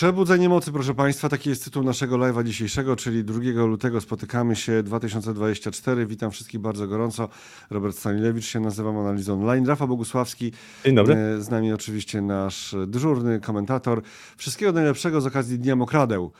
Przebudzenie 0.00 0.48
mocy, 0.48 0.72
proszę 0.72 0.94
Państwa, 0.94 1.28
taki 1.28 1.50
jest 1.50 1.64
tytuł 1.64 1.82
naszego 1.82 2.16
live'a 2.16 2.44
dzisiejszego, 2.44 2.96
czyli 2.96 3.24
2 3.24 3.38
lutego 3.66 4.00
spotykamy 4.00 4.56
się 4.56 4.82
2024. 4.82 6.06
Witam 6.06 6.30
wszystkich 6.30 6.60
bardzo 6.60 6.88
gorąco. 6.88 7.28
Robert 7.70 7.96
Stanilewicz 7.96 8.44
się 8.44 8.60
nazywam, 8.60 8.98
analizą 8.98 9.40
online. 9.40 9.66
Rafa 9.66 9.86
Bogusławski. 9.86 10.52
Dzień 10.84 10.94
dobry. 10.94 11.14
E, 11.14 11.40
Z 11.40 11.50
nami 11.50 11.72
oczywiście 11.72 12.22
nasz 12.22 12.76
dyżurny 12.86 13.40
komentator. 13.40 14.02
Wszystkiego 14.36 14.72
najlepszego 14.72 15.20
z 15.20 15.26
okazji 15.26 15.58
Dnia 15.58 15.76
Mokradeł. 15.76 16.32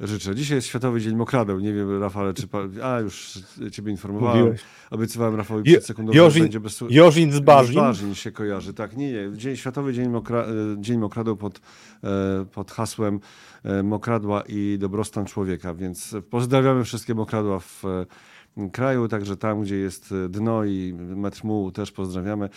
Życzę. 0.00 0.34
Dzisiaj 0.34 0.56
jest 0.56 0.68
Światowy 0.68 1.00
Dzień 1.00 1.16
Mokradeł. 1.16 1.60
Nie 1.60 1.72
wiem, 1.72 2.00
Rafale, 2.00 2.34
czy... 2.34 2.48
Pa... 2.48 2.58
A, 2.82 3.00
już 3.00 3.38
Ciebie 3.72 3.90
informowałem. 3.90 4.38
Mówiłeś. 4.38 4.60
Obiecywałem 4.90 5.34
Rafałowi 5.34 5.72
przed 5.72 5.86
sekundą, 5.86 6.12
że 6.12 6.18
Jożin, 6.18 6.42
będzie 6.42 6.60
bez... 6.60 6.84
Jożin 6.90 7.32
z 7.32 7.40
Barzin. 7.40 7.74
Barzin 7.74 8.14
się 8.14 8.32
kojarzy, 8.32 8.74
tak. 8.74 8.96
Nie, 8.96 9.12
nie. 9.12 9.36
Dzień, 9.36 9.56
Światowy 9.56 9.92
Dzień, 9.92 10.08
Mokra, 10.08 10.40
e, 10.40 10.46
Dzień 10.78 10.98
Mokradeł 10.98 11.36
pod, 11.36 11.60
e, 12.04 12.44
pod 12.52 12.70
hasłem 12.70 13.20
e, 13.64 13.82
Mokradła 13.82 14.42
i 14.48 14.76
dobrostan 14.80 15.26
człowieka, 15.26 15.74
więc 15.74 16.16
pozdrawiamy 16.30 16.84
wszystkie 16.84 17.14
mokradła 17.14 17.60
w 17.60 17.82
kraju, 18.72 19.08
także 19.08 19.36
tam, 19.36 19.62
gdzie 19.62 19.76
jest 19.76 20.14
dno 20.28 20.64
i 20.64 20.94
metr 20.94 21.44
mułu 21.44 21.72
też 21.72 21.92
pozdrawiamy. 21.92 22.48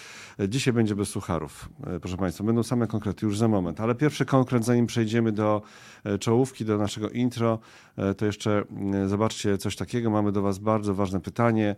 Dzisiaj 0.48 0.74
będzie 0.74 0.96
bez 0.96 1.10
sucharów, 1.10 1.70
e, 1.88 2.00
proszę 2.00 2.18
Państwa. 2.18 2.44
Będą 2.44 2.64
same 2.64 2.88
konkrety 2.88 3.26
już 3.26 3.38
za 3.38 3.48
moment, 3.48 3.82
ale 3.82 3.96
pierwszy 3.96 4.26
konkret, 4.26 4.66
zanim 4.66 4.86
przejdziemy 4.86 5.32
do 5.32 5.62
e, 6.04 6.18
czołówki, 6.18 6.66
do 6.66 6.78
naszego 6.78 7.10
intro, 7.10 7.60
e, 7.98 8.14
to 8.14 8.26
jeszcze 8.26 8.64
zobaczcie 9.06 9.58
coś 9.58 9.76
takiego. 9.76 10.10
Mamy 10.10 10.32
do 10.32 10.42
Was 10.42 10.60
bardzo 10.60 10.94
ważne 10.94 11.22
pytanie 11.22 11.76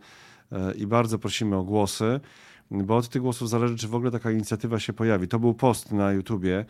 i 0.76 0.88
bardzo 0.88 1.20
prosimy 1.20 1.56
o 1.56 1.64
głosy 1.64 2.20
bo 2.72 2.98
od 2.98 3.10
tych 3.10 3.22
głosów 3.22 3.50
zależy, 3.50 3.76
czy 3.76 3.88
w 3.88 3.96
ogóle 3.96 4.12
taka 4.12 4.32
inicjatywa 4.32 4.80
się 4.80 4.94
pojawi. 4.94 5.28
To 5.28 5.40
był 5.40 5.54
post 5.54 5.92
na 5.92 6.12
YouTubie 6.12 6.66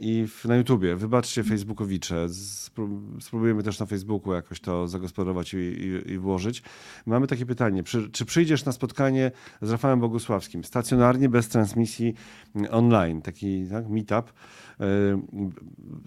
i 0.00 0.26
w, 0.26 0.44
na 0.44 0.56
YouTubie. 0.56 0.96
Wybaczcie 0.96 1.44
Facebookowicze. 1.44 2.26
Spró- 2.28 3.20
Spróbujemy 3.20 3.62
też 3.62 3.80
na 3.80 3.86
Facebooku 3.86 4.34
jakoś 4.34 4.60
to 4.60 4.88
zagospodarować 4.88 5.54
i, 5.54 5.56
i, 5.56 6.12
i 6.12 6.18
włożyć. 6.18 6.62
Mamy 7.06 7.26
takie 7.26 7.46
pytanie. 7.46 7.82
Przy, 7.82 8.10
czy 8.10 8.24
przyjdziesz 8.24 8.64
na 8.64 8.72
spotkanie 8.72 9.30
z 9.62 9.70
Rafałem 9.70 10.00
Bogusławskim 10.00 10.64
stacjonarnie, 10.64 11.28
bez 11.28 11.48
transmisji 11.48 12.14
mm, 12.54 12.68
online, 12.74 13.22
taki 13.22 13.66
tak, 13.70 13.88
meetup? 13.88 14.32
E, 14.80 14.84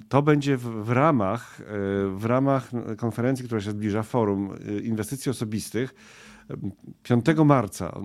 To 0.10 0.22
będzie 0.22 0.58
w, 0.58 0.64
w 0.64 0.90
ramach, 0.90 1.62
e, 1.62 1.66
w 2.16 2.26
ramach 2.26 2.72
konferencji, 2.98 3.46
która 3.46 3.62
się 3.62 3.72
zbliża, 3.72 4.04
forum 4.04 4.52
e, 4.68 4.80
inwestycji 4.80 5.30
osobistych. 5.30 5.96
5 7.04 7.26
marca 7.46 8.00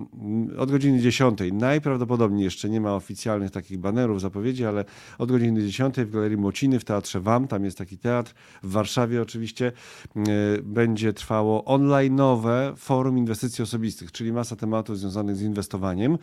od 0.57 0.71
godziny 0.71 0.99
10. 0.99 1.39
Najprawdopodobniej 1.53 2.43
jeszcze 2.43 2.69
nie 2.69 2.81
ma 2.81 2.95
oficjalnych 2.95 3.51
takich 3.51 3.77
banerów, 3.77 4.21
zapowiedzi, 4.21 4.65
ale 4.65 4.85
od 5.17 5.31
godziny 5.31 5.61
10 5.61 5.95
w 5.95 6.11
Galerii 6.11 6.37
Młociny 6.37 6.79
w 6.79 6.85
Teatrze 6.85 7.19
WAM, 7.19 7.47
tam 7.47 7.65
jest 7.65 7.77
taki 7.77 7.97
teatr, 7.97 8.33
w 8.63 8.71
Warszawie 8.71 9.21
oczywiście, 9.21 9.71
e, 10.15 10.21
będzie 10.63 11.13
trwało 11.13 11.63
online'owe 11.63 12.75
forum 12.77 13.17
inwestycji 13.17 13.63
osobistych, 13.63 14.11
czyli 14.11 14.33
masa 14.33 14.55
tematów 14.55 14.99
związanych 14.99 15.35
z 15.35 15.41
inwestowaniem. 15.41 16.17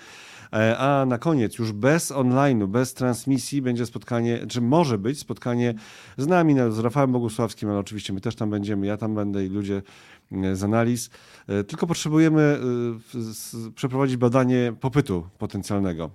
E, 0.52 0.78
A 0.78 1.06
na 1.06 1.18
koniec, 1.18 1.58
już 1.58 1.72
bez 1.72 2.12
online'u, 2.12 2.66
bez 2.68 2.94
transmisji, 2.94 3.62
będzie 3.62 3.86
spotkanie, 3.86 4.46
czy 4.48 4.60
może 4.60 4.98
być 4.98 5.18
spotkanie 5.18 5.74
z 6.16 6.26
nami, 6.26 6.54
z 6.70 6.78
Rafałem 6.78 7.12
Bogusławskim, 7.12 7.68
ale 7.70 7.78
oczywiście 7.78 8.12
my 8.12 8.20
też 8.20 8.36
tam 8.36 8.50
będziemy, 8.50 8.86
ja 8.86 8.96
tam 8.96 9.14
będę 9.14 9.46
i 9.46 9.48
ludzie 9.48 9.82
z 10.52 10.64
analiz. 10.64 11.10
E, 11.48 11.64
Tylko 11.64 11.86
potrzebujemy 11.86 12.58
e, 13.70 13.70
przeprowadzić 13.74 14.16
badanie 14.16 14.72
popytu 14.80 15.28
potencjalnego. 15.38 16.10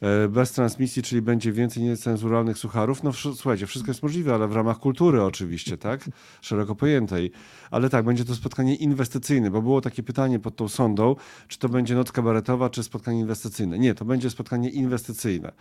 E, 0.00 0.28
Bez 0.28 0.52
transmisji, 0.52 1.02
czyli 1.02 1.22
będzie 1.22 1.52
więcej 1.52 1.82
niecenzuralnych 1.82 2.58
sucharów. 2.58 3.02
No 3.02 3.12
słuchajcie, 3.12 3.66
wszystko 3.66 3.90
jest 3.90 4.02
możliwe, 4.02 4.34
ale 4.34 4.48
w 4.48 4.52
ramach 4.52 4.78
kultury 4.78 5.22
oczywiście, 5.22 5.78
tak? 5.78 6.10
Szeroko 6.40 6.74
pojętej. 6.74 7.30
Ale 7.70 7.90
tak, 7.90 8.04
będzie 8.04 8.24
to 8.24 8.34
spotkanie 8.34 8.74
inwestycyjne, 8.74 9.50
bo 9.50 9.62
było 9.62 9.80
takie 9.80 10.02
pytanie 10.02 10.38
pod 10.38 10.56
tą 10.56 10.68
sondą, 10.68 11.16
czy 11.48 11.58
to 11.58 11.68
będzie 11.68 11.94
noc 11.94 12.12
kabaretowa, 12.12 12.70
czy 12.70 12.82
spotkanie 12.82 13.20
inwestycyjne. 13.20 13.78
Nie, 13.78 13.94
to 13.94 14.04
będzie 14.04 14.30
spotkanie 14.30 14.70
inwestycyjne. 14.70 15.52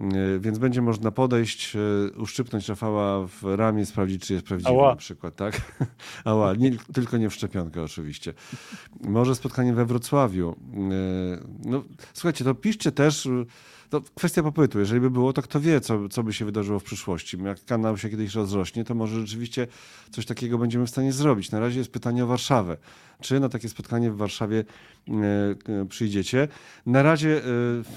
E, 0.00 0.38
Więc 0.40 0.58
będzie 0.58 0.82
można 0.82 1.10
podejść, 1.10 1.76
e, 1.76 1.78
uszczypnąć 2.18 2.68
Rafała 2.68 3.26
w 3.26 3.42
ramię, 3.44 3.86
sprawdzić, 3.86 4.26
czy 4.26 4.32
jest 4.32 4.46
prawdziwy 4.46 4.70
Ała. 4.70 4.90
na 4.90 4.96
przykład, 4.96 5.36
tak? 5.36 5.60
Ała, 6.24 6.54
nie, 6.54 6.70
tylko 6.94 7.16
nie 7.18 7.30
w 7.30 7.34
szczepionkę 7.34 7.82
oczywiście. 7.82 8.34
Może 9.00 9.34
spotkanie 9.34 9.72
we 9.74 9.86
Wrocławiu. 9.86 10.56
E, 10.74 10.90
No, 11.70 11.84
słuchajcie, 12.12 12.44
to 12.44 12.54
piszcie 12.54 12.92
też, 12.92 13.28
to 13.92 14.00
kwestia 14.14 14.42
popytu. 14.42 14.78
Jeżeli 14.78 15.00
by 15.00 15.10
było, 15.10 15.32
to 15.32 15.42
kto 15.42 15.60
wie, 15.60 15.80
co, 15.80 16.08
co 16.08 16.22
by 16.22 16.32
się 16.32 16.44
wydarzyło 16.44 16.78
w 16.78 16.84
przyszłości. 16.84 17.38
Jak 17.44 17.64
kanał 17.64 17.98
się 17.98 18.10
kiedyś 18.10 18.34
rozrośnie, 18.34 18.84
to 18.84 18.94
może 18.94 19.20
rzeczywiście 19.20 19.66
coś 20.10 20.26
takiego 20.26 20.58
będziemy 20.58 20.86
w 20.86 20.90
stanie 20.90 21.12
zrobić. 21.12 21.50
Na 21.50 21.60
razie 21.60 21.78
jest 21.78 21.90
pytanie 21.90 22.24
o 22.24 22.26
Warszawę. 22.26 22.76
Czy 23.20 23.40
na 23.40 23.48
takie 23.48 23.68
spotkanie 23.68 24.10
w 24.10 24.16
Warszawie 24.16 24.64
e, 25.08 25.12
e, 25.80 25.86
przyjdziecie? 25.88 26.48
Na 26.86 27.02
razie, 27.02 27.42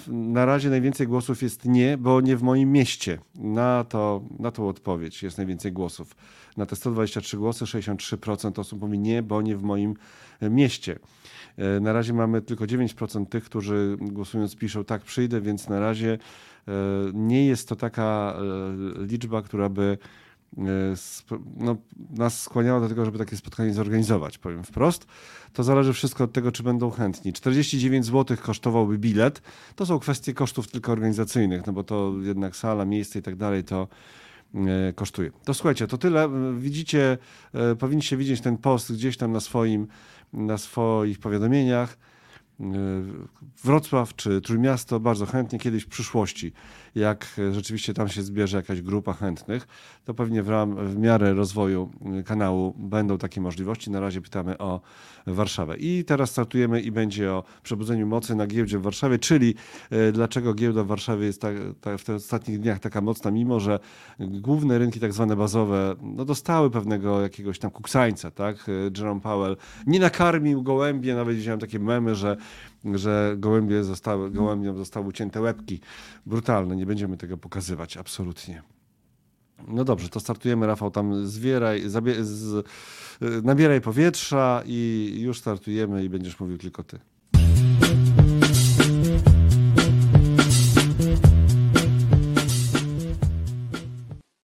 e, 0.08 0.12
na 0.12 0.46
razie 0.46 0.70
najwięcej 0.70 1.08
głosów 1.08 1.44
jest 1.44 1.66
nie, 1.66 1.98
bo 1.98 2.22
nie 2.22 2.38
w 2.38 2.44
moim 2.44 2.72
mieście. 2.72 3.20
Na, 3.36 3.84
to, 3.84 4.22
na 4.40 4.52
tą 4.52 4.68
odpowiedź 4.68 5.24
jest 5.24 5.38
najwięcej 5.38 5.72
głosów. 5.72 6.16
Na 6.58 6.66
te 6.66 6.76
123 6.76 7.38
głosy 7.38 7.66
63% 7.66 8.60
osób 8.60 8.82
mówi 8.82 9.00
nie, 9.00 9.24
bo 9.24 9.42
nie 9.42 9.58
w 9.58 9.64
moim 9.64 9.96
mieście. 10.42 11.00
E, 11.58 11.80
Na 11.80 11.94
razie 11.94 12.14
mamy 12.14 12.42
tylko 12.42 12.66
9% 12.66 13.26
tych, 13.26 13.44
którzy 13.44 13.98
głosując 14.02 14.56
piszą 14.56 14.84
tak, 14.84 15.02
przyjdę, 15.02 15.42
więc 15.42 15.70
na 15.70 15.80
razie 15.80 16.18
e, 16.68 16.72
nie 17.14 17.46
jest 17.46 17.70
to 17.70 17.76
taka 17.76 18.36
e, 18.38 19.06
liczba, 19.06 19.42
która 19.42 19.70
by 19.70 19.98
no, 21.58 21.78
nas 22.10 22.42
skłaniała 22.42 22.80
do 22.80 22.90
tego, 22.90 23.06
żeby 23.06 23.18
takie 23.18 23.38
spotkanie 23.38 23.74
zorganizować, 23.74 24.38
powiem 24.38 24.64
wprost. 24.64 25.08
To 25.54 25.64
zależy 25.64 25.94
wszystko 25.94 26.24
od 26.24 26.34
tego, 26.34 26.52
czy 26.52 26.64
będą 26.64 26.92
chętni. 26.92 27.34
49 27.34 28.06
zł 28.06 28.38
kosztowałby 28.42 28.98
bilet. 28.98 29.42
To 29.76 29.86
są 29.86 30.00
kwestie 30.00 30.34
kosztów 30.34 30.72
tylko 30.72 30.92
organizacyjnych, 30.92 31.68
no 31.68 31.74
bo 31.74 31.84
to 31.84 32.14
jednak 32.22 32.56
sala, 32.56 32.86
miejsce 32.86 33.20
i 33.20 33.22
tak 33.22 33.36
dalej 33.36 33.64
to 33.64 33.88
kosztuje. 34.96 35.32
To 35.46 35.54
słuchajcie, 35.54 35.88
to 35.88 35.98
tyle. 35.98 36.30
Widzicie, 36.58 37.18
powinniście 37.80 38.18
widzieć 38.18 38.42
ten 38.42 38.58
post 38.58 38.94
gdzieś 38.94 39.18
tam 39.18 39.32
na 39.32 39.40
swoim, 39.40 39.88
na 40.34 40.58
swoich 40.58 41.20
powiadomieniach. 41.20 41.98
E, 42.60 42.66
Wrocław 43.64 44.16
czy 44.16 44.42
Trójmiasto 44.42 45.00
bardzo 45.00 45.26
chętnie 45.26 45.60
kiedyś 45.60 45.84
w 45.84 45.88
przyszłości, 45.88 46.54
jak 46.96 47.42
rzeczywiście 47.52 47.94
tam 47.94 48.10
się 48.10 48.24
zbierze 48.24 48.58
jakaś 48.58 48.82
grupa 48.82 49.14
chętnych, 49.14 49.68
to 50.06 50.14
pewnie 50.14 50.44
w, 50.44 50.50
ram, 50.50 50.88
w 50.88 50.98
miarę 50.98 51.34
rozwoju 51.34 51.90
e, 52.20 52.24
kanału 52.24 52.74
będą 52.78 53.18
takie 53.18 53.42
możliwości. 53.42 53.92
Na 53.92 54.00
razie 54.00 54.22
pytamy 54.22 54.58
o 54.58 54.82
Warszawę. 55.28 55.78
I 55.78 56.04
teraz 56.06 56.32
startujemy 56.32 56.82
i 56.82 56.92
będzie 56.92 57.32
o 57.32 57.44
przebudzeniu 57.64 58.08
mocy 58.08 58.36
na 58.36 58.48
giełdzie 58.48 58.80
w 58.80 58.82
Warszawie, 58.82 59.20
czyli 59.20 59.56
e, 59.90 60.12
dlaczego 60.12 60.54
giełda 60.54 60.84
w 60.84 60.88
Warszawie 60.88 61.26
jest 61.26 61.42
tak, 61.42 61.56
tak 61.82 61.98
w 61.98 62.04
tych 62.04 62.16
ostatnich 62.16 62.60
dniach 62.60 62.80
taka 62.80 63.02
mocna, 63.02 63.32
mimo 63.32 63.60
że 63.60 63.80
główne 64.20 64.78
rynki 64.78 65.00
tak 65.00 65.14
zwane 65.14 65.36
bazowe 65.36 65.96
no, 66.02 66.26
dostały 66.26 66.72
pewnego 66.72 67.22
jakiegoś 67.22 67.60
tam 67.60 67.72
kuksańca, 67.72 68.32
tak? 68.32 68.70
E, 68.70 68.72
Jerome 68.98 69.22
Powell 69.22 69.58
nie 69.88 70.00
nakarmił 70.00 70.64
gołębie, 70.64 71.16
nawet 71.16 71.36
widziałem 71.36 71.60
takie 71.60 71.80
memy, 71.80 72.16
że, 72.16 72.38
że 72.94 73.36
gołębie 73.38 73.84
zostały, 73.84 74.32
gołębiom 74.32 74.78
zostały 74.78 75.08
ucięte 75.08 75.42
łebki. 75.42 75.80
Brutalne, 76.26 76.76
nie 76.76 76.86
będziemy 76.86 77.18
tego 77.18 77.38
pokazywać, 77.38 77.98
absolutnie. 77.98 78.64
No 79.68 79.84
dobrze, 79.84 80.10
to 80.10 80.20
startujemy, 80.20 80.68
Rafał, 80.68 80.92
tam 80.92 81.28
zwieraj, 81.28 81.90
zabie- 81.90 82.24
z, 82.24 82.66
nabieraj 83.44 83.82
powietrza 83.82 84.64
i 84.66 85.12
już 85.20 85.40
startujemy 85.40 86.04
i 86.04 86.10
będziesz 86.10 86.40
mówił 86.40 86.58
tylko 86.58 86.84
ty. 86.84 87.00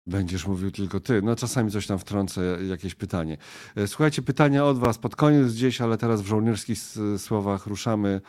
Będziesz 0.07 0.47
mówił 0.47 0.71
tylko 0.71 1.01
ty. 1.01 1.23
No 1.23 1.37
czasami 1.37 1.71
coś 1.71 1.87
tam 1.87 1.99
wtrącę, 1.99 2.59
jakieś 2.69 2.95
pytanie. 2.95 3.39
E, 3.77 3.87
Słuchajcie, 3.87 4.23
pytania 4.23 4.65
od 4.65 4.79
was 4.79 4.99
pod 4.99 5.17
koniec 5.17 5.53
gdzieś, 5.53 5.81
ale 5.81 5.99
teraz 5.99 6.23
w 6.23 6.27
żołnierskich 6.27 6.79
słowach 7.19 7.67
ruszamy 7.67 8.21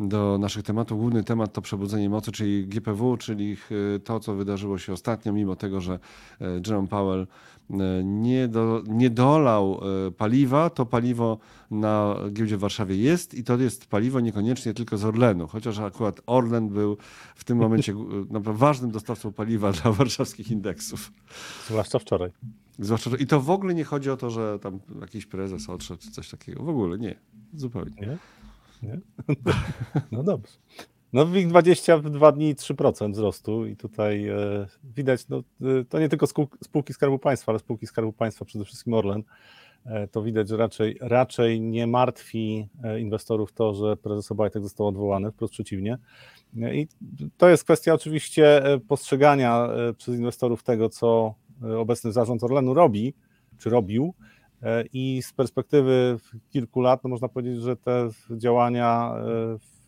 do 0.00 0.38
naszych 0.38 0.62
tematów. 0.62 0.98
Główny 0.98 1.24
temat 1.24 1.52
to 1.52 1.62
przebudzenie 1.62 2.10
mocy, 2.10 2.32
czyli 2.32 2.66
GPW, 2.66 3.16
czyli 3.16 3.56
e, 3.96 3.98
to, 3.98 4.20
co 4.20 4.34
wydarzyło 4.34 4.78
się 4.78 4.92
ostatnio, 4.92 5.32
mimo 5.32 5.56
tego, 5.56 5.80
że 5.80 5.98
e, 6.40 6.60
Jerome 6.66 6.88
Powell 6.88 7.26
e, 7.70 8.04
nie, 8.04 8.48
do, 8.48 8.82
nie 8.86 9.10
dolał 9.10 9.80
paliwa, 10.16 10.70
to 10.70 10.86
paliwo 10.86 11.38
na 11.70 12.16
giełdzie 12.32 12.56
w 12.56 12.60
Warszawie 12.60 12.96
jest 12.96 13.34
i 13.34 13.44
to 13.44 13.56
jest 13.56 13.86
paliwo 13.86 14.20
niekoniecznie 14.20 14.74
tylko 14.74 14.98
z 14.98 15.04
Orlenu, 15.04 15.46
chociaż 15.46 15.78
akurat 15.78 16.20
Orlen 16.26 16.68
był 16.68 16.96
w 17.34 17.44
tym 17.44 17.58
momencie 17.58 17.94
naprawdę 18.30 18.58
ważnym 18.58 18.90
dostawcą 18.90 19.32
paliwa 19.32 19.72
dla 19.82 19.92
warszawskich 19.92 20.50
indeksów. 20.50 21.12
Zwłaszcza 21.66 21.98
wczoraj. 21.98 22.30
Zwłaszcza, 22.78 23.10
i 23.18 23.26
to 23.26 23.40
w 23.40 23.50
ogóle 23.50 23.74
nie 23.74 23.84
chodzi 23.84 24.10
o 24.10 24.16
to, 24.16 24.30
że 24.30 24.58
tam 24.58 24.80
jakiś 25.00 25.26
prezes 25.26 25.68
odszedł 25.68 26.02
czy 26.02 26.10
coś 26.10 26.30
takiego. 26.30 26.62
W 26.62 26.68
ogóle 26.68 26.98
nie. 26.98 27.14
Zupełnie. 27.54 27.92
Nie? 28.00 28.18
Nie? 28.86 29.00
No 30.12 30.22
dobrze. 30.22 30.52
No 31.12 31.26
WIG 31.26 31.48
20 31.48 31.98
w 31.98 32.32
dni 32.32 32.54
3% 32.54 33.12
wzrostu 33.12 33.66
i 33.66 33.76
tutaj 33.76 34.28
e, 34.28 34.36
widać, 34.96 35.28
no, 35.28 35.38
e, 35.38 35.84
to 35.88 35.98
nie 35.98 36.08
tylko 36.08 36.26
spółki 36.64 36.92
Skarbu 36.92 37.18
Państwa, 37.18 37.52
ale 37.52 37.58
spółki 37.58 37.86
Skarbu 37.86 38.12
Państwa, 38.12 38.44
przede 38.44 38.64
wszystkim 38.64 38.94
Orlen, 38.94 39.22
e, 39.86 40.08
to 40.08 40.22
widać, 40.22 40.48
że 40.48 40.56
raczej, 40.56 40.98
raczej 41.00 41.60
nie 41.60 41.86
martwi 41.86 42.68
e, 42.84 43.00
inwestorów 43.00 43.52
to, 43.52 43.74
że 43.74 43.96
prezes 43.96 44.32
Obajtek 44.32 44.62
został 44.62 44.86
odwołany, 44.86 45.32
wprost 45.32 45.52
przeciwnie. 45.52 45.98
E, 46.62 46.76
I 46.76 46.88
to 47.36 47.48
jest 47.48 47.64
kwestia 47.64 47.94
oczywiście 47.94 48.62
postrzegania 48.88 49.68
przez 49.98 50.18
inwestorów 50.18 50.62
tego, 50.62 50.88
co 50.88 51.34
obecny 51.78 52.12
zarząd 52.12 52.44
Orlenu 52.44 52.74
robi, 52.74 53.14
czy 53.58 53.70
robił, 53.70 54.14
i 54.92 55.22
z 55.22 55.32
perspektywy 55.32 56.18
kilku 56.50 56.80
lat, 56.80 57.04
no 57.04 57.10
można 57.10 57.28
powiedzieć, 57.28 57.60
że 57.60 57.76
te 57.76 58.08
działania 58.30 59.14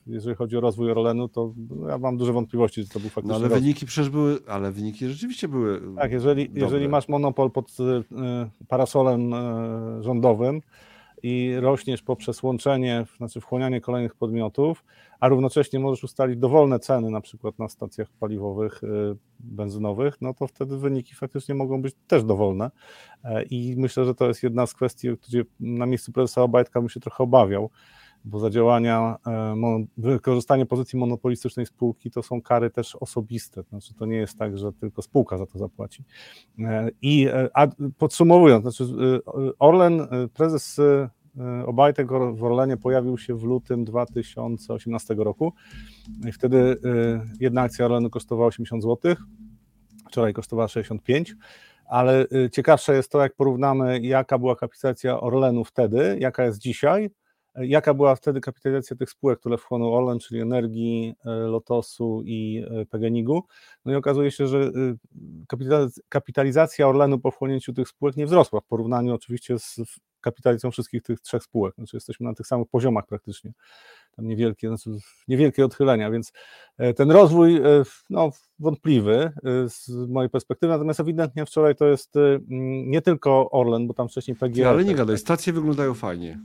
jeżeli 0.08 0.36
chodzi 0.36 0.56
o 0.56 0.60
rozwój 0.60 0.90
Orlenu, 0.90 1.28
to 1.28 1.52
ja 1.88 1.98
mam 1.98 2.16
duże 2.16 2.32
wątpliwości, 2.32 2.82
że 2.82 2.88
to 2.88 3.00
był 3.00 3.08
faktycznie. 3.08 3.38
No 3.38 3.46
ale 3.46 3.60
wyniki 3.60 3.86
przecież 3.86 4.10
były, 4.10 4.38
ale 4.46 4.72
wyniki 4.72 5.08
rzeczywiście 5.08 5.48
były. 5.48 5.80
Tak, 5.96 6.12
jeżeli, 6.12 6.50
jeżeli 6.54 6.88
masz 6.88 7.08
monopol 7.08 7.50
pod 7.50 7.70
y, 7.70 8.04
parasolem 8.68 9.32
rządowym 10.00 10.60
i 11.22 11.54
rośniesz 11.60 12.02
poprzez 12.02 12.42
łączenie, 12.42 13.04
znaczy 13.16 13.40
wchłanianie 13.40 13.80
kolejnych 13.80 14.14
podmiotów, 14.14 14.84
a 15.20 15.28
równocześnie 15.28 15.78
możesz 15.78 16.04
ustalić 16.04 16.36
dowolne 16.36 16.78
ceny, 16.78 17.10
na 17.10 17.20
przykład 17.20 17.58
na 17.58 17.68
stacjach 17.68 18.08
paliwowych, 18.20 18.82
y, 18.82 19.16
benzynowych, 19.40 20.14
no 20.20 20.34
to 20.34 20.46
wtedy 20.46 20.78
wyniki 20.78 21.14
faktycznie 21.14 21.54
mogą 21.54 21.82
być 21.82 21.94
też 22.06 22.24
dowolne. 22.24 22.70
E, 23.24 23.42
I 23.42 23.74
myślę, 23.76 24.04
że 24.04 24.14
to 24.14 24.28
jest 24.28 24.42
jedna 24.42 24.66
z 24.66 24.74
kwestii, 24.74 25.08
gdzie 25.28 25.44
na 25.60 25.86
miejscu 25.86 26.12
prezesa 26.12 26.42
Obajtka 26.42 26.80
bym 26.80 26.88
się 26.88 27.00
trochę 27.00 27.24
obawiał 27.24 27.70
bo 28.24 28.38
za 28.38 28.50
działania, 28.50 29.16
e, 29.26 29.84
wykorzystanie 29.96 30.66
pozycji 30.66 30.98
monopolistycznej 30.98 31.66
spółki 31.66 32.10
to 32.10 32.22
są 32.22 32.42
kary 32.42 32.70
też 32.70 32.96
osobiste, 32.96 33.62
znaczy 33.62 33.94
to 33.94 34.06
nie 34.06 34.16
jest 34.16 34.38
tak, 34.38 34.58
że 34.58 34.72
tylko 34.72 35.02
spółka 35.02 35.38
za 35.38 35.46
to 35.46 35.58
zapłaci. 35.58 36.04
E, 36.58 36.90
I 37.02 37.26
e, 37.26 37.48
a 37.54 37.66
podsumowując, 37.98 38.62
znaczy 38.62 38.84
Orlen, 39.58 40.08
prezes 40.34 40.80
Obajtek 41.66 42.08
w 42.34 42.44
Orlenie 42.44 42.76
pojawił 42.76 43.18
się 43.18 43.34
w 43.34 43.42
lutym 43.42 43.84
2018 43.84 45.14
roku. 45.14 45.52
Wtedy 46.32 46.76
jedna 47.40 47.62
akcja 47.62 47.84
Orlenu 47.84 48.10
kosztowała 48.10 48.48
80 48.48 48.82
zł, 48.82 49.14
wczoraj 50.08 50.32
kosztowała 50.32 50.68
65 50.68 51.36
ale 51.88 52.26
ciekawsze 52.52 52.94
jest 52.94 53.12
to, 53.12 53.20
jak 53.20 53.34
porównamy, 53.34 54.00
jaka 54.00 54.38
była 54.38 54.56
kapitalizacja 54.56 55.20
Orlenu 55.20 55.64
wtedy, 55.64 56.16
jaka 56.20 56.44
jest 56.44 56.58
dzisiaj, 56.58 57.10
Jaka 57.60 57.94
była 57.94 58.14
wtedy 58.14 58.40
kapitalizacja 58.40 58.96
tych 58.96 59.10
spółek, 59.10 59.40
które 59.40 59.58
wchłonął 59.58 59.94
Orlen, 59.94 60.18
czyli 60.18 60.40
Energii, 60.40 61.14
e, 61.24 61.30
Lotosu 61.30 62.22
i 62.24 62.64
e, 62.70 62.86
PGNiG-u? 62.86 63.42
No 63.84 63.92
i 63.92 63.94
okazuje 63.94 64.30
się, 64.30 64.46
że 64.46 64.58
y, 64.58 64.96
kapitalizacja 66.08 66.88
Orlenu 66.88 67.18
po 67.18 67.30
wchłonięciu 67.30 67.72
tych 67.72 67.88
spółek 67.88 68.16
nie 68.16 68.26
wzrosła 68.26 68.60
w 68.60 68.64
porównaniu 68.64 69.14
oczywiście 69.14 69.58
z 69.58 69.80
kapitalizacją 70.20 70.70
wszystkich 70.70 71.02
tych 71.02 71.20
trzech 71.20 71.42
spółek. 71.42 71.74
Znaczy 71.74 71.96
jesteśmy 71.96 72.26
na 72.26 72.34
tych 72.34 72.46
samych 72.46 72.68
poziomach 72.68 73.06
praktycznie. 73.06 73.52
Tam 74.16 74.26
niewielkie, 74.26 74.68
znaczy 74.68 74.90
niewielkie 75.28 75.64
odchylenia, 75.64 76.10
więc 76.10 76.32
e, 76.78 76.94
ten 76.94 77.10
rozwój 77.10 77.60
no, 78.10 78.30
wątpliwy 78.58 79.32
z 79.68 79.88
mojej 80.08 80.30
perspektywy, 80.30 80.72
natomiast 80.72 81.00
ewidentnie 81.00 81.46
wczoraj 81.46 81.76
to 81.76 81.86
jest 81.86 82.14
nie 82.86 83.02
tylko 83.02 83.50
Orlen, 83.50 83.86
bo 83.86 83.94
tam 83.94 84.08
wcześniej 84.08 84.36
PGE. 84.36 84.68
Ale 84.68 84.84
nie 84.84 84.94
gadaj, 84.94 85.18
stacje 85.18 85.52
wyglądają 85.52 85.94
fajnie 85.94 86.38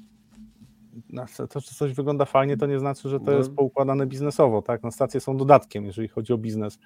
to, 1.49 1.59
że 1.59 1.71
coś 1.75 1.93
wygląda 1.93 2.25
fajnie, 2.25 2.57
to 2.57 2.65
nie 2.65 2.79
znaczy, 2.79 3.09
że 3.09 3.19
to 3.19 3.31
no. 3.31 3.37
jest 3.37 3.55
poukładane 3.55 4.05
biznesowo, 4.05 4.61
tak? 4.61 4.83
No, 4.83 4.91
stacje 4.91 5.19
są 5.19 5.37
dodatkiem, 5.37 5.85
jeżeli 5.85 6.07
chodzi 6.07 6.33
o 6.33 6.37
biznes 6.37 6.79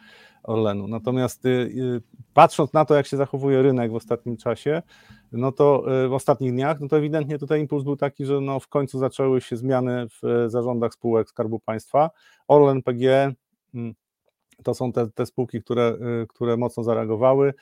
Orlenu. 0.44 0.88
Natomiast 0.88 1.46
y, 1.46 1.50
y, 1.50 2.02
patrząc 2.34 2.74
na 2.74 2.86
to, 2.86 2.96
jak 2.96 3.08
się 3.08 3.18
zachowuje 3.18 3.62
rynek 3.62 3.92
w 3.92 3.96
ostatnim 3.96 4.38
czasie, 4.38 4.82
no 5.32 5.52
to 5.52 5.84
y, 6.06 6.08
w 6.08 6.14
ostatnich 6.14 6.52
dniach, 6.52 6.80
no 6.80 6.88
to 6.88 6.98
ewidentnie 6.98 7.40
tutaj 7.40 7.62
impuls 7.62 7.84
był 7.84 7.96
taki, 7.96 8.26
że 8.26 8.42
no 8.42 8.60
w 8.60 8.68
końcu 8.68 9.00
zaczęły 9.00 9.42
się 9.42 9.58
zmiany 9.58 10.08
w 10.10 10.46
zarządach 10.48 10.94
spółek 10.94 11.30
Skarbu 11.30 11.60
Państwa. 11.60 12.10
Orlen, 12.48 12.84
PG, 12.84 13.34
mm, 13.74 13.94
to 14.64 14.74
są 14.74 14.92
te, 14.92 15.08
te 15.12 15.26
spółki, 15.26 15.62
które, 15.62 15.98
które 16.30 16.58
mocno 16.58 16.84
zareagowały. 16.84 17.54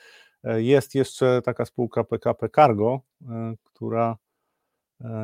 Jest 0.44 0.94
jeszcze 0.94 1.42
taka 1.44 1.64
spółka 1.64 2.04
PKP 2.04 2.48
Cargo, 2.48 3.00
która 3.64 4.16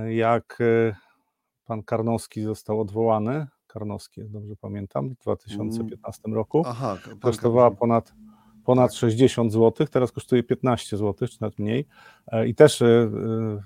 jak 0.08 0.58
pan 1.72 1.82
Karnowski 1.82 2.42
został 2.42 2.80
odwołany. 2.80 3.46
Karnowski, 3.66 4.22
dobrze 4.24 4.56
pamiętam, 4.56 5.10
w 5.10 5.14
2015 5.14 6.22
mm. 6.26 6.36
roku. 6.36 6.62
Aha, 6.66 6.98
kosztowała 7.20 7.70
ponad, 7.70 8.14
ponad 8.64 8.94
60 8.94 9.52
zł, 9.52 9.86
teraz 9.86 10.12
kosztuje 10.12 10.42
15 10.42 10.96
zł, 10.96 11.28
czy 11.28 11.36
nawet 11.40 11.58
mniej. 11.58 11.86
E, 12.26 12.48
I 12.48 12.54
też 12.54 12.82
e, 12.82 13.10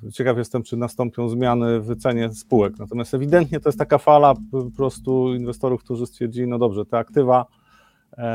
e, 0.07 0.13
ciekaw 0.13 0.39
jestem, 0.39 0.63
czy 0.63 0.77
nastąpią 0.77 1.29
zmiany 1.29 1.81
w 1.81 1.87
wycenie 1.87 2.33
spółek. 2.33 2.79
Natomiast 2.79 3.15
ewidentnie 3.15 3.61
to 3.61 3.69
jest 3.69 3.79
taka 3.79 3.99
fala 3.99 4.35
po 4.51 4.71
prostu 4.77 5.35
inwestorów, 5.35 5.85
którzy 5.85 6.07
stwierdzili, 6.07 6.47
no 6.47 6.59
dobrze, 6.59 6.87
te 6.87 6.99
aktywa 6.99 7.47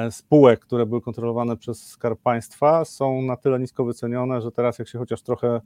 spółek, 0.10 0.60
które 0.60 0.86
były 0.86 1.02
kontrolowane 1.02 1.58
przez 1.58 1.88
Skarb 1.88 2.22
Państwa 2.22 2.86
są 2.86 3.22
na 3.22 3.38
tyle 3.38 3.60
nisko 3.60 3.86
wycenione, 3.86 4.42
że 4.42 4.52
teraz 4.52 4.80
jak 4.80 4.88
się 4.88 5.00
chociaż 5.00 5.22
trochę 5.22 5.62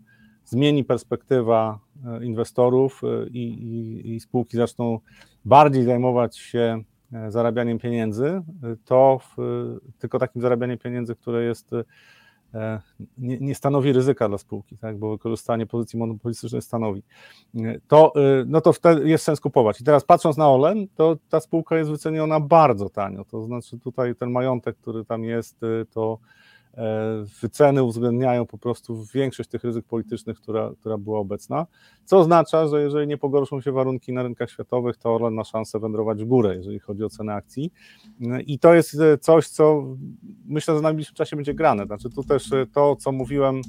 zmieni 0.46 0.84
perspektywa 0.84 1.80
e, 2.06 2.26
inwestorów 2.26 3.02
e, 3.04 3.28
i, 3.28 3.44
i, 3.44 4.16
i 4.16 4.20
spółki 4.20 4.58
zaczną 4.58 5.00
bardziej 5.46 5.84
zajmować 5.84 6.38
się 6.38 6.84
e, 7.14 7.32
zarabianiem 7.32 7.80
pieniędzy, 7.80 8.42
to 8.86 9.20
w, 9.20 9.36
tylko 10.00 10.20
takim 10.20 10.42
zarabianiem 10.42 10.78
pieniędzy, 10.78 11.16
które 11.16 11.44
jest 11.44 11.70
nie, 13.18 13.38
nie, 13.38 13.56
stanowi 13.56 13.94
ryzyka 13.94 14.30
dla 14.30 14.38
spółki, 14.38 14.78
tak, 14.78 14.98
bo 14.98 15.12
wykorzystanie 15.12 15.66
pozycji 15.66 16.00
monopolistycznej 16.00 16.62
stanowi, 16.62 17.04
to, 17.88 18.14
no 18.46 18.62
to 18.62 18.74
wtedy 18.74 19.10
jest 19.10 19.24
sens 19.24 19.40
kupować. 19.40 19.82
I 19.82 19.84
teraz 19.84 20.04
patrząc 20.04 20.38
na 20.38 20.50
Olen, 20.50 20.88
to 20.96 21.18
ta 21.30 21.40
spółka 21.40 21.78
jest 21.78 21.92
wyceniona 21.92 22.40
bardzo 22.40 22.90
tanio, 22.90 23.26
to 23.26 23.44
znaczy 23.44 23.80
tutaj 23.80 24.16
ten 24.16 24.32
majątek, 24.32 24.78
który 24.78 25.06
tam 25.06 25.24
jest, 25.24 25.60
to 25.92 26.20
wyceny 27.42 27.84
uwzględniają 27.84 28.46
po 28.46 28.58
prostu 28.58 29.04
większość 29.14 29.50
tych 29.50 29.64
ryzyk 29.64 29.86
politycznych, 29.86 30.38
która, 30.38 30.72
która 30.80 30.98
była 30.98 31.20
obecna, 31.20 31.66
co 32.06 32.18
oznacza, 32.18 32.68
że 32.68 32.82
jeżeli 32.82 33.08
nie 33.08 33.18
pogorszą 33.18 33.62
się 33.62 33.72
warunki 33.72 34.14
na 34.14 34.24
rynkach 34.24 34.52
światowych, 34.52 34.98
to 34.98 35.16
Orlen 35.16 35.34
ma 35.34 35.44
szansę 35.44 35.80
wędrować 35.80 36.24
w 36.24 36.26
górę, 36.26 36.56
jeżeli 36.56 36.80
chodzi 36.80 37.04
o 37.04 37.10
cenę 37.10 37.34
akcji. 37.34 37.72
I 38.48 38.60
to 38.60 38.74
jest 38.74 39.00
e, 39.00 39.18
coś, 39.18 39.48
co 39.48 39.84
myślę, 40.46 40.74
że 40.74 40.80
w 40.80 40.84
najbliższym 40.84 41.16
czasie 41.16 41.36
będzie 41.36 41.54
grane. 41.54 41.86
Znaczy 41.86 42.10
tu 42.10 42.24
też 42.24 42.54
e, 42.54 42.66
to, 42.74 42.96
co 42.96 43.12
mówiłem 43.12 43.62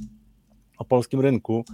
o 0.78 0.84
polskim 0.84 1.20
rynku, 1.20 1.64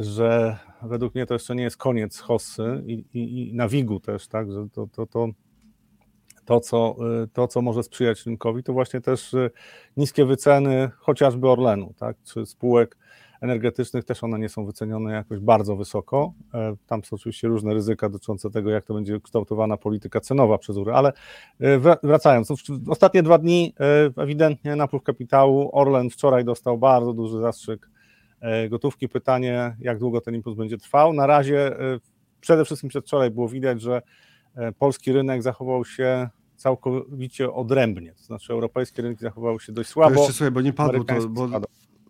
że 0.00 0.56
według 0.82 1.14
mnie 1.14 1.26
to 1.26 1.34
jeszcze 1.34 1.54
nie 1.54 1.62
jest 1.62 1.76
koniec 1.76 2.18
Hossy 2.18 2.82
i, 2.86 3.04
i, 3.14 3.48
i 3.50 3.54
Nawigu 3.54 4.00
też, 4.00 4.28
tak, 4.28 4.52
że 4.52 4.68
to, 4.72 4.86
to, 4.86 5.06
to 5.06 5.28
to 6.46 6.60
co, 6.60 6.96
y, 7.24 7.28
to, 7.28 7.48
co 7.48 7.62
może 7.62 7.82
sprzyjać 7.82 8.26
rynkowi, 8.26 8.62
to 8.62 8.72
właśnie 8.72 9.00
też 9.00 9.34
y, 9.34 9.50
niskie 9.96 10.24
wyceny 10.24 10.90
chociażby 10.98 11.50
Orlenu, 11.50 11.94
tak, 11.98 12.16
czy 12.24 12.46
spółek 12.46 12.96
energetycznych, 13.40 14.04
też 14.04 14.24
one 14.24 14.38
nie 14.38 14.48
są 14.48 14.66
wycenione 14.66 15.12
jakoś 15.12 15.38
bardzo 15.38 15.76
wysoko. 15.76 16.32
E, 16.54 16.76
tam 16.86 17.04
są 17.04 17.16
oczywiście 17.16 17.48
różne 17.48 17.74
ryzyka 17.74 18.08
dotyczące 18.08 18.50
tego, 18.50 18.70
jak 18.70 18.84
to 18.84 18.94
będzie 18.94 19.20
kształtowana 19.20 19.76
polityka 19.76 20.20
cenowa 20.20 20.58
przez 20.58 20.76
URE, 20.76 20.94
ale 20.94 21.12
y, 21.60 21.80
wracając, 22.02 22.52
ostatnie 22.88 23.22
dwa 23.22 23.38
dni 23.38 23.74
ewidentnie 24.16 24.76
napływ 24.76 25.02
kapitału, 25.02 25.70
Orlen 25.72 26.10
wczoraj 26.10 26.44
dostał 26.44 26.78
bardzo 26.78 27.12
duży 27.12 27.40
zastrzyk 27.40 27.90
e, 28.40 28.68
gotówki. 28.68 29.08
Pytanie, 29.08 29.76
jak 29.80 29.98
długo 29.98 30.20
ten 30.20 30.34
impuls 30.34 30.56
będzie 30.56 30.78
trwał. 30.78 31.12
Na 31.12 31.26
razie 31.26 31.76
przede 32.40 32.64
wszystkim 32.64 32.90
przedwczoraj 32.90 33.30
było 33.30 33.48
widać, 33.48 33.80
że 33.80 34.02
e, 34.56 34.72
polski 34.72 35.12
rynek 35.12 35.42
zachował 35.42 35.84
się 35.84 36.28
całkowicie 36.56 37.52
odrębnie. 37.52 38.12
To 38.12 38.24
znaczy 38.24 38.52
europejskie 38.52 39.02
rynki 39.02 39.20
zachowały 39.20 39.60
się 39.60 39.72
dość 39.72 39.90
słabo. 39.90 40.14
To 40.14 40.20
jeszcze 40.20 40.34
słuchaj, 40.34 40.50
bo 40.50 40.60
nie 40.60 40.72
padło 40.72 41.04
to, 41.04 41.28
bo, 41.28 41.48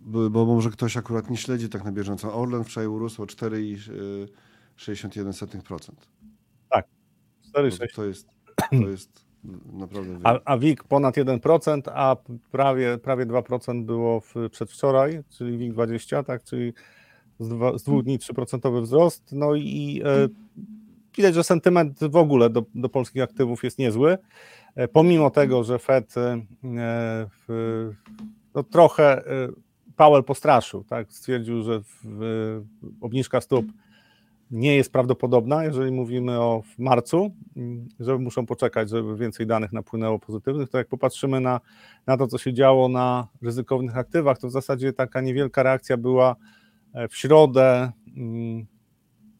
bo, 0.00 0.30
bo, 0.30 0.46
może 0.46 0.70
ktoś 0.70 0.96
akurat 0.96 1.30
nie 1.30 1.36
śledzi 1.36 1.68
tak 1.68 1.84
na 1.84 1.92
bieżąco. 1.92 2.34
Orlen 2.34 2.64
wczoraj 2.64 2.88
urósł 2.88 3.22
o 3.22 3.26
4,61%. 3.26 5.92
Tak, 6.70 6.86
4,6%. 7.54 7.94
To 7.94 8.04
jest, 8.04 8.28
to 8.70 8.88
jest 8.88 9.26
naprawdę... 9.82 10.18
A, 10.24 10.40
a 10.44 10.58
WIG 10.58 10.84
ponad 10.84 11.16
1%, 11.16 11.80
a 11.94 12.16
prawie, 12.50 12.98
prawie 12.98 13.26
2% 13.26 13.84
było 13.84 14.20
w, 14.20 14.34
przedwczoraj, 14.50 15.22
czyli 15.28 15.58
WIG 15.58 15.72
20, 15.72 16.22
tak, 16.22 16.44
czyli 16.44 16.72
z, 17.38 17.48
dwa, 17.48 17.78
z 17.78 17.82
dwóch 17.82 18.02
dni 18.02 18.18
3% 18.18 18.82
wzrost. 18.82 19.32
No 19.32 19.54
i 19.54 20.02
e, 20.04 20.28
widać, 21.16 21.34
że 21.34 21.44
sentyment 21.44 22.00
w 22.04 22.16
ogóle 22.16 22.50
do, 22.50 22.64
do 22.74 22.88
polskich 22.88 23.22
aktywów 23.22 23.64
jest 23.64 23.78
niezły. 23.78 24.18
E, 24.74 24.88
pomimo 24.88 25.30
tego, 25.30 25.64
że 25.64 25.78
Fed 25.78 26.14
e, 26.16 26.40
no 28.54 28.62
trochę 28.62 29.26
e, 29.26 29.48
Powell 29.96 30.24
postraszył, 30.24 30.84
tak? 30.84 31.12
stwierdził, 31.12 31.62
że 31.62 31.80
obniżka 33.00 33.40
stóp 33.40 33.66
nie 34.50 34.76
jest 34.76 34.92
prawdopodobna, 34.92 35.64
jeżeli 35.64 35.92
mówimy 35.92 36.40
o 36.40 36.62
marcu, 36.78 37.30
że 38.00 38.18
muszą 38.18 38.46
poczekać, 38.46 38.90
żeby 38.90 39.16
więcej 39.16 39.46
danych 39.46 39.72
napłynęło 39.72 40.18
pozytywnych, 40.18 40.68
to 40.68 40.78
jak 40.78 40.88
popatrzymy 40.88 41.40
na, 41.40 41.60
na 42.06 42.16
to, 42.16 42.26
co 42.26 42.38
się 42.38 42.52
działo 42.52 42.88
na 42.88 43.28
ryzykownych 43.42 43.96
aktywach, 43.96 44.38
to 44.38 44.48
w 44.48 44.52
zasadzie 44.52 44.92
taka 44.92 45.20
niewielka 45.20 45.62
reakcja 45.62 45.96
była 45.96 46.36
w 47.10 47.16
środę, 47.16 47.92
mm, 48.16 48.66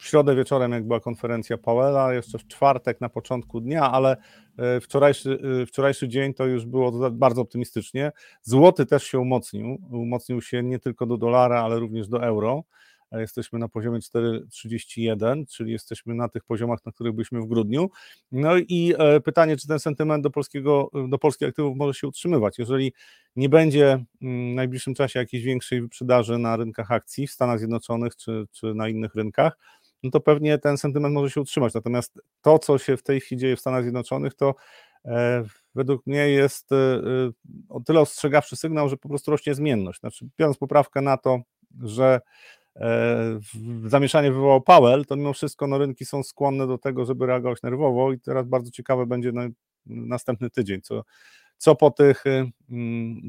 w 0.07 0.09
środę 0.09 0.37
wieczorem, 0.37 0.73
jak 0.73 0.87
była 0.87 1.01
konferencja 1.01 1.59
Powella, 1.59 2.15
jeszcze 2.15 2.39
w 2.39 2.47
czwartek 2.47 3.01
na 3.01 3.09
początku 3.09 3.61
dnia, 3.61 3.93
ale 3.93 4.17
e, 4.59 4.81
wczorajszy, 4.81 5.39
e, 5.63 5.67
wczorajszy 5.67 6.09
dzień 6.09 6.35
to 6.35 6.47
już 6.47 6.67
było 6.67 7.11
bardzo 7.11 7.43
optymistycznie. 7.43 8.13
Złoty 8.43 8.87
też 8.87 9.05
się 9.05 9.19
umocnił, 9.19 9.79
umocnił 9.91 10.43
się 10.43 10.63
nie 10.63 10.79
tylko 10.79 11.07
do 11.07 11.17
dolara, 11.17 11.63
ale 11.63 11.79
również 11.79 12.09
do 12.09 12.25
euro 12.25 12.65
jesteśmy 13.13 13.59
na 13.59 13.69
poziomie 13.69 13.99
4,31, 13.99 15.47
czyli 15.47 15.73
jesteśmy 15.73 16.15
na 16.15 16.29
tych 16.29 16.45
poziomach, 16.45 16.79
na 16.87 16.93
których 16.93 17.13
byliśmy 17.13 17.41
w 17.41 17.47
grudniu. 17.47 17.91
No 18.33 18.57
i 18.57 18.95
e, 18.99 19.21
pytanie, 19.21 19.57
czy 19.57 19.69
ten 19.69 19.79
sentyment 19.79 20.23
do, 20.23 20.31
polskiego, 20.31 20.91
do 21.09 21.19
polskich 21.19 21.49
aktywów 21.49 21.77
może 21.77 21.95
się 21.95 22.09
utrzymywać. 22.09 22.59
Jeżeli 22.59 22.93
nie 23.37 23.49
będzie 23.49 24.05
mm, 24.23 24.53
w 24.53 24.55
najbliższym 24.55 24.95
czasie 24.95 25.19
jakiejś 25.19 25.45
większej 25.45 25.81
wyprzedaży 25.81 26.39
na 26.39 26.57
rynkach 26.57 26.93
akcji 26.93 27.27
w 27.27 27.31
Stanach 27.31 27.59
Zjednoczonych 27.59 28.17
czy, 28.17 28.47
czy 28.53 28.75
na 28.75 28.89
innych 28.89 29.15
rynkach, 29.15 29.59
no 30.03 30.11
to 30.11 30.21
pewnie 30.21 30.59
ten 30.59 30.79
sentyment 30.79 31.15
może 31.15 31.31
się 31.31 31.41
utrzymać. 31.41 31.75
Natomiast 31.75 32.21
to, 32.43 32.59
co 32.59 32.79
się 32.79 32.97
w 32.97 33.03
tej 33.03 33.21
chwili 33.21 33.41
dzieje 33.41 33.57
w 33.57 33.61
Stanach 33.61 33.83
Zjednoczonych, 33.83 34.35
to 34.35 34.55
e, 35.05 35.45
według 35.75 36.07
mnie 36.07 36.29
jest 36.29 36.73
e, 36.73 36.77
o 37.69 37.81
tyle 37.81 38.01
ostrzegawczy 38.01 38.57
sygnał, 38.57 38.89
że 38.89 38.97
po 38.97 39.09
prostu 39.09 39.31
rośnie 39.31 39.55
zmienność. 39.55 40.01
Znaczy, 40.01 40.27
biorąc 40.39 40.57
poprawkę 40.57 41.01
na 41.01 41.17
to, 41.17 41.41
że 41.83 42.21
E, 42.81 43.39
zamieszanie 43.87 44.33
wywołał 44.33 44.61
Powell, 44.61 45.05
to 45.05 45.17
mimo 45.17 45.33
wszystko 45.33 45.67
no, 45.67 45.79
rynki 45.79 46.05
są 46.05 46.23
skłonne 46.23 46.67
do 46.67 46.79
tego, 46.79 47.05
żeby 47.05 47.27
reagować 47.27 47.63
nerwowo 47.63 48.13
i 48.13 48.21
teraz 48.21 48.47
bardzo 48.47 48.71
ciekawe 48.71 49.07
będzie 49.07 49.33
na, 49.33 49.49
następny 49.87 50.51
tydzień, 50.51 50.81
co, 50.83 51.05
co 51.57 51.75
po 51.77 51.91
tych 51.91 52.25
mm, 52.71 53.21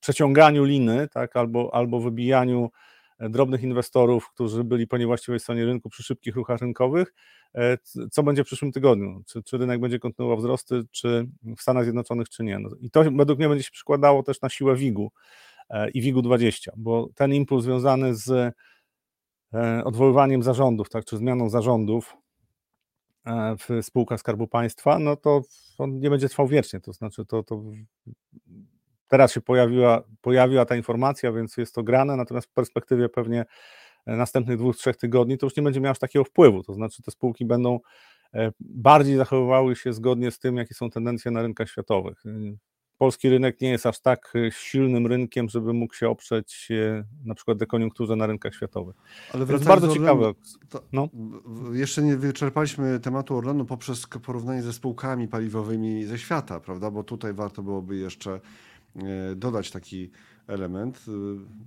przeciąganiu 0.00 0.64
liny, 0.64 1.08
tak, 1.08 1.36
albo, 1.36 1.74
albo 1.74 2.00
wybijaniu 2.00 2.70
drobnych 3.20 3.62
inwestorów, 3.62 4.30
którzy 4.30 4.64
byli 4.64 4.86
po 4.86 4.98
niewłaściwej 4.98 5.40
stronie 5.40 5.64
rynku 5.64 5.88
przy 5.88 6.02
szybkich 6.02 6.36
ruchach 6.36 6.60
rynkowych, 6.60 7.14
e, 7.54 7.78
co 8.10 8.22
będzie 8.22 8.44
w 8.44 8.46
przyszłym 8.46 8.72
tygodniu, 8.72 9.22
czy, 9.26 9.42
czy 9.42 9.58
rynek 9.58 9.80
będzie 9.80 9.98
kontynuował 9.98 10.38
wzrosty, 10.38 10.82
czy 10.90 11.28
w 11.56 11.62
Stanach 11.62 11.84
Zjednoczonych, 11.84 12.28
czy 12.28 12.44
nie. 12.44 12.58
No, 12.58 12.70
I 12.80 12.90
to 12.90 13.04
według 13.04 13.38
mnie 13.38 13.48
będzie 13.48 13.64
się 13.64 13.70
przykładało 13.70 14.22
też 14.22 14.40
na 14.40 14.48
siłę 14.48 14.76
WIG-u 14.76 15.10
e, 15.70 15.90
i 15.90 16.00
WIG-u 16.00 16.22
20, 16.22 16.72
bo 16.76 17.08
ten 17.14 17.34
impuls 17.34 17.64
związany 17.64 18.14
z 18.14 18.54
E, 19.54 19.84
odwoływaniem 19.84 20.42
zarządów, 20.42 20.88
tak, 20.88 21.04
czy 21.04 21.16
zmianą 21.16 21.50
zarządów 21.50 22.16
w 23.58 23.82
spółkach 23.82 24.20
Skarbu 24.20 24.46
Państwa, 24.46 24.98
no 24.98 25.16
to 25.16 25.42
on 25.78 26.00
nie 26.00 26.10
będzie 26.10 26.28
trwał 26.28 26.48
wiecznie. 26.48 26.80
To 26.80 26.92
znaczy, 26.92 27.26
to, 27.26 27.42
to 27.42 27.62
teraz 29.08 29.32
się 29.32 29.40
pojawiła, 29.40 30.02
pojawiła 30.20 30.64
ta 30.64 30.76
informacja, 30.76 31.32
więc 31.32 31.56
jest 31.56 31.74
to 31.74 31.82
grane, 31.82 32.16
natomiast 32.16 32.48
w 32.48 32.52
perspektywie 32.52 33.08
pewnie 33.08 33.44
następnych 34.06 34.58
dwóch, 34.58 34.76
trzech 34.76 34.96
tygodni 34.96 35.38
to 35.38 35.46
już 35.46 35.56
nie 35.56 35.62
będzie 35.62 35.80
miało 35.80 35.90
aż 35.90 35.98
takiego 35.98 36.24
wpływu. 36.24 36.62
To 36.62 36.74
znaczy, 36.74 37.02
te 37.02 37.10
spółki 37.10 37.44
będą 37.44 37.80
e, 38.34 38.52
bardziej 38.60 39.16
zachowywały 39.16 39.76
się 39.76 39.92
zgodnie 39.92 40.30
z 40.30 40.38
tym, 40.38 40.56
jakie 40.56 40.74
są 40.74 40.90
tendencje 40.90 41.30
na 41.30 41.42
rynkach 41.42 41.68
światowych 41.68 42.24
polski 42.98 43.28
rynek 43.28 43.60
nie 43.60 43.70
jest 43.70 43.86
aż 43.86 44.00
tak 44.00 44.32
silnym 44.50 45.06
rynkiem, 45.06 45.48
żeby 45.48 45.72
mógł 45.72 45.94
się 45.94 46.08
oprzeć 46.08 46.68
na 47.24 47.34
przykład 47.34 47.58
dekoniunkturze 47.58 48.16
na 48.16 48.26
rynkach 48.26 48.54
światowych. 48.54 48.96
Ale 49.32 49.46
to 49.46 49.52
jest 49.52 49.64
bardzo 49.64 49.88
ciekawe. 49.88 50.32
No. 50.92 51.08
Jeszcze 51.72 52.02
nie 52.02 52.16
wyczerpaliśmy 52.16 53.00
tematu 53.00 53.36
Orlenu 53.36 53.64
poprzez 53.64 54.06
porównanie 54.06 54.62
ze 54.62 54.72
spółkami 54.72 55.28
paliwowymi 55.28 56.04
ze 56.04 56.18
świata, 56.18 56.60
prawda? 56.60 56.90
Bo 56.90 57.04
tutaj 57.04 57.34
warto 57.34 57.62
byłoby 57.62 57.96
jeszcze 57.96 58.32
e, 58.34 58.40
dodać 59.36 59.70
taki 59.70 60.10
element 60.46 61.04
y, 61.08 61.12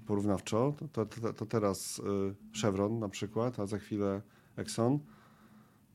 porównawczo. 0.05 0.73
To, 0.93 1.05
to, 1.05 1.33
to 1.33 1.45
teraz 1.45 1.99
y, 1.99 2.61
Chevron 2.61 2.99
na 2.99 3.09
przykład, 3.09 3.59
a 3.59 3.65
za 3.65 3.77
chwilę 3.77 4.21
Exxon 4.55 4.99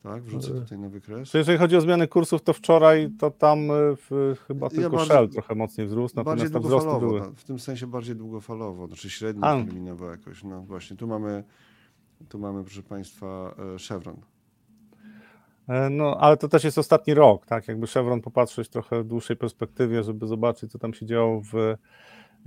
tak, 0.03 0.23
wrzucę 0.23 0.51
e, 0.51 0.61
tutaj 0.61 0.79
na 0.79 0.89
wykres. 0.89 1.31
To 1.31 1.37
jeżeli 1.37 1.57
chodzi 1.57 1.75
o 1.75 1.81
zmiany 1.81 2.07
kursów, 2.07 2.41
to 2.41 2.53
wczoraj 2.53 3.11
to 3.19 3.31
tam 3.31 3.59
e, 3.59 3.73
w, 3.95 4.35
chyba 4.47 4.69
tylko 4.69 4.99
ja 4.99 5.05
Shell 5.05 5.29
trochę 5.29 5.55
mocniej 5.55 5.87
wzrósł, 5.87 6.15
natomiast 6.15 6.51
bardziej 6.53 6.61
wzrosty 6.61 6.99
były. 6.99 7.21
W 7.35 7.43
tym 7.43 7.59
sensie 7.59 7.87
bardziej 7.87 8.15
długofalowo, 8.15 8.87
znaczy 8.87 9.09
średnio 9.09 9.41
terminowo 9.41 10.11
jakoś. 10.11 10.43
No 10.43 10.61
właśnie, 10.61 10.97
tu 10.97 11.07
mamy, 11.07 11.43
tu 12.29 12.39
mamy 12.39 12.63
proszę 12.63 12.83
Państwa 12.83 13.55
e, 13.75 13.77
Chevron. 13.87 14.17
No, 15.91 16.17
ale 16.19 16.37
to 16.37 16.47
też 16.47 16.63
jest 16.63 16.77
ostatni 16.77 17.13
rok, 17.13 17.45
tak? 17.45 17.67
Jakby 17.67 17.87
Chevron 17.87 18.21
popatrzeć 18.21 18.69
trochę 18.69 19.03
w 19.03 19.07
dłuższej 19.07 19.37
perspektywie, 19.37 20.03
żeby 20.03 20.27
zobaczyć, 20.27 20.71
co 20.71 20.79
tam 20.79 20.93
się 20.93 21.05
działo 21.05 21.41
w 21.41 21.75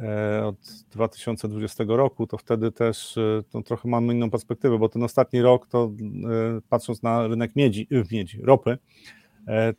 E, 0.02 0.46
od 0.46 0.56
2020 0.90 1.84
roku, 1.88 2.26
to 2.26 2.38
wtedy 2.38 2.72
też 2.72 3.18
e, 3.18 3.62
trochę 3.62 3.88
mamy 3.88 4.14
inną 4.14 4.30
perspektywę, 4.30 4.78
bo 4.78 4.88
ten 4.88 5.02
ostatni 5.02 5.42
rok, 5.42 5.66
to 5.66 5.84
e, 5.86 6.60
patrząc 6.68 7.02
na 7.02 7.26
rynek 7.26 7.56
miedzi, 7.56 7.88
miedzi 8.12 8.42
ropy, 8.42 8.78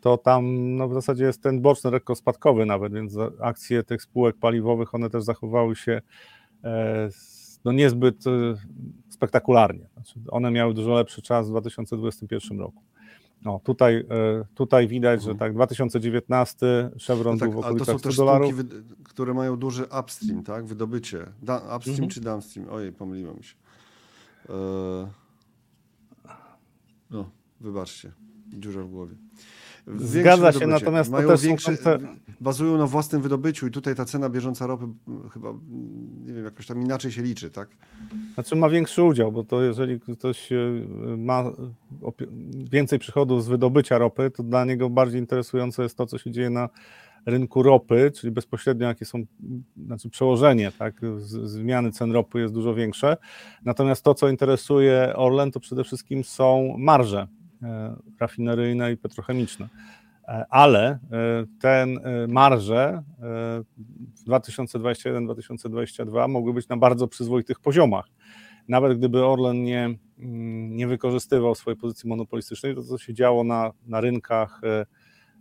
to 0.01 0.17
tam 0.17 0.75
no, 0.75 0.89
w 0.89 0.93
zasadzie 0.93 1.25
jest 1.25 1.43
ten 1.43 1.61
boczny 1.61 1.91
lekko 1.91 2.15
spadkowy 2.15 2.65
nawet, 2.65 2.93
więc 2.93 3.17
akcje 3.41 3.83
tych 3.83 4.01
spółek 4.01 4.35
paliwowych, 4.37 4.95
one 4.95 5.09
też 5.09 5.23
zachowały 5.23 5.75
się 5.75 6.01
no, 7.65 7.71
niezbyt 7.71 8.23
spektakularnie. 9.09 9.87
Znaczy, 9.93 10.19
one 10.29 10.51
miały 10.51 10.73
dużo 10.73 10.93
lepszy 10.93 11.21
czas 11.21 11.47
w 11.47 11.49
2021 11.49 12.59
roku. 12.59 12.83
No, 13.45 13.59
tutaj, 13.63 13.95
e, 13.95 14.45
tutaj 14.55 14.87
widać, 14.87 15.23
że 15.23 15.31
mhm. 15.31 15.39
tak, 15.39 15.53
2019 15.53 16.89
Chevron 17.07 17.33
no 17.35 17.39
tak, 17.39 17.49
był 17.49 17.61
w 17.61 17.65
okolicach 17.65 17.99
100 17.99 18.13
dolarów. 18.13 18.53
Spółki, 18.53 18.75
które 19.03 19.33
mają 19.33 19.57
duży 19.57 19.85
upstream, 19.99 20.43
tak, 20.43 20.65
wydobycie. 20.65 21.25
Da, 21.41 21.57
upstream 21.57 21.95
mhm. 21.95 22.09
czy 22.09 22.21
downstream? 22.21 22.69
Ojej, 22.69 22.91
pomyliłem 22.91 23.43
się. 23.43 23.55
E... 24.49 25.07
No, 27.11 27.29
wybaczcie, 27.59 28.11
dziura 28.47 28.83
w 28.83 28.89
głowie. 28.89 29.15
Zgadza 29.87 30.51
się, 30.51 30.67
natomiast 30.67 31.11
mają 31.11 31.27
to 31.27 31.33
też 31.33 31.41
większe, 31.41 31.77
te... 31.77 31.99
bazują 32.41 32.77
na 32.77 32.87
własnym 32.87 33.21
wydobyciu 33.21 33.67
i 33.67 33.71
tutaj 33.71 33.95
ta 33.95 34.05
cena 34.05 34.29
bieżąca 34.29 34.67
ropy 34.67 34.85
chyba, 35.33 35.53
nie 36.25 36.33
wiem, 36.33 36.45
jakoś 36.45 36.67
tam 36.67 36.81
inaczej 36.81 37.11
się 37.11 37.21
liczy, 37.21 37.49
tak? 37.49 37.69
Znaczy 38.33 38.55
ma 38.55 38.69
większy 38.69 39.03
udział, 39.03 39.31
bo 39.31 39.43
to 39.43 39.63
jeżeli 39.63 39.99
ktoś 39.99 40.51
e, 40.51 40.57
ma 41.17 41.43
więcej 42.71 42.99
przychodów 42.99 43.43
z 43.43 43.47
wydobycia 43.47 43.97
ropy, 43.97 44.31
to 44.31 44.43
dla 44.43 44.65
niego 44.65 44.89
bardziej 44.89 45.19
interesujące 45.19 45.83
jest 45.83 45.97
to, 45.97 46.05
co 46.05 46.17
się 46.17 46.31
dzieje 46.31 46.49
na 46.49 46.69
rynku 47.25 47.63
ropy, 47.63 48.11
czyli 48.15 48.31
bezpośrednio 48.31 48.87
jakie 48.87 49.05
są, 49.05 49.23
znaczy 49.85 50.09
przełożenie, 50.09 50.71
tak, 50.79 51.01
zmiany 51.43 51.91
cen 51.91 52.11
ropy 52.11 52.39
jest 52.39 52.53
dużo 52.53 52.75
większe. 52.75 53.17
Natomiast 53.65 54.03
to, 54.03 54.13
co 54.13 54.29
interesuje 54.29 55.13
Orlen, 55.15 55.51
to 55.51 55.59
przede 55.59 55.83
wszystkim 55.83 56.23
są 56.23 56.75
marże 56.77 57.27
E, 57.63 57.95
rafineryjne 58.19 58.91
i 58.91 58.97
petrochemiczne. 58.97 59.69
E, 60.27 60.45
ale 60.49 60.89
e, 60.89 60.99
ten 61.59 61.99
marże 62.27 63.03
w 63.19 63.63
2021-2022 64.27 66.29
mogły 66.29 66.53
być 66.53 66.67
na 66.67 66.77
bardzo 66.77 67.07
przyzwoitych 67.07 67.59
poziomach. 67.59 68.05
Nawet 68.67 68.97
gdyby 68.97 69.25
Orlen 69.25 69.63
nie, 69.63 69.95
mm, 70.19 70.75
nie 70.75 70.87
wykorzystywał 70.87 71.55
swojej 71.55 71.77
pozycji 71.77 72.09
monopolistycznej, 72.09 72.75
to 72.75 72.83
co 72.83 72.97
się 72.97 73.13
działo 73.13 73.43
na, 73.43 73.71
na 73.85 74.01
rynkach 74.01 74.61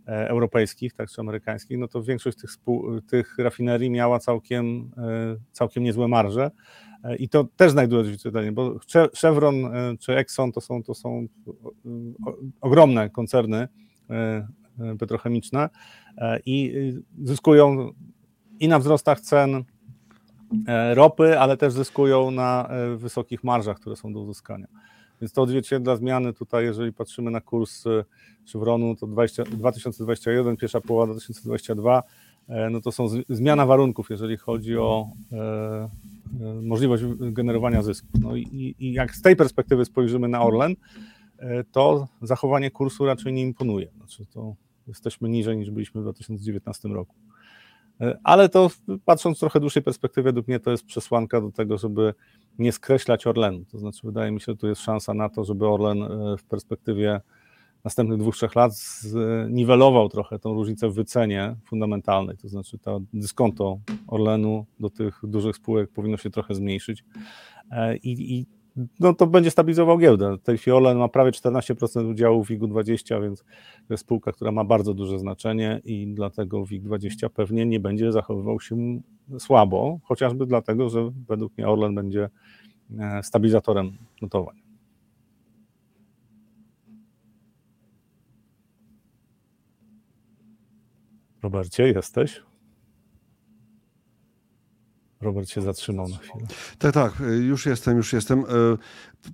europejskich, 0.05 0.93
tak 0.93 1.09
czy 1.09 1.21
amerykańskich, 1.21 1.77
no 1.77 1.87
to 1.87 2.03
większość 2.03 2.37
tych, 2.37 2.51
spół, 2.51 3.01
tych 3.01 3.37
rafinerii 3.37 3.89
miała 3.89 4.19
całkiem, 4.19 4.91
całkiem 5.51 5.83
niezłe 5.83 6.07
marże, 6.07 6.51
i 7.19 7.29
to 7.29 7.43
też 7.43 7.71
znajduje 7.71 8.01
odzwierciedlenie, 8.01 8.51
bo 8.51 8.79
Chevron 9.21 9.65
e, 9.65 9.97
czy 9.99 10.15
Exxon 10.17 10.51
to 10.51 10.61
są, 10.61 10.83
to 10.83 10.93
są 10.93 11.27
ogromne 12.61 13.09
koncerny 13.09 13.67
e, 14.09 14.47
e, 14.79 14.97
petrochemiczne 14.99 15.69
i 16.45 16.73
zyskują 17.23 17.91
i 18.59 18.67
na 18.67 18.79
wzrostach 18.79 19.19
cen 19.19 19.63
ropy, 20.93 21.39
ale 21.39 21.57
też 21.57 21.73
zyskują 21.73 22.31
na 22.31 22.69
wysokich 22.97 23.43
marżach, 23.43 23.79
które 23.79 23.95
są 23.95 24.13
do 24.13 24.19
uzyskania. 24.19 24.67
Więc 25.21 25.33
to 25.33 25.41
odzwierciedla 25.41 25.95
zmiany 25.95 26.33
tutaj, 26.33 26.65
jeżeli 26.65 26.93
patrzymy 26.93 27.31
na 27.31 27.41
kurs 27.41 27.83
Chevronu, 28.51 28.95
to 28.95 29.07
20, 29.07 29.43
2021, 29.43 30.57
pierwsza 30.57 30.81
połowa 30.81 31.13
2022, 31.13 32.03
no 32.71 32.81
to 32.81 32.91
są 32.91 33.07
zmiana 33.29 33.65
warunków, 33.65 34.09
jeżeli 34.09 34.37
chodzi 34.37 34.77
o 34.77 35.07
E, 36.39 36.61
możliwość 36.61 37.03
generowania 37.19 37.81
zysków. 37.81 38.21
No 38.21 38.35
i, 38.35 38.75
i 38.79 38.93
jak 38.93 39.15
z 39.15 39.21
tej 39.21 39.35
perspektywy 39.35 39.85
spojrzymy 39.85 40.27
na 40.27 40.41
Orlen, 40.41 40.75
e, 41.37 41.63
to 41.63 42.07
zachowanie 42.21 42.71
kursu 42.71 43.05
raczej 43.05 43.33
nie 43.33 43.41
imponuje. 43.41 43.87
Znaczy 43.97 44.25
to 44.25 44.55
jesteśmy 44.87 45.29
niżej 45.29 45.57
niż 45.57 45.71
byliśmy 45.71 46.01
w 46.01 46.03
2019 46.03 46.89
roku. 46.89 47.15
Ale 48.23 48.49
to 48.49 48.69
patrząc 49.05 49.39
trochę 49.39 49.59
dłuższej 49.59 49.83
perspektywie, 49.83 50.23
według 50.23 50.47
mnie 50.47 50.59
to 50.59 50.71
jest 50.71 50.85
przesłanka 50.85 51.41
do 51.41 51.51
tego, 51.51 51.77
żeby 51.77 52.13
nie 52.59 52.71
skreślać 52.71 53.27
Orlenu. 53.27 53.65
To 53.71 53.79
znaczy, 53.79 53.99
wydaje 54.03 54.31
mi 54.31 54.39
się, 54.39 54.45
że 54.45 54.55
tu 54.55 54.67
jest 54.67 54.81
szansa 54.81 55.13
na 55.13 55.29
to, 55.29 55.43
żeby 55.43 55.67
Orlen 55.67 55.99
w 56.37 56.43
perspektywie 56.43 57.21
następnych 57.83 58.19
dwóch, 58.19 58.35
trzech 58.35 58.55
lat 58.55 58.75
zniwelował 58.75 60.09
trochę 60.09 60.39
tą 60.39 60.53
różnicę 60.53 60.89
w 60.89 60.93
wycenie 60.93 61.55
fundamentalnej, 61.65 62.37
to 62.37 62.47
znaczy 62.47 62.77
to 62.77 63.01
dyskonto 63.13 63.79
Orlenu 64.07 64.65
do 64.79 64.89
tych 64.89 65.19
dużych 65.23 65.55
spółek 65.55 65.91
powinno 65.91 66.17
się 66.17 66.29
trochę 66.29 66.55
zmniejszyć 66.55 67.03
e, 67.71 67.97
i, 67.97 68.39
i 68.39 68.45
no 68.99 69.13
to 69.13 69.27
będzie 69.27 69.51
stabilizował 69.51 69.97
giełdę. 69.97 70.37
Tej 70.43 70.73
Orlen 70.73 70.97
ma 70.97 71.07
prawie 71.07 71.31
14% 71.31 72.11
udziału 72.11 72.43
w 72.43 72.49
WIG-20, 72.49 73.21
więc 73.21 73.43
to 73.87 73.93
jest 73.93 74.03
spółka, 74.03 74.31
która 74.31 74.51
ma 74.51 74.63
bardzo 74.63 74.93
duże 74.93 75.19
znaczenie 75.19 75.81
i 75.85 76.07
dlatego 76.07 76.65
WIG-20 76.65 77.29
pewnie 77.29 77.65
nie 77.65 77.79
będzie 77.79 78.11
zachowywał 78.11 78.59
się 78.59 79.01
słabo, 79.39 79.99
chociażby 80.03 80.45
dlatego, 80.45 80.89
że 80.89 81.11
według 81.27 81.57
mnie 81.57 81.67
Orlen 81.67 81.95
będzie 81.95 82.29
e, 82.99 83.23
stabilizatorem 83.23 83.91
notowań. 84.21 84.61
Robercie, 91.43 91.87
jesteś? 91.87 92.50
Robert 95.21 95.49
się 95.49 95.61
zatrzymał 95.61 96.07
na 96.09 96.17
chwilę. 96.17 96.45
Tak, 96.79 96.93
tak, 96.93 97.13
już 97.41 97.65
jestem, 97.65 97.97
już 97.97 98.13
jestem. 98.13 98.39
E, 98.39 98.43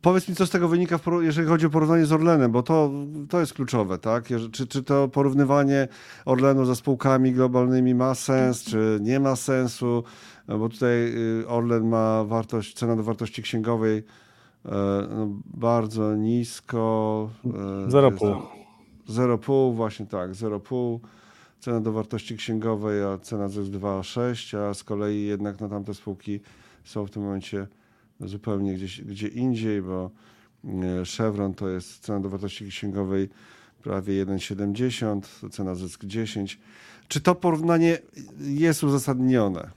powiedz 0.01 0.29
mi, 0.29 0.35
co 0.35 0.45
z 0.45 0.49
tego 0.49 0.67
wynika, 0.67 0.99
jeżeli 1.21 1.47
chodzi 1.47 1.65
o 1.65 1.69
porównanie 1.69 2.05
z 2.05 2.11
Orlenem, 2.11 2.51
bo 2.51 2.63
to, 2.63 2.91
to 3.29 3.39
jest 3.39 3.53
kluczowe, 3.53 3.97
tak? 3.97 4.25
Czy, 4.51 4.67
czy 4.67 4.83
to 4.83 5.07
porównywanie 5.07 5.87
Orlenu 6.25 6.65
ze 6.65 6.75
spółkami 6.75 7.31
globalnymi 7.31 7.95
ma 7.95 8.15
sens, 8.15 8.63
czy 8.63 8.99
nie 9.01 9.19
ma 9.19 9.35
sensu? 9.35 10.03
E, 10.47 10.57
bo 10.57 10.69
tutaj 10.69 11.13
y, 11.41 11.47
Orlen 11.47 11.87
ma 11.87 12.23
wartość, 12.23 12.73
cena 12.73 12.95
do 12.95 13.03
wartości 13.03 13.41
księgowej 13.41 14.03
no, 15.09 15.27
bardzo 15.45 16.15
nisko. 16.15 17.29
0,5. 17.43 18.41
0,5, 19.09 19.75
właśnie 19.75 20.05
tak, 20.05 20.31
0,5 20.31 20.99
cena 21.59 21.81
do 21.81 21.91
wartości 21.91 22.37
księgowej, 22.37 23.03
a 23.03 23.17
cena 23.17 23.43
jest 23.43 23.57
2,6, 23.57 24.57
a 24.57 24.73
z 24.73 24.83
kolei 24.83 25.23
jednak 25.23 25.61
na 25.61 25.69
tamte 25.69 25.93
spółki 25.93 26.39
są 26.83 27.05
w 27.05 27.11
tym 27.11 27.23
momencie 27.23 27.67
zupełnie 28.19 28.73
gdzieś, 28.73 29.01
gdzie 29.01 29.27
indziej, 29.27 29.81
bo 29.81 30.11
e, 30.65 30.69
Chevron 31.17 31.53
to 31.53 31.69
jest 31.69 31.99
cena 31.99 32.19
do 32.19 32.29
wartości 32.29 32.67
księgowej 32.67 33.29
prawie 33.83 34.25
1,70, 34.25 35.49
cena 35.49 35.75
zysk 35.75 36.05
10. 36.05 36.59
Czy 37.07 37.21
to 37.21 37.35
porównanie 37.35 37.97
jest 38.39 38.83
uzasadnione? 38.83 39.69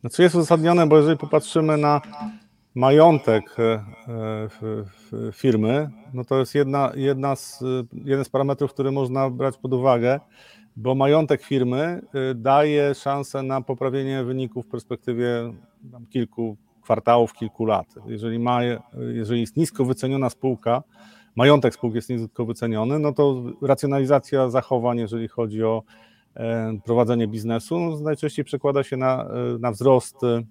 Znaczy 0.00 0.22
jest 0.22 0.34
uzasadnione, 0.34 0.86
bo 0.86 0.96
jeżeli 0.96 1.18
popatrzymy 1.18 1.76
na 1.76 2.00
majątek 2.74 3.56
e, 3.58 3.62
e, 3.68 4.48
firmy, 5.32 5.90
no 6.12 6.24
to 6.24 6.38
jest 6.38 6.54
jedna, 6.54 6.92
jedna 6.94 7.36
z, 7.36 7.64
jeden 8.04 8.24
z 8.24 8.28
parametrów, 8.28 8.72
który 8.72 8.92
można 8.92 9.30
brać 9.30 9.56
pod 9.56 9.72
uwagę 9.72 10.20
bo 10.76 10.94
majątek 10.94 11.42
firmy 11.42 12.02
y, 12.30 12.34
daje 12.34 12.94
szansę 12.94 13.42
na 13.42 13.60
poprawienie 13.60 14.24
wyników 14.24 14.66
w 14.66 14.68
perspektywie 14.68 15.52
kilku 16.10 16.56
kwartałów, 16.82 17.32
kilku 17.32 17.64
lat. 17.64 17.86
Jeżeli, 18.06 18.38
ma, 18.38 18.60
jeżeli 19.12 19.40
jest 19.40 19.56
nisko 19.56 19.84
wyceniona 19.84 20.30
spółka, 20.30 20.82
majątek 21.36 21.74
spółki 21.74 21.96
jest 21.96 22.10
nisko 22.10 22.44
wyceniony, 22.44 22.98
no 22.98 23.12
to 23.12 23.42
racjonalizacja 23.62 24.50
zachowań, 24.50 24.98
jeżeli 24.98 25.28
chodzi 25.28 25.64
o 25.64 25.82
e, 26.34 26.78
prowadzenie 26.84 27.28
biznesu, 27.28 27.80
no 27.80 28.00
najczęściej 28.00 28.44
przekłada 28.44 28.82
się 28.82 28.96
na, 28.96 29.24
e, 29.24 29.58
na 29.58 29.70
wzrost 29.70 30.24
e, 30.24 30.42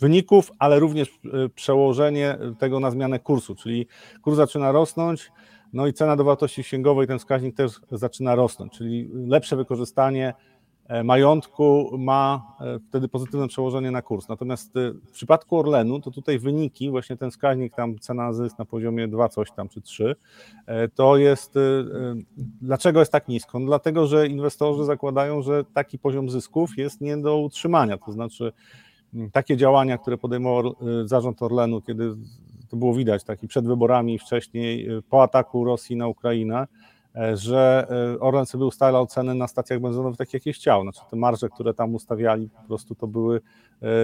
wyników, 0.00 0.50
ale 0.58 0.78
również 0.78 1.18
przełożenie 1.54 2.38
tego 2.58 2.80
na 2.80 2.90
zmianę 2.90 3.18
kursu, 3.18 3.54
czyli 3.54 3.86
kurs 4.22 4.36
zaczyna 4.36 4.72
rosnąć, 4.72 5.30
no 5.72 5.86
i 5.86 5.92
cena 5.92 6.16
do 6.16 6.24
wartości 6.24 6.62
księgowej, 6.62 7.06
ten 7.06 7.18
wskaźnik 7.18 7.56
też 7.56 7.80
zaczyna 7.90 8.34
rosnąć, 8.34 8.72
czyli 8.72 9.10
lepsze 9.12 9.56
wykorzystanie 9.56 10.34
e, 10.88 11.04
majątku 11.04 11.90
ma 11.98 12.56
e, 12.60 12.78
wtedy 12.88 13.08
pozytywne 13.08 13.48
przełożenie 13.48 13.90
na 13.90 14.02
kurs. 14.02 14.28
Natomiast 14.28 14.76
e, 14.76 14.92
w 14.92 15.10
przypadku 15.10 15.58
Orlenu, 15.58 16.00
to 16.00 16.10
tutaj 16.10 16.38
wyniki, 16.38 16.90
właśnie 16.90 17.16
ten 17.16 17.30
wskaźnik 17.30 17.74
tam 17.74 17.98
cena 17.98 18.32
zysk 18.32 18.58
na 18.58 18.64
poziomie 18.64 19.08
2 19.08 19.28
coś 19.28 19.50
tam 19.50 19.68
czy 19.68 19.80
3, 19.80 20.16
to 20.94 21.16
jest, 21.16 21.54
dlaczego 22.62 23.00
jest 23.00 23.12
tak 23.12 23.28
nisko? 23.28 23.58
No 23.58 23.66
dlatego, 23.66 24.06
że 24.06 24.28
inwestorzy 24.28 24.84
zakładają, 24.84 25.42
że 25.42 25.64
taki 25.64 25.98
poziom 25.98 26.30
zysków 26.30 26.78
jest 26.78 27.00
nie 27.00 27.16
do 27.16 27.38
utrzymania, 27.38 27.98
to 27.98 28.12
znaczy 28.12 28.52
takie 29.32 29.56
działania, 29.56 29.98
które 29.98 30.18
podejmował 30.18 30.74
zarząd 31.04 31.42
Orlenu, 31.42 31.80
kiedy 31.80 32.16
to 32.66 32.76
było 32.76 32.94
widać 32.94 33.24
taki 33.24 33.48
przed 33.48 33.66
wyborami 33.66 34.18
wcześniej, 34.18 34.90
y, 34.98 35.02
po 35.02 35.22
ataku 35.22 35.64
Rosji 35.64 35.96
na 35.96 36.08
Ukrainę, 36.08 36.66
e, 37.14 37.36
że 37.36 37.86
e, 38.14 38.20
Orlen 38.20 38.46
sobie 38.46 38.64
ustalał 38.64 39.06
ceny 39.06 39.34
na 39.34 39.48
stacjach 39.48 39.80
benzynowych 39.80 40.18
takie, 40.18 40.36
jakie 40.36 40.52
chciał. 40.52 40.82
Znaczy 40.82 41.00
te 41.10 41.16
marże, 41.16 41.48
które 41.48 41.74
tam 41.74 41.94
ustawiali, 41.94 42.48
po 42.48 42.62
prostu 42.62 42.94
to 42.94 43.06
były 43.06 43.40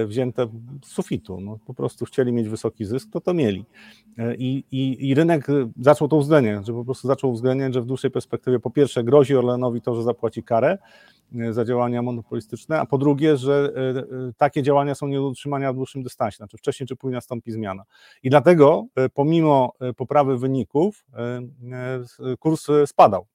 wzięte 0.05 0.47
z 0.83 0.87
sufitu. 0.87 1.41
No, 1.41 1.59
po 1.65 1.73
prostu 1.73 2.05
chcieli 2.05 2.31
mieć 2.33 2.49
wysoki 2.49 2.85
zysk, 2.85 3.09
to 3.11 3.21
to 3.21 3.33
mieli. 3.33 3.65
I, 4.37 4.63
i, 4.71 5.09
I 5.09 5.15
rynek 5.15 5.47
zaczął 5.79 6.07
to 6.07 6.15
uwzględniać, 6.15 6.67
że 6.67 6.73
po 6.73 6.85
prostu 6.85 7.07
zaczął 7.07 7.29
uwzględniać, 7.31 7.73
że 7.73 7.81
w 7.81 7.85
dłuższej 7.85 8.11
perspektywie 8.11 8.59
po 8.59 8.69
pierwsze 8.69 9.03
grozi 9.03 9.35
Orlenowi 9.35 9.81
to, 9.81 9.95
że 9.95 10.03
zapłaci 10.03 10.43
karę, 10.43 10.77
E, 11.39 11.53
za 11.53 11.65
działania 11.65 12.01
monopolistyczne, 12.01 12.79
a 12.79 12.85
po 12.85 12.97
drugie, 12.97 13.37
że 13.37 13.71
e, 13.75 13.99
e, 13.99 14.33
takie 14.37 14.63
działania 14.63 14.95
są 14.95 15.07
nie 15.07 15.17
do 15.17 15.27
utrzymania 15.27 15.73
w 15.73 15.75
dłuższym 15.75 16.03
dystansie, 16.03 16.37
znaczy 16.37 16.57
wcześniej 16.57 16.87
czy 16.87 16.95
później 16.95 17.15
nastąpi 17.15 17.51
zmiana. 17.51 17.83
I 18.23 18.29
dlatego 18.29 18.85
pomimo 19.13 19.73
poprawy 19.97 20.37
wyników 20.37 21.05
kurs 22.39 22.67
spadał. 22.85 23.25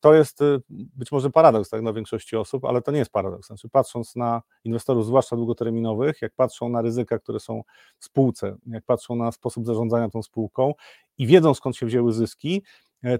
To 0.00 0.14
jest 0.14 0.40
być 0.68 1.12
może 1.12 1.30
paradoks 1.30 1.70
tak, 1.70 1.82
dla 1.82 1.92
większości 1.92 2.36
osób, 2.36 2.64
ale 2.64 2.82
to 2.82 2.90
nie 2.90 2.98
jest 2.98 3.10
paradoks. 3.10 3.46
Znaczy, 3.46 3.68
patrząc 3.68 4.16
na 4.16 4.42
inwestorów, 4.64 5.06
zwłaszcza 5.06 5.36
długoterminowych, 5.36 6.22
jak 6.22 6.32
patrzą 6.34 6.68
na 6.68 6.82
ryzyka, 6.82 7.18
które 7.18 7.40
są 7.40 7.62
w 7.98 8.04
spółce, 8.04 8.56
jak 8.66 8.84
patrzą 8.84 9.16
na 9.16 9.32
sposób 9.32 9.66
zarządzania 9.66 10.08
tą 10.08 10.22
spółką 10.22 10.74
i 11.18 11.26
wiedzą 11.26 11.54
skąd 11.54 11.76
się 11.76 11.86
wzięły 11.86 12.12
zyski, 12.12 12.62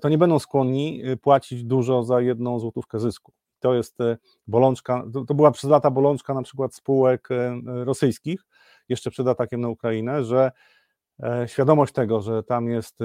to 0.01 0.09
nie 0.09 0.19
będą 0.19 0.39
skłonni 0.39 1.03
płacić 1.23 1.65
dużo 1.65 2.03
za 2.03 2.21
jedną 2.21 2.59
złotówkę 2.59 3.01
zysku 3.01 3.33
to 3.61 3.75
jest 3.75 4.01
e, 4.01 4.17
bolączka, 4.47 5.05
to 5.29 5.35
była 5.35 5.51
przez 5.51 5.71
lata 5.71 5.91
bolączka 5.91 6.35
na 6.35 6.43
przykład 6.43 6.75
spółek 6.75 7.29
e, 7.31 7.61
rosyjskich, 7.85 8.47
jeszcze 8.89 9.11
przed 9.11 9.29
atakiem 9.29 9.61
na 9.61 9.69
Ukrainę, 9.69 10.25
że 10.25 10.53
e, 11.23 11.49
świadomość 11.49 11.93
tego, 11.93 12.21
że 12.21 12.43
tam 12.43 12.69
jest 12.69 12.99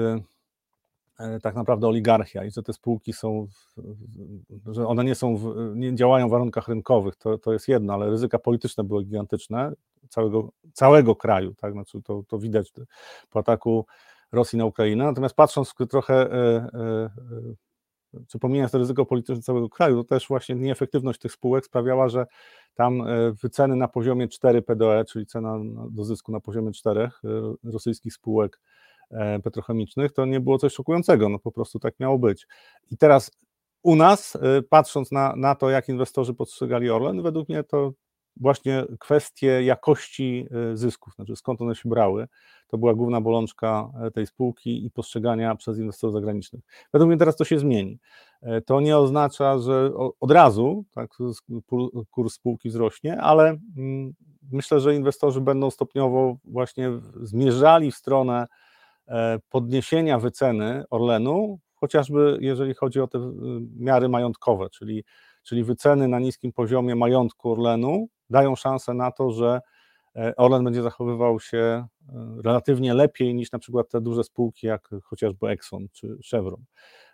tak 1.42 1.54
naprawdę 1.54 1.86
oligarchia 1.86 2.44
i 2.44 2.50
że 2.50 2.62
te 2.62 2.72
spółki 2.72 3.12
są, 3.12 3.46
że 4.66 4.86
one 4.86 5.04
nie 5.04 5.14
są, 5.14 5.54
nie 5.74 5.94
działają 5.94 6.28
w 6.28 6.30
warunkach 6.30 6.68
rynkowych, 6.68 7.16
to, 7.16 7.38
to 7.38 7.52
jest 7.52 7.68
jedno, 7.68 7.94
ale 7.94 8.10
ryzyka 8.10 8.38
polityczne 8.38 8.84
były 8.84 9.04
gigantyczne 9.04 9.72
całego, 10.08 10.48
całego 10.72 11.16
kraju, 11.16 11.54
tak, 11.54 11.72
znaczy 11.72 12.02
to, 12.02 12.22
to 12.28 12.38
widać 12.38 12.72
po 13.30 13.38
ataku 13.38 13.86
Rosji 14.32 14.58
na 14.58 14.64
Ukrainę, 14.64 15.04
natomiast 15.04 15.34
patrząc 15.34 15.74
trochę 15.90 16.28
czy 18.28 18.38
pomijając 18.38 18.72
to 18.72 18.78
ryzyko 18.78 19.06
polityczne 19.06 19.42
całego 19.42 19.68
kraju, 19.68 19.96
to 19.96 20.04
też 20.04 20.28
właśnie 20.28 20.54
nieefektywność 20.54 21.20
tych 21.20 21.32
spółek 21.32 21.66
sprawiała, 21.66 22.08
że 22.08 22.26
tam 22.74 23.00
e, 23.00 23.32
wyceny 23.32 23.76
na 23.76 23.88
poziomie 23.88 24.28
4 24.28 24.62
PDE, 24.62 25.04
czyli 25.04 25.26
cena 25.26 25.58
do 25.90 26.04
zysku 26.04 26.32
na 26.32 26.40
poziomie 26.40 26.72
4 26.72 27.00
e, 27.00 27.10
rosyjskich 27.64 28.14
spółek 28.14 28.60
e, 28.60 28.71
petrochemicznych, 29.44 30.12
to 30.12 30.26
nie 30.26 30.40
było 30.40 30.58
coś 30.58 30.72
szokującego, 30.72 31.28
no 31.28 31.38
po 31.38 31.52
prostu 31.52 31.78
tak 31.78 32.00
miało 32.00 32.18
być. 32.18 32.46
I 32.90 32.96
teraz 32.96 33.30
u 33.82 33.96
nas, 33.96 34.38
patrząc 34.68 35.12
na, 35.12 35.36
na 35.36 35.54
to, 35.54 35.70
jak 35.70 35.88
inwestorzy 35.88 36.34
postrzegali 36.34 36.90
Orlen, 36.90 37.22
według 37.22 37.48
mnie 37.48 37.64
to 37.64 37.92
właśnie 38.36 38.84
kwestie 39.00 39.62
jakości 39.62 40.46
zysków, 40.74 41.14
znaczy 41.14 41.36
skąd 41.36 41.60
one 41.60 41.74
się 41.74 41.88
brały, 41.88 42.28
to 42.72 42.78
była 42.78 42.94
główna 42.94 43.20
bolączka 43.20 43.92
e, 44.02 44.10
tej 44.10 44.26
spółki 44.26 44.86
i 44.86 44.90
postrzegania 44.90 45.54
przez 45.54 45.78
inwestorów 45.78 46.14
zagranicznych. 46.14 46.62
Według 46.92 47.08
mnie 47.08 47.18
teraz 47.18 47.36
to 47.36 47.44
się 47.44 47.58
zmieni. 47.58 47.98
E, 48.42 48.60
to 48.60 48.80
nie 48.80 48.98
oznacza, 48.98 49.58
że 49.58 49.92
od 50.20 50.30
razu 50.30 50.84
tak, 50.94 51.10
kurs 52.10 52.34
spółki 52.34 52.68
wzrośnie, 52.68 53.20
ale 53.20 53.58
mm, 53.76 54.14
myślę, 54.52 54.80
że 54.80 54.94
inwestorzy 54.94 55.40
będą 55.40 55.70
stopniowo 55.70 56.36
właśnie 56.44 56.90
zmierzali 57.22 57.90
w 57.90 57.96
stronę 57.96 58.42
e, 58.42 58.46
podniesienia 59.48 60.18
wyceny 60.18 60.84
Orlenu, 60.90 61.58
chociażby 61.74 62.38
jeżeli 62.40 62.74
chodzi 62.74 63.00
o 63.00 63.06
te 63.06 63.32
miary 63.76 64.08
majątkowe, 64.08 64.70
czyli, 64.70 65.04
czyli 65.42 65.64
wyceny 65.64 66.08
na 66.08 66.18
niskim 66.18 66.52
poziomie 66.52 66.94
majątku 66.94 67.52
Orlenu 67.52 68.08
dają 68.30 68.56
szansę 68.56 68.94
na 68.94 69.10
to, 69.10 69.30
że 69.30 69.60
Orlen 70.36 70.64
będzie 70.64 70.82
zachowywał 70.82 71.40
się 71.40 71.86
relatywnie 72.44 72.94
lepiej 72.94 73.34
niż 73.34 73.52
na 73.52 73.58
przykład 73.58 73.88
te 73.88 74.00
duże 74.00 74.24
spółki 74.24 74.66
jak 74.66 74.90
chociażby 75.02 75.48
Exxon 75.48 75.88
czy 75.92 76.18
Chevron. 76.30 76.64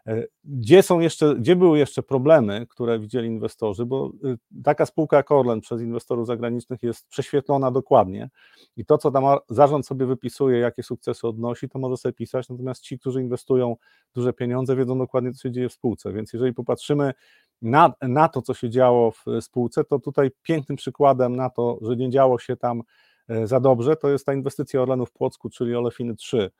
E, 0.09 0.25
gdzie 0.45 0.83
są 0.83 1.01
jeszcze, 1.01 1.35
gdzie 1.35 1.57
były 1.57 1.79
jeszcze 1.79 2.03
problemy, 2.03 2.67
które 2.69 2.99
widzieli 2.99 3.29
inwestorzy, 3.29 3.87
bo 3.87 4.13
y, 4.25 4.63
taka 4.65 4.87
spółka 4.87 5.17
jak 5.17 5.31
Orlen 5.31 5.61
przez 5.61 5.83
inwestorów 5.83 6.27
zagranicznych 6.27 6.83
jest 6.83 7.09
prześwietlona 7.09 7.71
dokładnie 7.71 8.31
i 8.77 8.85
to, 8.85 8.99
co 8.99 9.11
tam 9.11 9.25
zarząd 9.49 9.87
sobie 9.87 10.07
wypisuje, 10.07 10.59
jakie 10.59 10.83
sukcesy 10.83 11.29
odnosi, 11.29 11.69
to 11.69 11.79
może 11.79 11.97
sobie 11.97 12.13
pisać, 12.13 12.49
natomiast 12.49 12.83
ci, 12.83 12.99
którzy 12.99 13.23
inwestują 13.23 13.77
duże 14.15 14.33
pieniądze, 14.33 14.77
wiedzą 14.77 14.99
dokładnie, 14.99 15.33
co 15.33 15.43
się 15.43 15.51
dzieje 15.51 15.69
w 15.69 15.73
spółce, 15.73 16.13
więc 16.13 16.33
jeżeli 16.33 16.55
popatrzymy 16.55 17.13
na, 17.63 17.93
na 18.03 18.29
to, 18.29 18.43
co 18.43 18.55
się 18.55 18.71
działo 18.71 19.11
w 19.11 19.25
spółce, 19.41 19.85
to 19.85 19.99
tutaj 19.99 20.31
pięknym 20.43 20.77
przykładem 20.77 21.37
na 21.37 21.51
to, 21.51 21.79
że 21.83 21.97
nie 21.97 22.11
działo 22.11 22.39
się 22.39 22.57
tam 22.57 22.83
e, 23.29 23.47
za 23.47 23.61
dobrze, 23.61 23.97
to 23.97 24.09
jest 24.09 24.27
ta 24.27 24.35
inwestycja 24.35 24.83
Orlenu 24.83 25.07
w 25.07 25.13
Płocku, 25.13 25.51
czyli 25.51 25.77
Olefiny 25.77 26.17
3 26.17 26.51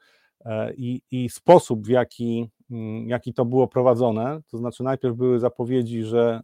e, 0.45 0.75
i, 0.75 1.03
i 1.11 1.29
sposób, 1.31 1.87
w 1.87 1.89
jaki 1.89 2.51
Mm, 2.71 3.09
jaki 3.09 3.35
to 3.35 3.45
było 3.45 3.69
prowadzone. 3.69 4.41
To 4.51 4.59
znaczy, 4.59 4.83
najpierw 4.83 5.17
były 5.17 5.39
zapowiedzi, 5.39 6.03
że, 6.03 6.41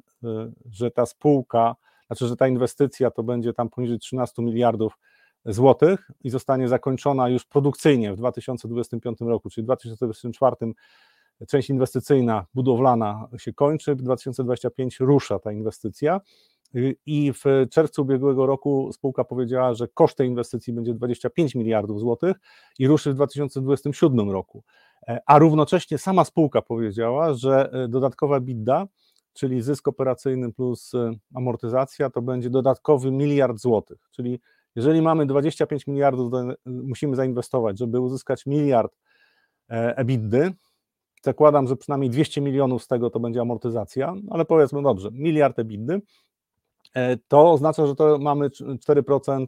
że 0.71 0.91
ta 0.91 1.07
spółka, 1.07 1.77
znaczy, 2.07 2.27
że 2.27 2.37
ta 2.37 2.49
inwestycja 2.49 3.11
to 3.11 3.23
będzie 3.23 3.53
tam 3.53 3.69
poniżej 3.69 3.99
13 3.99 4.43
miliardów 4.43 4.99
złotych 5.47 6.11
i 6.25 6.31
zostanie 6.31 6.69
zakończona 6.69 7.29
już 7.29 7.45
produkcyjnie 7.45 8.13
w 8.13 8.17
2025 8.17 9.21
roku, 9.21 9.51
czyli 9.51 9.63
w 9.63 9.67
2024 9.67 10.57
część 11.49 11.71
inwestycyjna, 11.71 12.47
budowlana 12.55 13.29
się 13.39 13.53
kończy, 13.53 13.95
w 13.95 14.03
2025 14.03 15.01
rusza 15.01 15.39
ta 15.39 15.53
inwestycja. 15.53 16.21
I 17.07 17.33
w 17.33 17.45
czerwcu 17.71 18.03
ubiegłego 18.03 18.47
roku 18.47 18.91
spółka 18.93 19.25
powiedziała, 19.25 19.75
że 19.75 19.89
koszt 19.89 20.19
tej 20.19 20.29
inwestycji 20.29 20.73
będzie 20.73 20.95
25 20.95 21.55
miliardów 21.55 22.01
złotych 22.01 22.37
i 22.79 22.87
ruszy 22.87 23.13
w 23.13 23.15
2027 23.15 24.31
roku. 24.31 24.65
E, 25.09 25.21
a 25.27 25.39
równocześnie 25.39 25.99
sama 25.99 26.25
spółka 26.25 26.63
powiedziała, 26.63 27.35
że 27.35 27.73
e, 27.73 27.89
dodatkowa 27.89 28.41
bidda, 28.41 28.87
czyli 29.33 29.63
zysk 29.63 29.89
operacyjny 29.89 30.53
plus 30.53 30.95
e, 30.95 31.13
amortyzacja, 31.35 32.11
to 32.11 32.23
będzie 32.23 32.51
dodatkowy 32.51 33.11
miliard 33.11 33.59
złotych. 33.59 33.99
Czyli 34.11 34.41
jeżeli 34.77 35.03
mamy 35.03 35.27
25 35.27 35.87
miliardów, 35.87 36.33
musimy 36.67 37.17
zainwestować, 37.17 37.79
żeby 37.79 38.01
uzyskać 38.01 38.47
miliard 38.47 38.99
EBITDA, 39.69 40.51
zakładam, 41.25 41.69
że 41.69 41.77
przynajmniej 41.77 42.11
200 42.11 42.41
milionów 42.41 42.83
z 42.83 42.89
tego 42.89 43.11
to 43.11 43.21
będzie 43.21 43.41
amortyzacja, 43.41 44.15
ale 44.31 44.45
powiedzmy 44.45 44.83
dobrze, 44.83 45.09
miliard 45.13 45.59
EBITDA, 45.59 45.99
to 47.29 47.53
oznacza, 47.53 47.87
że 47.87 47.95
to 47.95 48.19
mamy 48.19 48.49
4%, 48.49 49.47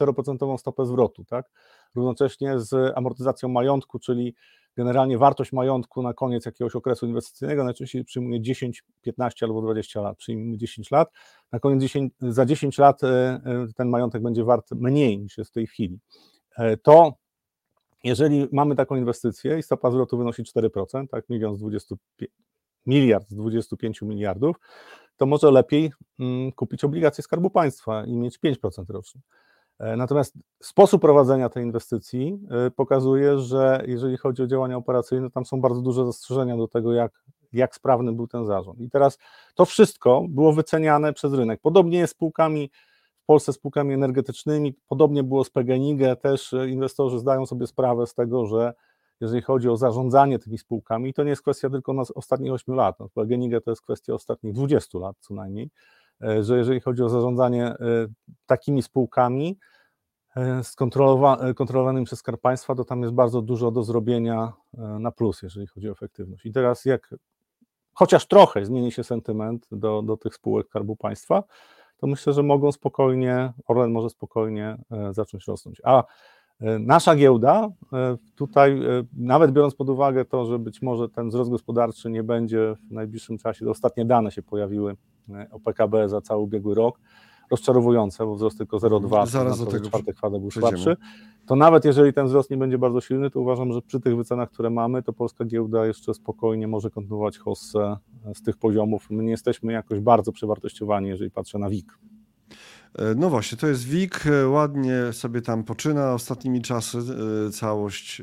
4% 0.00 0.58
stopę 0.58 0.86
zwrotu, 0.86 1.24
tak? 1.24 1.50
Równocześnie 1.94 2.60
z 2.60 2.92
amortyzacją 2.96 3.48
majątku, 3.48 3.98
czyli 3.98 4.34
generalnie 4.76 5.18
wartość 5.18 5.52
majątku 5.52 6.02
na 6.02 6.14
koniec 6.14 6.46
jakiegoś 6.46 6.76
okresu 6.76 7.06
inwestycyjnego 7.06 7.64
najczęściej 7.64 8.04
przyjmuje 8.04 8.40
10, 8.40 8.84
15 9.02 9.46
albo 9.46 9.62
20 9.62 10.00
lat, 10.00 10.16
przyjmuje 10.16 10.58
10 10.58 10.90
lat, 10.90 11.12
na 11.52 11.58
koniec 11.58 11.82
10, 11.82 12.12
za 12.20 12.46
10 12.46 12.78
lat 12.78 13.04
e, 13.04 13.08
e, 13.08 13.40
ten 13.76 13.88
majątek 13.88 14.22
będzie 14.22 14.44
wart 14.44 14.70
mniej 14.70 15.18
niż 15.18 15.38
jest 15.38 15.50
w 15.50 15.54
tej 15.54 15.66
chwili. 15.66 15.98
E, 16.56 16.76
to 16.76 17.14
jeżeli 18.04 18.48
mamy 18.52 18.76
taką 18.76 18.96
inwestycję 18.96 19.58
i 19.58 19.62
stopa 19.62 19.90
zwrotu 19.90 20.18
wynosi 20.18 20.42
4%, 20.42 21.08
tak, 21.08 21.28
milion 21.28 21.56
z 21.56 21.58
25, 21.58 22.30
miliard 22.86 23.28
z 23.28 23.34
25 23.34 24.02
miliardów, 24.02 24.56
to 25.16 25.26
może 25.26 25.50
lepiej 25.50 25.92
mm, 26.20 26.52
kupić 26.52 26.84
obligacje 26.84 27.24
Skarbu 27.24 27.50
Państwa 27.50 28.04
i 28.04 28.16
mieć 28.16 28.38
5% 28.38 28.84
rocznie. 28.88 29.20
E, 29.78 29.96
natomiast 29.96 30.34
sposób 30.62 31.02
prowadzenia 31.02 31.48
tej 31.48 31.64
inwestycji 31.64 32.38
e, 32.50 32.70
pokazuje, 32.70 33.38
że 33.38 33.84
jeżeli 33.86 34.16
chodzi 34.16 34.42
o 34.42 34.46
działania 34.46 34.76
operacyjne, 34.76 35.30
tam 35.30 35.46
są 35.46 35.60
bardzo 35.60 35.82
duże 35.82 36.06
zastrzeżenia 36.06 36.56
do 36.56 36.68
tego, 36.68 36.92
jak, 36.92 37.12
jak 37.52 37.74
sprawny 37.74 38.12
był 38.12 38.26
ten 38.26 38.46
zarząd. 38.46 38.80
I 38.80 38.90
teraz 38.90 39.18
to 39.54 39.64
wszystko 39.64 40.24
było 40.28 40.52
wyceniane 40.52 41.12
przez 41.12 41.32
rynek. 41.32 41.60
Podobnie 41.62 41.98
jest 41.98 42.12
spółkami 42.12 42.70
w 42.70 42.97
Polsce 43.28 43.52
spółkami 43.52 43.94
energetycznymi, 43.94 44.74
podobnie 44.88 45.22
było 45.22 45.44
z 45.44 45.50
PGNiG, 45.50 46.00
też 46.22 46.54
inwestorzy 46.68 47.18
zdają 47.18 47.46
sobie 47.46 47.66
sprawę 47.66 48.06
z 48.06 48.14
tego, 48.14 48.46
że 48.46 48.74
jeżeli 49.20 49.42
chodzi 49.42 49.68
o 49.68 49.76
zarządzanie 49.76 50.38
tymi 50.38 50.58
spółkami, 50.58 51.14
to 51.14 51.22
nie 51.22 51.30
jest 51.30 51.42
kwestia 51.42 51.70
tylko 51.70 51.92
na 51.92 52.02
ostatnich 52.14 52.52
8 52.52 52.74
lat. 52.74 53.00
No, 53.00 53.08
PGNiG 53.08 53.64
to 53.64 53.70
jest 53.70 53.82
kwestia 53.82 54.14
ostatnich 54.14 54.52
20 54.52 54.98
lat 54.98 55.16
co 55.20 55.34
najmniej 55.34 55.70
E, 56.22 56.44
że 56.44 56.58
jeżeli 56.58 56.80
chodzi 56.80 57.02
o 57.02 57.08
zarządzanie 57.08 57.64
e, 57.64 57.76
takimi 58.46 58.82
spółkami 58.82 59.58
e, 60.36 60.62
kontrolowanymi 61.54 62.06
przez 62.06 62.18
Skarb 62.18 62.40
Państwa, 62.40 62.74
to 62.74 62.84
tam 62.84 63.02
jest 63.02 63.14
bardzo 63.14 63.42
dużo 63.42 63.70
do 63.70 63.82
zrobienia 63.82 64.52
na 65.00 65.10
plus, 65.10 65.42
jeżeli 65.42 65.66
chodzi 65.66 65.88
o 65.88 65.92
efektywność. 65.92 66.46
I 66.46 66.52
teraz 66.52 66.84
jak 66.84 67.14
chociaż 67.92 68.26
trochę 68.26 68.64
zmieni 68.64 68.92
się 68.92 69.04
sentyment 69.04 69.66
do, 69.72 70.02
do 70.02 70.16
tych 70.16 70.34
spółek 70.34 70.66
Skarbu 70.66 70.96
Państwa, 70.96 71.42
to 71.98 72.06
myślę, 72.06 72.32
że 72.32 72.42
mogą 72.42 72.72
spokojnie, 72.72 73.52
Orlen 73.66 73.92
może 73.92 74.10
spokojnie 74.10 74.78
zacząć 75.10 75.46
rosnąć. 75.46 75.80
A 75.84 76.04
nasza 76.80 77.16
giełda, 77.16 77.68
tutaj 78.36 78.80
nawet 79.12 79.52
biorąc 79.52 79.74
pod 79.74 79.88
uwagę 79.88 80.24
to, 80.24 80.46
że 80.46 80.58
być 80.58 80.82
może 80.82 81.08
ten 81.08 81.28
wzrost 81.28 81.50
gospodarczy 81.50 82.10
nie 82.10 82.22
będzie 82.22 82.74
w 82.90 82.92
najbliższym 82.92 83.38
czasie, 83.38 83.70
ostatnie 83.70 84.04
dane 84.04 84.30
się 84.30 84.42
pojawiły 84.42 84.96
o 85.50 85.60
PKB 85.60 86.08
za 86.08 86.20
cały 86.20 86.42
ubiegły 86.42 86.74
rok, 86.74 87.00
rozczarowujące, 87.50 88.26
bo 88.26 88.34
wzrost 88.34 88.58
tylko 88.58 88.76
0,2, 88.76 89.26
zaraz 89.26 89.58
do 89.58 89.66
tego 89.66 89.88
czwarty 89.88 90.14
kwadrat 90.14 90.40
był 90.40 90.50
słabszy, 90.50 90.96
to 91.46 91.56
nawet 91.56 91.84
jeżeli 91.84 92.12
ten 92.12 92.26
wzrost 92.26 92.50
nie 92.50 92.56
będzie 92.56 92.78
bardzo 92.78 93.00
silny, 93.00 93.30
to 93.30 93.40
uważam, 93.40 93.72
że 93.72 93.82
przy 93.82 94.00
tych 94.00 94.16
wycenach, 94.16 94.50
które 94.50 94.70
mamy, 94.70 95.02
to 95.02 95.12
polska 95.12 95.44
giełda 95.44 95.86
jeszcze 95.86 96.14
spokojnie 96.14 96.68
może 96.68 96.90
kontynuować 96.90 97.38
hossę 97.38 97.96
z 98.34 98.42
tych 98.42 98.56
poziomów. 98.56 99.10
My 99.10 99.24
nie 99.24 99.30
jesteśmy 99.30 99.72
jakoś 99.72 100.00
bardzo 100.00 100.32
przewartościowani, 100.32 101.08
jeżeli 101.08 101.30
patrzę 101.30 101.58
na 101.58 101.70
WIG. 101.70 101.98
E, 102.98 103.14
no 103.14 103.30
właśnie, 103.30 103.58
to 103.58 103.66
jest 103.66 103.84
WIG, 103.84 104.26
e, 104.26 104.48
ładnie 104.48 105.12
sobie 105.12 105.42
tam 105.42 105.64
poczyna 105.64 106.14
ostatnimi 106.14 106.62
czasy, 106.62 106.98
e, 106.98 107.50
całość, 107.50 108.22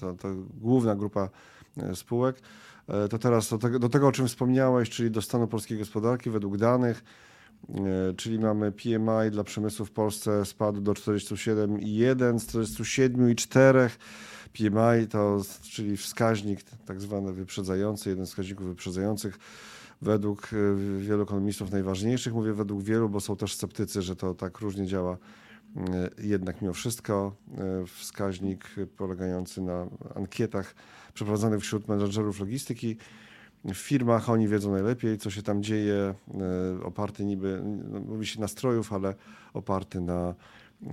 ta, 0.00 0.14
ta 0.14 0.28
główna 0.60 0.96
grupa 0.96 1.28
spółek. 1.94 2.42
E, 2.88 3.08
to 3.08 3.18
teraz 3.18 3.50
do 3.50 3.58
tego, 3.58 3.78
do 3.78 3.88
tego, 3.88 4.08
o 4.08 4.12
czym 4.12 4.28
wspomniałeś, 4.28 4.90
czyli 4.90 5.10
do 5.10 5.22
stanu 5.22 5.46
polskiej 5.46 5.78
gospodarki 5.78 6.30
według 6.30 6.56
danych, 6.56 6.98
e, 6.98 7.02
czyli 8.16 8.38
mamy 8.38 8.72
PMI 8.72 9.30
dla 9.30 9.44
przemysłu 9.44 9.86
w 9.86 9.90
Polsce 9.90 10.44
spadł 10.44 10.80
do 10.80 10.92
47,1 10.92 12.38
z 12.38 12.46
47,4. 12.46 13.90
PMI 14.52 15.08
to, 15.08 15.42
czyli 15.62 15.96
wskaźnik 15.96 16.60
tak 16.86 17.00
zwany 17.00 17.32
wyprzedzający, 17.32 18.10
jeden 18.10 18.26
z 18.26 18.28
wskaźników 18.28 18.66
wyprzedzających 18.66 19.38
według 20.02 20.50
e, 20.52 21.00
wielu 21.00 21.22
ekonomistów 21.22 21.70
najważniejszych. 21.70 22.34
Mówię 22.34 22.52
według 22.52 22.82
wielu, 22.82 23.08
bo 23.08 23.20
są 23.20 23.36
też 23.36 23.54
sceptycy, 23.54 24.02
że 24.02 24.16
to 24.16 24.34
tak 24.34 24.58
różnie 24.58 24.86
działa. 24.86 25.18
Jednak 26.18 26.62
mimo 26.62 26.74
wszystko 26.74 27.36
wskaźnik 27.86 28.64
polegający 28.96 29.60
na 29.60 29.86
ankietach 30.14 30.74
przeprowadzanych 31.14 31.60
wśród 31.60 31.88
menedżerów 31.88 32.40
logistyki. 32.40 32.96
W 33.64 33.74
firmach 33.76 34.30
oni 34.30 34.48
wiedzą 34.48 34.72
najlepiej, 34.72 35.18
co 35.18 35.30
się 35.30 35.42
tam 35.42 35.62
dzieje, 35.62 36.14
e, 36.80 36.84
oparty 36.84 37.24
niby, 37.24 37.62
no, 37.64 38.00
mówi 38.00 38.26
się 38.26 38.40
nastrojów, 38.40 38.92
ale 38.92 39.14
oparty 39.54 40.00
na 40.00 40.34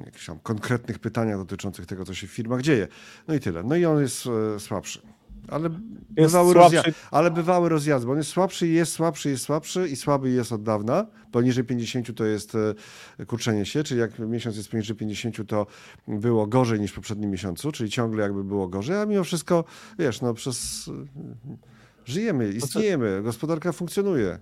jakichś 0.06 0.26
tam 0.26 0.40
konkretnych 0.40 1.00
pytaniach 1.00 1.38
dotyczących 1.38 1.86
tego, 1.86 2.06
co 2.06 2.14
się 2.14 2.28
w 2.28 2.32
firmach 2.32 2.62
dzieje. 2.62 2.88
No 3.28 3.34
i 3.34 3.40
tyle. 3.40 3.64
No 3.64 3.76
i 3.76 3.86
on 3.86 4.02
jest 4.02 4.28
e, 4.56 4.60
słabszy. 4.60 5.02
Ale 5.48 5.70
bywały, 6.10 6.54
rozja- 6.54 6.94
ale 7.12 7.32
bywały 7.32 7.70
rozjazdy, 7.70 8.06
bo 8.06 8.12
on 8.12 8.18
jest 8.18 8.30
słabszy, 8.30 8.68
jest 8.68 8.92
słabszy, 8.94 9.30
jest 9.30 9.44
słabszy 9.44 9.90
i 9.90 9.96
słaby 9.96 10.30
jest 10.30 10.52
od 10.52 10.64
dawna. 10.64 11.06
Poniżej 11.32 11.64
50 11.64 12.16
to 12.16 12.26
jest 12.26 12.56
e, 13.20 13.26
kurczenie 13.26 13.66
się, 13.66 13.84
czyli 13.84 14.00
jak 14.00 14.20
miesiąc 14.20 14.58
jest 14.58 14.70
poniżej 14.70 14.96
50, 14.96 15.48
to 15.48 15.68
było 16.08 16.48
gorzej 16.48 16.80
niż 16.80 16.92
w 16.92 16.96
poprzednim 16.96 17.32
miesiącu, 17.32 17.72
czyli 17.72 17.90
ciągle 17.90 18.24
jakby 18.24 18.44
było 18.44 18.68
gorzej, 18.68 18.98
a 18.98 19.06
mimo 19.06 19.24
wszystko, 19.24 19.64
wiesz, 20.00 20.22
no 20.22 20.34
przez... 20.34 20.90
Żyjemy, 22.06 22.50
istniejemy, 22.50 23.22
gospodarka 23.24 23.72
funkcjonuje. 23.72 24.40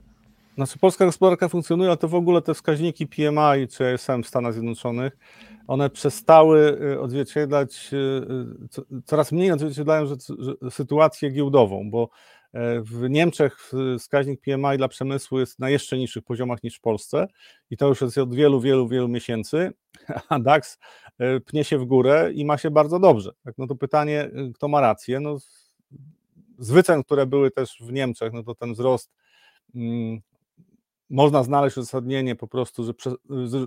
Znaczy 0.55 0.79
polska 0.79 1.05
gospodarka 1.05 1.49
funkcjonuje, 1.49 1.91
a 1.91 1.95
to 1.95 2.07
w 2.07 2.15
ogóle 2.15 2.41
te 2.41 2.53
wskaźniki 2.53 3.07
PMI 3.07 3.67
czy 3.69 3.93
ASM 3.93 4.23
w 4.23 4.27
Stanach 4.27 4.53
Zjednoczonych, 4.53 5.17
one 5.67 5.89
przestały 5.89 6.77
y, 6.81 6.99
odzwierciedlać, 6.99 7.89
y, 7.93 7.97
y, 8.97 9.01
coraz 9.05 9.31
mniej 9.31 9.51
odzwierciedlają 9.51 10.05
sytuację 10.69 11.29
giełdową, 11.29 11.89
bo 11.89 12.09
e, 12.53 12.81
w 12.81 13.09
Niemczech 13.09 13.71
wskaźnik 13.99 14.41
PMI 14.41 14.77
dla 14.77 14.87
przemysłu 14.87 15.39
jest 15.39 15.59
na 15.59 15.69
jeszcze 15.69 15.97
niższych 15.97 16.23
poziomach 16.23 16.63
niż 16.63 16.77
w 16.77 16.81
Polsce 16.81 17.27
i 17.69 17.77
to 17.77 17.87
już 17.87 18.01
jest 18.01 18.17
od 18.17 18.35
wielu, 18.35 18.61
wielu, 18.61 18.87
wielu 18.87 19.07
miesięcy, 19.07 19.71
a 20.29 20.39
DAX 20.39 20.79
e, 21.19 21.39
pnie 21.39 21.63
się 21.63 21.77
w 21.77 21.85
górę 21.85 22.31
i 22.33 22.45
ma 22.45 22.57
się 22.57 22.71
bardzo 22.71 22.99
dobrze. 22.99 23.31
Tak, 23.43 23.55
no 23.57 23.67
to 23.67 23.75
pytanie, 23.75 24.31
kto 24.55 24.67
ma 24.67 24.81
rację? 24.81 25.19
No, 25.19 25.37
z 26.59 26.71
wycen, 26.71 27.03
które 27.03 27.25
były 27.25 27.51
też 27.51 27.77
w 27.81 27.91
Niemczech, 27.91 28.33
no 28.33 28.43
to 28.43 28.55
ten 28.55 28.73
wzrost 28.73 29.11
mm, 29.75 30.21
można 31.09 31.43
znaleźć 31.43 31.77
uzasadnienie 31.77 32.35
po 32.35 32.47
prostu, 32.47 32.83
że, 32.83 32.93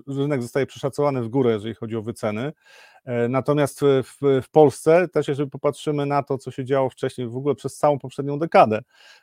rynek 0.07 0.43
zostaje 0.43 0.67
przeszacowany 0.67 1.23
w 1.23 1.29
górę, 1.29 1.53
jeżeli 1.53 1.75
chodzi 1.75 1.97
o 1.97 2.03
wyceny. 2.03 2.53
E, 3.05 3.29
natomiast 3.29 3.81
w, 3.81 4.43
w, 4.43 4.49
Polsce, 4.51 5.09
też 5.09 5.29
jeżeli 5.29 5.51
popatrzymy 5.51 6.07
na 6.07 6.23
to, 6.23 6.39
co 6.39 6.51
się 6.51 6.65
działo 6.65 6.91
wcześniej, 6.91 7.29
w 7.29 7.37
ogóle 7.37 7.55
przez 7.55 7.77
całą 7.77 7.99
poprzednią 7.99 8.39
dekadę, 8.39 8.81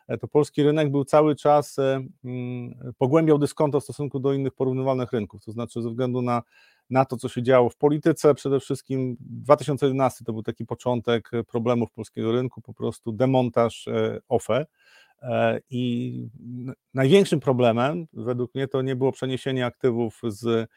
e, 0.07 0.17
to 0.17 0.27
polski 0.27 0.63
rynek 0.63 0.91
był 0.91 1.05
cały 1.05 1.35
czas, 1.35 1.77
mm, 1.79 2.93
pogłębiał 2.97 3.37
dyskonto 3.37 3.79
w 3.79 3.83
stosunku 3.83 4.19
do 4.19 4.33
innych 4.33 4.53
porównywalnych 4.53 5.11
rynków. 5.11 5.45
To 5.45 5.51
znaczy, 5.51 5.81
ze 5.81 5.89
względu 5.89 6.21
na, 6.21 6.41
na 6.89 7.05
to, 7.05 7.17
co 7.17 7.29
się 7.29 7.43
działo 7.43 7.69
w 7.69 7.77
polityce, 7.77 8.33
przede 8.33 8.59
wszystkim 8.59 9.17
2011 9.19 10.25
to 10.25 10.33
był 10.33 10.43
taki 10.43 10.65
początek 10.65 11.31
problemów 11.47 11.91
polskiego 11.91 12.31
rynku, 12.31 12.61
po 12.61 12.73
prostu 12.73 13.11
demontaż 13.11 13.85
OFE 14.29 14.65
E, 15.23 15.59
I 15.69 16.27
największym 16.93 17.39
problemem, 17.39 18.05
według 18.13 18.55
mnie, 18.55 18.67
to 18.67 18.81
nie 18.81 18.95
było 18.95 19.11
przeniesienie 19.11 19.65
aktywów 19.65 20.21
z 20.27 20.69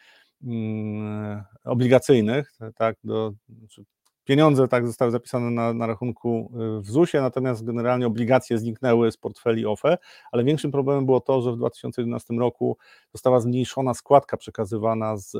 mm, 0.44 1.42
obligacyjnych, 1.64 2.52
tak, 2.76 2.96
do, 3.04 3.32
znaczy 3.48 3.84
Pieniądze 4.26 4.68
tak 4.68 4.86
zostały 4.86 5.10
zapisane 5.10 5.50
na, 5.50 5.74
na 5.74 5.86
rachunku 5.86 6.52
y, 6.78 6.80
w 6.80 6.90
ZUS-ie, 6.90 7.22
natomiast 7.22 7.64
generalnie 7.64 8.06
obligacje 8.06 8.58
zniknęły 8.58 9.12
z 9.12 9.16
portfeli 9.16 9.66
OFE, 9.66 9.98
ale 10.32 10.44
większym 10.44 10.70
problemem 10.70 11.06
było 11.06 11.20
to, 11.20 11.42
że 11.42 11.52
w 11.52 11.56
2011 11.56 12.34
roku 12.34 12.76
została 13.12 13.40
zmniejszona 13.40 13.94
składka 13.94 14.36
przekazywana 14.36 15.16
z 15.16 15.36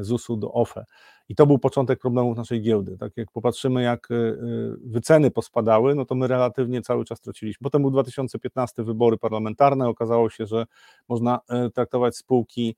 ZUS-u 0.00 0.36
do 0.36 0.52
OFE. 0.52 0.84
I 1.28 1.34
to 1.34 1.46
był 1.46 1.58
początek 1.58 2.00
problemów 2.00 2.36
naszej 2.36 2.62
giełdy. 2.62 2.98
Tak 2.98 3.16
jak 3.16 3.32
popatrzymy, 3.32 3.82
jak 3.82 4.10
y, 4.10 4.14
y, 4.14 4.38
wyceny 4.84 5.30
pospadały, 5.30 5.94
no 5.94 6.04
to 6.04 6.14
my 6.14 6.26
relatywnie 6.26 6.82
cały 6.82 7.04
czas 7.04 7.20
traciliśmy. 7.20 7.64
Potem 7.64 7.82
był 7.82 7.90
2015 7.90 8.84
wybory 8.84 9.18
parlamentarne, 9.18 9.88
okazało 9.88 10.30
się, 10.30 10.46
że 10.46 10.66
można 11.08 11.40
traktować 11.74 12.16
spółki 12.16 12.76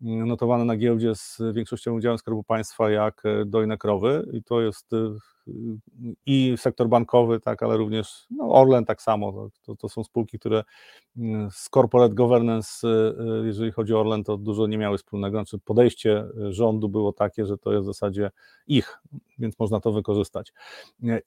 notowane 0.00 0.64
na 0.64 0.76
giełdzie 0.76 1.14
z 1.14 1.38
większością 1.52 1.94
udziałem 1.94 2.18
Skarbu 2.18 2.42
Państwa 2.42 2.90
jak 2.90 3.22
e, 3.24 3.44
dojne 3.44 3.78
krowy 3.78 4.28
i 4.32 4.42
to 4.42 4.60
jest 4.60 4.92
e, 4.92 4.96
i 6.26 6.54
sektor 6.56 6.88
bankowy, 6.88 7.40
tak, 7.40 7.62
ale 7.62 7.76
również 7.76 8.26
no 8.30 8.52
Orlen 8.52 8.84
tak 8.84 9.02
samo. 9.02 9.50
To, 9.62 9.76
to 9.76 9.88
są 9.88 10.04
spółki, 10.04 10.38
które 10.38 10.64
mm, 11.16 11.50
z 11.50 11.68
corporate 11.68 12.14
governance, 12.14 12.88
e, 12.88 13.46
jeżeli 13.46 13.70
chodzi 13.72 13.94
o 13.94 14.00
Orlen, 14.00 14.24
to 14.24 14.36
dużo 14.36 14.66
nie 14.66 14.78
miały 14.78 14.98
wspólnego. 14.98 15.38
Znaczy 15.38 15.58
podejście 15.58 16.24
rządu 16.50 16.88
było 16.88 17.12
takie, 17.12 17.46
że 17.46 17.58
to 17.58 17.72
jest 17.72 17.84
w 17.84 17.86
zasadzie 17.86 18.30
ich, 18.66 18.98
więc 19.38 19.58
można 19.58 19.80
to 19.80 19.92
wykorzystać. 19.92 20.52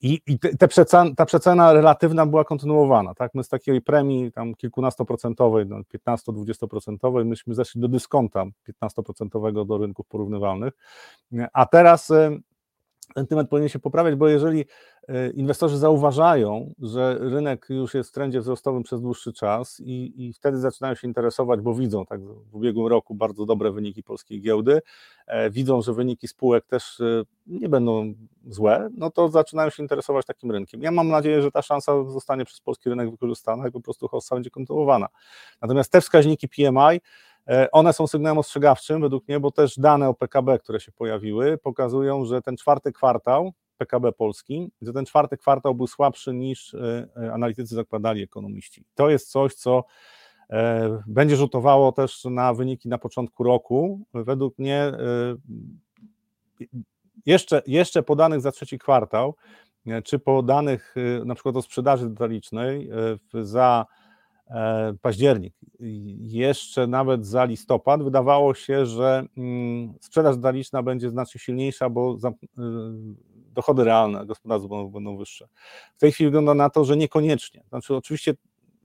I, 0.00 0.20
i 0.26 0.38
te 0.38 0.68
przecen, 0.68 1.14
ta 1.14 1.26
przecena 1.26 1.72
relatywna 1.72 2.26
była 2.26 2.44
kontynuowana. 2.44 3.14
Tak? 3.14 3.34
My 3.34 3.44
z 3.44 3.48
takiej 3.48 3.82
premii 3.82 4.32
tam 4.32 4.54
kilkunastoprocentowej, 4.54 5.66
no 5.66 5.76
15-20%, 6.08 7.24
myśmy 7.24 7.54
zeszli 7.54 7.80
do 7.80 7.88
dyskonta 7.88 8.44
15% 8.84 9.66
do 9.66 9.78
rynków 9.78 10.06
porównywalnych, 10.06 10.74
a 11.52 11.66
teraz 11.66 12.12
sentyment 13.14 13.50
powinien 13.50 13.68
się 13.68 13.78
poprawiać, 13.78 14.14
bo 14.14 14.28
jeżeli 14.28 14.64
e, 15.08 15.30
inwestorzy 15.30 15.78
zauważają, 15.78 16.74
że 16.78 17.18
rynek 17.20 17.66
już 17.68 17.94
jest 17.94 18.10
w 18.10 18.12
trendzie 18.12 18.40
wzrostowym 18.40 18.82
przez 18.82 19.00
dłuższy 19.00 19.32
czas 19.32 19.80
i, 19.80 20.26
i 20.26 20.32
wtedy 20.32 20.58
zaczynają 20.58 20.94
się 20.94 21.08
interesować, 21.08 21.60
bo 21.60 21.74
widzą 21.74 22.06
tak 22.06 22.20
w 22.24 22.54
ubiegłym 22.54 22.86
roku 22.86 23.14
bardzo 23.14 23.46
dobre 23.46 23.72
wyniki 23.72 24.02
polskiej 24.02 24.40
giełdy, 24.40 24.82
e, 25.26 25.50
widzą, 25.50 25.82
że 25.82 25.92
wyniki 25.92 26.28
spółek 26.28 26.66
też 26.66 27.00
e, 27.00 27.22
nie 27.46 27.68
będą 27.68 28.14
złe, 28.46 28.88
no 28.96 29.10
to 29.10 29.28
zaczynają 29.28 29.70
się 29.70 29.82
interesować 29.82 30.26
takim 30.26 30.50
rynkiem. 30.50 30.82
Ja 30.82 30.90
mam 30.90 31.08
nadzieję, 31.08 31.42
że 31.42 31.50
ta 31.50 31.62
szansa 31.62 32.04
zostanie 32.04 32.44
przez 32.44 32.60
polski 32.60 32.90
rynek 32.90 33.10
wykorzystana 33.10 33.68
i 33.68 33.70
po 33.70 33.80
prostu 33.80 34.08
hossa 34.08 34.36
będzie 34.36 34.50
kontynuowana. 34.50 35.06
Natomiast 35.62 35.92
te 35.92 36.00
wskaźniki 36.00 36.48
PMI 36.48 37.00
one 37.72 37.92
są 37.92 38.06
sygnałem 38.06 38.38
ostrzegawczym 38.38 39.00
według 39.00 39.28
mnie, 39.28 39.40
bo 39.40 39.50
też 39.50 39.78
dane 39.78 40.08
o 40.08 40.14
PKB, 40.14 40.58
które 40.58 40.80
się 40.80 40.92
pojawiły, 40.92 41.58
pokazują, 41.58 42.24
że 42.24 42.42
ten 42.42 42.56
czwarty 42.56 42.92
kwartał 42.92 43.52
PKB 43.78 44.12
Polski, 44.12 44.70
że 44.82 44.92
ten 44.92 45.06
czwarty 45.06 45.36
kwartał 45.36 45.74
był 45.74 45.86
słabszy 45.86 46.34
niż 46.34 46.74
e, 46.74 47.08
e, 47.16 47.32
analitycy 47.32 47.74
zakładali 47.74 48.22
ekonomiści. 48.22 48.84
To 48.94 49.10
jest 49.10 49.30
coś, 49.30 49.54
co 49.54 49.84
będzie 51.06 51.36
rzutowało 51.36 51.92
też 51.92 52.24
na 52.24 52.54
wyniki 52.54 52.88
na 52.88 52.98
początku 52.98 53.44
roku. 53.44 54.00
Według 54.14 54.58
mnie 54.58 54.92
jeszcze, 57.26 57.62
jeszcze 57.66 58.02
po 58.02 58.16
danych 58.16 58.40
za 58.40 58.52
trzeci 58.52 58.78
kwartał, 58.78 59.34
czy 60.04 60.18
po 60.18 60.42
danych 60.42 60.94
na 61.24 61.34
przykład 61.34 61.56
o 61.56 61.62
sprzedaży 61.62 62.08
detalicznej 62.08 62.90
za 63.32 63.86
E, 63.86 64.03
październik, 65.00 65.54
jeszcze 66.20 66.86
nawet 66.86 67.26
za 67.26 67.44
listopad, 67.44 68.02
wydawało 68.02 68.54
się, 68.54 68.86
że 68.86 69.24
mm, 69.36 69.94
sprzedaż 70.00 70.36
detaliczna 70.36 70.82
będzie 70.82 71.10
znacznie 71.10 71.40
silniejsza, 71.40 71.90
bo 71.90 72.14
y, 72.14 72.58
dochody 73.54 73.84
realne 73.84 74.26
gospodarstw 74.26 74.68
będą, 74.68 74.88
będą 74.88 75.16
wyższe. 75.16 75.48
W 75.96 76.00
tej 76.00 76.12
chwili 76.12 76.30
wygląda 76.30 76.54
na 76.54 76.70
to, 76.70 76.84
że 76.84 76.96
niekoniecznie. 76.96 77.62
Znaczy, 77.68 77.96
oczywiście, 77.96 78.34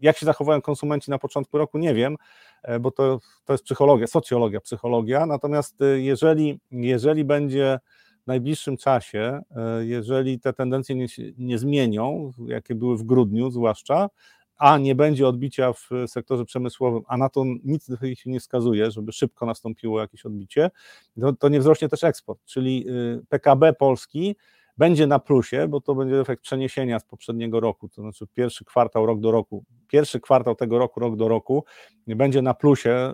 jak 0.02 0.18
się 0.18 0.26
zachowają 0.26 0.62
konsumenci 0.62 1.12
na 1.12 1.20
początku 1.20 1.58
roku, 1.58 1.78
nie 1.78 1.94
wiem, 1.94 2.16
e, 2.64 2.80
bo 2.80 2.92
to, 2.92 3.20
to 3.46 3.54
jest 3.54 3.64
psychologia, 3.64 4.08
socjologia, 4.08 4.60
psychologia. 4.62 5.26
Natomiast 5.26 5.82
y, 5.82 6.02
jeżeli, 6.02 6.60
jeżeli 6.72 7.26
będzie 7.26 7.80
w 8.24 8.28
najbliższym 8.28 8.78
czasie, 8.78 9.42
e, 9.56 9.86
jeżeli 9.86 10.40
te 10.40 10.54
tendencje 10.54 10.96
nie, 10.96 11.08
nie 11.38 11.58
zmienią, 11.58 12.32
jakie 12.46 12.76
były 12.76 12.98
w 12.98 13.04
grudniu 13.04 13.52
zwłaszcza, 13.52 14.10
a 14.60 14.78
nie 14.78 14.96
będzie 14.96 15.28
odbicia 15.28 15.74
w 15.74 15.90
sektorze 16.08 16.46
przemysłowym, 16.46 17.02
a 17.08 17.18
na 17.18 17.30
to 17.30 17.44
nic 17.64 17.88
się 18.16 18.30
nie 18.30 18.40
wskazuje, 18.40 18.92
żeby 18.92 19.12
szybko 19.12 19.46
nastąpiło 19.46 20.02
jakieś 20.02 20.26
odbicie, 20.26 20.70
to, 21.22 21.34
to 21.34 21.50
nie 21.50 21.60
wzrośnie 21.60 21.90
też 21.90 22.04
eksport, 22.04 22.40
czyli 22.46 22.86
y, 22.90 23.26
PKB 23.30 23.74
Polski 23.74 24.36
będzie 24.78 25.08
na 25.08 25.20
plusie, 25.20 25.68
bo 25.68 25.82
to 25.82 25.96
będzie 25.96 26.20
efekt 26.20 26.44
przeniesienia 26.44 27.00
z 27.00 27.04
poprzedniego 27.04 27.60
roku, 27.60 27.90
to 27.90 28.02
znaczy 28.02 28.26
pierwszy 28.34 28.66
kwartał 28.66 29.06
rok 29.06 29.20
do 29.20 29.32
roku, 29.32 29.64
pierwszy 29.88 30.20
kwartał 30.20 30.56
tego 30.56 30.80
roku, 30.80 31.00
rok 31.00 31.16
do 31.16 31.28
roku 31.28 31.64
będzie 32.08 32.42
na 32.42 32.54
plusie, 32.54 33.14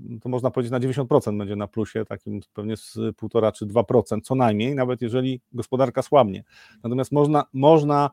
y, 0.00 0.18
to 0.20 0.28
można 0.28 0.50
powiedzieć 0.50 0.72
na 0.72 0.80
90% 0.80 1.38
będzie 1.38 1.56
na 1.56 1.66
plusie, 1.66 2.04
takim 2.04 2.40
pewnie 2.52 2.76
z 2.76 2.96
1,5 2.96 3.52
czy 3.52 3.66
2% 3.66 4.20
co 4.22 4.34
najmniej, 4.34 4.74
nawet 4.74 5.02
jeżeli 5.02 5.40
gospodarka 5.52 6.02
słabnie. 6.02 6.44
Natomiast 6.82 7.12
można, 7.12 7.44
można 7.52 8.10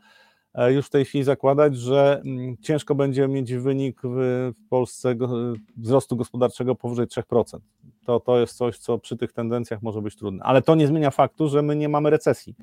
już 0.65 0.85
w 0.87 0.89
tej 0.89 1.05
chwili 1.05 1.23
zakładać, 1.23 1.77
że 1.77 2.21
mm, 2.25 2.57
ciężko 2.61 2.95
będzie 2.95 3.27
mieć 3.27 3.53
wynik 3.53 4.01
w 4.03 4.67
Polsce 4.69 5.15
wzrostu 5.77 6.15
gospodarczego 6.15 6.75
powyżej 6.75 7.07
3%. 7.07 7.59
To, 8.05 8.19
to 8.19 8.39
jest 8.39 8.57
coś, 8.57 8.77
co 8.77 8.97
przy 8.97 9.17
tych 9.17 9.33
tendencjach 9.33 9.81
może 9.81 10.01
być 10.01 10.15
trudne. 10.15 10.43
Ale 10.43 10.61
to 10.61 10.75
nie 10.75 10.87
zmienia 10.87 11.11
faktu, 11.11 11.49
że 11.49 11.61
my 11.61 11.75
nie 11.75 11.89
mamy 11.89 12.09
recesji, 12.09 12.55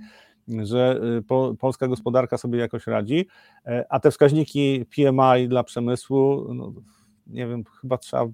że 0.49 1.01
y, 1.19 1.23
po, 1.23 1.55
polska 1.59 1.89
gospodarka 1.89 2.39
sobie 2.39 2.59
jakoś 2.59 2.87
radzi, 2.87 3.27
e, 3.67 3.85
a 3.89 4.01
te 4.01 4.11
wskaźniki 4.11 4.85
PMI 4.97 5.49
dla 5.49 5.65
przemysłu, 5.65 6.55
no, 6.55 6.73
nie 7.27 7.47
wiem, 7.47 7.65
chyba 7.81 7.99
trzeba 7.99 8.27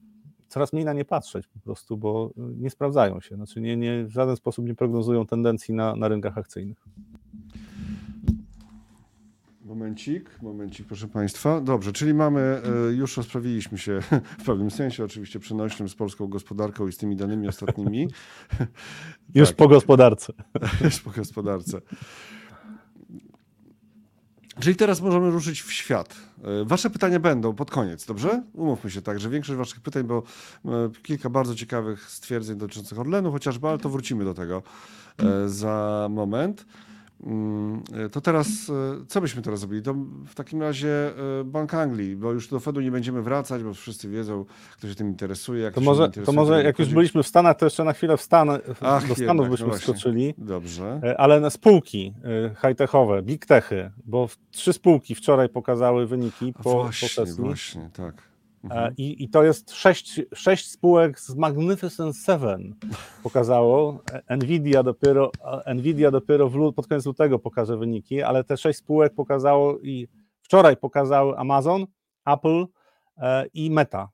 coraz 0.48 0.72
mniej 0.72 0.84
na 0.84 0.92
nie 0.92 1.04
patrzeć 1.04 1.46
po 1.46 1.58
prostu, 1.58 1.96
bo 1.96 2.30
nie 2.36 2.70
sprawdzają 2.70 3.20
się. 3.20 3.36
Znaczy 3.36 3.60
nie, 3.60 3.76
nie, 3.76 4.04
w 4.04 4.10
żaden 4.10 4.36
sposób 4.36 4.66
nie 4.66 4.74
prognozują 4.74 5.26
tendencji 5.26 5.74
na, 5.74 5.96
na 5.96 6.08
rynkach 6.08 6.38
akcyjnych. 6.38 6.84
Momencik, 9.70 10.42
momencik, 10.42 10.86
proszę 10.86 11.08
Państwa. 11.08 11.60
Dobrze, 11.60 11.92
czyli 11.92 12.14
mamy, 12.14 12.40
e, 12.40 12.92
już 12.92 13.16
rozprawiliśmy 13.16 13.78
się 13.78 14.00
w 14.40 14.44
pewnym 14.44 14.70
sensie, 14.70 15.04
oczywiście 15.04 15.38
przenośnym 15.38 15.88
z 15.88 15.94
polską 15.94 16.26
gospodarką 16.26 16.88
i 16.88 16.92
z 16.92 16.96
tymi 16.96 17.16
danymi 17.16 17.48
ostatnimi. 17.48 18.08
Już 19.34 19.48
tak. 19.48 19.56
po 19.56 19.68
gospodarce. 19.68 20.32
Już 20.84 21.00
po 21.00 21.10
gospodarce. 21.10 21.80
Czyli 24.60 24.76
teraz 24.76 25.00
możemy 25.00 25.30
ruszyć 25.30 25.62
w 25.62 25.72
świat. 25.72 26.16
E, 26.44 26.64
wasze 26.64 26.90
pytania 26.90 27.20
będą 27.20 27.54
pod 27.54 27.70
koniec, 27.70 28.06
dobrze? 28.06 28.42
Umówmy 28.54 28.90
się 28.90 29.02
tak, 29.02 29.20
że 29.20 29.30
większość 29.30 29.58
waszych 29.58 29.80
pytań, 29.80 30.04
bo 30.04 30.22
e, 30.64 30.90
kilka 31.02 31.30
bardzo 31.30 31.54
ciekawych 31.54 32.10
stwierdzeń 32.10 32.58
dotyczących 32.58 32.98
Orlenu 32.98 33.32
chociażby, 33.32 33.68
ale 33.68 33.78
to 33.78 33.88
wrócimy 33.88 34.24
do 34.24 34.34
tego 34.34 34.62
za 35.46 36.06
moment. 36.10 36.66
Mm, 37.26 37.82
to 38.12 38.20
teraz, 38.20 38.48
e, 38.48 39.06
co 39.08 39.20
byśmy 39.20 39.42
teraz 39.42 39.60
zrobili? 39.60 39.82
To 39.82 39.94
w 40.26 40.34
takim 40.34 40.62
razie 40.62 41.12
e, 41.40 41.44
Bank 41.44 41.74
Anglii, 41.74 42.16
bo 42.16 42.32
już 42.32 42.48
do 42.48 42.60
Fedu 42.60 42.80
nie 42.80 42.90
będziemy 42.90 43.22
wracać, 43.22 43.62
bo 43.62 43.74
wszyscy 43.74 44.08
wiedzą, 44.08 44.44
kto 44.76 44.88
się 44.88 44.94
tym 44.94 45.08
interesuje. 45.08 45.62
Jak 45.62 45.74
to, 45.74 45.80
może, 45.80 46.04
interesuje, 46.06 46.36
to 46.36 46.40
może 46.40 46.64
jak 46.64 46.78
już 46.78 46.88
byliśmy 46.88 47.22
w 47.22 47.26
Stanach, 47.26 47.56
to 47.56 47.66
jeszcze 47.66 47.84
na 47.84 47.92
chwilę 47.92 48.16
w 48.16 48.22
Stan, 48.22 48.50
Ach, 48.50 49.08
do 49.08 49.14
Stanów 49.14 49.18
jednak, 49.18 49.50
byśmy 49.50 49.66
no 49.66 49.74
wskoczyli. 49.74 50.34
Dobrze. 50.38 51.00
E, 51.04 51.20
ale 51.20 51.40
na 51.40 51.50
spółki 51.50 52.14
high-techowe, 52.62 53.22
big 53.22 53.46
techy, 53.46 53.90
bo 54.04 54.28
trzy 54.50 54.72
spółki 54.72 55.14
wczoraj 55.14 55.48
pokazały 55.48 56.06
wyniki 56.06 56.52
po, 56.52 56.62
właśnie, 56.62 57.08
po 57.08 57.14
sesji. 57.14 57.42
Właśnie, 57.42 57.90
tak. 57.92 58.29
Mhm. 58.64 58.94
I, 58.96 59.24
I 59.24 59.28
to 59.28 59.42
jest 59.42 59.72
sześć, 59.72 60.20
sześć 60.34 60.70
spółek 60.70 61.20
z 61.20 61.34
Magnificent 61.34 62.16
Seven 62.16 62.74
pokazało. 63.22 64.02
Nvidia 64.30 64.82
dopiero, 64.82 65.30
Nvidia 65.74 66.10
dopiero 66.10 66.48
w, 66.48 66.72
pod 66.72 66.86
koniec 66.86 67.06
lutego 67.06 67.38
pokaże 67.38 67.76
wyniki, 67.76 68.22
ale 68.22 68.44
te 68.44 68.56
sześć 68.56 68.78
spółek 68.78 69.14
pokazało 69.14 69.78
i 69.78 70.08
wczoraj 70.42 70.76
pokazały 70.76 71.38
Amazon, 71.38 71.86
Apple 72.26 72.66
e, 73.18 73.46
i 73.54 73.70
Meta. 73.70 74.08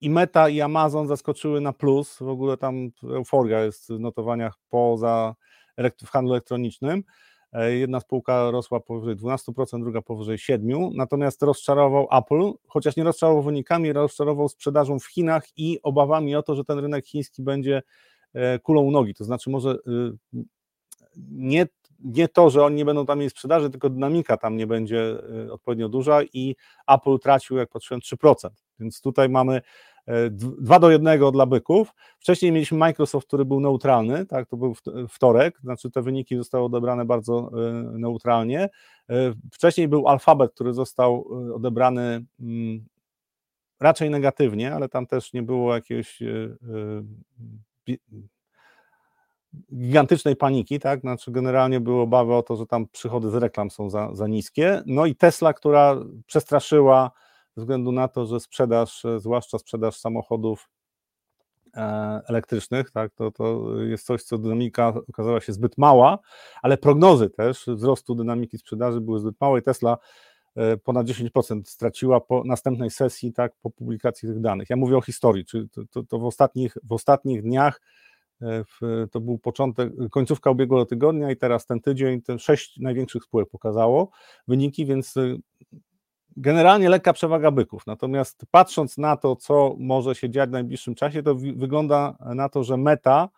i 0.00 0.10
Meta 0.10 0.48
i 0.48 0.60
Amazon 0.60 1.06
zaskoczyły 1.06 1.60
na 1.60 1.72
plus, 1.72 2.18
w 2.18 2.28
ogóle 2.28 2.56
tam 2.56 2.90
euforia 3.02 3.60
jest 3.60 3.92
w 3.92 4.00
notowaniach 4.00 4.54
poza 4.68 5.34
w 6.04 6.10
handlu 6.10 6.32
elektronicznym. 6.32 7.04
E, 7.52 7.72
jedna 7.72 8.00
spółka 8.00 8.50
rosła 8.50 8.80
powyżej 8.80 9.16
12%, 9.16 9.80
druga 9.80 10.02
powyżej 10.02 10.36
7%, 10.36 10.90
natomiast 10.94 11.42
rozczarował 11.42 12.08
Apple, 12.12 12.52
chociaż 12.68 12.96
nie 12.96 13.04
rozczarował 13.04 13.42
wynikami, 13.42 13.92
rozczarował 13.92 14.48
sprzedażą 14.48 14.98
w 14.98 15.06
Chinach 15.06 15.44
i 15.56 15.78
obawami 15.82 16.36
o 16.36 16.42
to, 16.42 16.56
że 16.56 16.64
ten 16.64 16.78
rynek 16.78 17.06
chiński 17.06 17.42
będzie 17.42 17.82
e, 18.34 18.58
kulą 18.58 18.82
u 18.82 18.90
nogi, 18.90 19.14
to 19.14 19.24
znaczy 19.24 19.50
może 19.50 19.70
y, 19.70 20.44
nie, 21.30 21.66
nie 21.98 22.28
to, 22.28 22.50
że 22.50 22.64
oni 22.64 22.76
nie 22.76 22.84
będą 22.84 23.06
tam 23.06 23.18
mieli 23.18 23.30
sprzedaży, 23.30 23.70
tylko 23.70 23.90
dynamika 23.90 24.36
tam 24.36 24.56
nie 24.56 24.66
będzie 24.66 25.18
y, 25.46 25.52
odpowiednio 25.52 25.88
duża 25.88 26.22
i 26.22 26.56
Apple 26.88 27.18
tracił, 27.18 27.56
jak 27.56 27.68
patrzyłem, 27.68 28.00
3%, 28.00 28.50
więc 28.80 29.00
tutaj 29.00 29.28
mamy 29.28 29.60
2 30.30 30.76
e, 30.76 30.80
do 30.80 30.90
1 30.90 31.32
dla 31.32 31.46
byków. 31.46 31.94
Wcześniej 32.18 32.52
mieliśmy 32.52 32.78
Microsoft, 32.78 33.26
który 33.26 33.44
był 33.44 33.60
neutralny, 33.60 34.26
tak, 34.26 34.48
to 34.48 34.56
był 34.56 34.74
wtorek, 35.08 35.60
znaczy 35.60 35.90
te 35.90 36.02
wyniki 36.02 36.36
zostały 36.36 36.64
odebrane 36.64 37.04
bardzo 37.04 37.50
e, 37.52 37.72
neutralnie. 37.98 38.68
E, 39.10 39.34
wcześniej 39.52 39.88
był 39.88 40.08
Alphabet, 40.08 40.52
który 40.52 40.72
został 40.72 41.28
odebrany 41.54 42.24
mm, 42.40 42.84
raczej 43.80 44.10
negatywnie, 44.10 44.74
ale 44.74 44.88
tam 44.88 45.06
też 45.06 45.32
nie 45.32 45.42
było 45.42 45.74
jakiejś 45.74 46.22
gigantycznej 49.74 50.36
paniki, 50.36 50.78
tak? 50.78 51.00
Znaczy 51.00 51.32
generalnie 51.32 51.80
były 51.80 52.00
obawy 52.00 52.34
o 52.34 52.42
to, 52.42 52.56
że 52.56 52.66
tam 52.66 52.86
przychody 52.88 53.30
z 53.30 53.34
reklam 53.34 53.70
są 53.70 53.90
za, 53.90 54.14
za 54.14 54.26
niskie. 54.26 54.82
No 54.86 55.06
i 55.06 55.16
Tesla, 55.16 55.52
która 55.52 55.96
przestraszyła 56.26 57.10
ze 57.56 57.62
względu 57.62 57.92
na 57.92 58.08
to, 58.08 58.26
że 58.26 58.40
sprzedaż, 58.40 59.02
zwłaszcza 59.16 59.58
sprzedaż 59.58 59.96
samochodów 59.96 60.68
e, 61.76 61.80
elektrycznych, 62.28 62.90
tak, 62.90 63.12
to, 63.14 63.30
to 63.30 63.74
jest 63.82 64.06
coś, 64.06 64.22
co 64.22 64.38
dynamika 64.38 64.92
okazała 65.08 65.40
się 65.40 65.52
zbyt 65.52 65.78
mała, 65.78 66.18
ale 66.62 66.78
prognozy 66.78 67.30
też 67.30 67.66
wzrostu 67.66 68.14
dynamiki 68.14 68.58
sprzedaży 68.58 69.00
były 69.00 69.20
zbyt 69.20 69.40
małe 69.40 69.60
i 69.60 69.62
Tesla 69.62 69.98
e, 70.56 70.76
ponad 70.76 71.06
10% 71.06 71.60
straciła 71.64 72.20
po 72.20 72.42
następnej 72.44 72.90
sesji, 72.90 73.32
tak, 73.32 73.52
po 73.62 73.70
publikacji 73.70 74.28
tych 74.28 74.40
danych. 74.40 74.70
Ja 74.70 74.76
mówię 74.76 74.96
o 74.96 75.00
historii, 75.00 75.44
czyli 75.44 75.68
to, 75.68 75.82
to, 75.90 76.02
to 76.02 76.18
w, 76.18 76.24
ostatnich, 76.24 76.76
w 76.82 76.92
ostatnich 76.92 77.42
dniach 77.42 77.80
w, 78.40 79.06
to 79.10 79.20
był 79.20 79.38
początek, 79.38 79.92
końcówka 80.10 80.50
ubiegłego 80.50 80.86
tygodnia 80.86 81.30
i 81.30 81.36
teraz 81.36 81.66
ten 81.66 81.80
tydzień, 81.80 82.22
te 82.22 82.38
sześć 82.38 82.78
największych 82.78 83.24
spółek 83.24 83.48
pokazało 83.50 84.10
wyniki, 84.48 84.86
więc 84.86 85.14
generalnie 86.38 86.88
lekka 86.88 87.12
przewaga 87.12 87.50
byków. 87.50 87.86
Natomiast 87.86 88.46
patrząc 88.50 88.98
na 88.98 89.16
to, 89.16 89.36
co 89.36 89.76
może 89.78 90.14
się 90.14 90.30
dziać 90.30 90.50
w 90.50 90.52
najbliższym 90.52 90.94
czasie, 90.94 91.22
to 91.22 91.34
wygląda 91.34 92.16
na 92.34 92.48
to, 92.48 92.64
że 92.64 92.76
Meta 92.76 93.28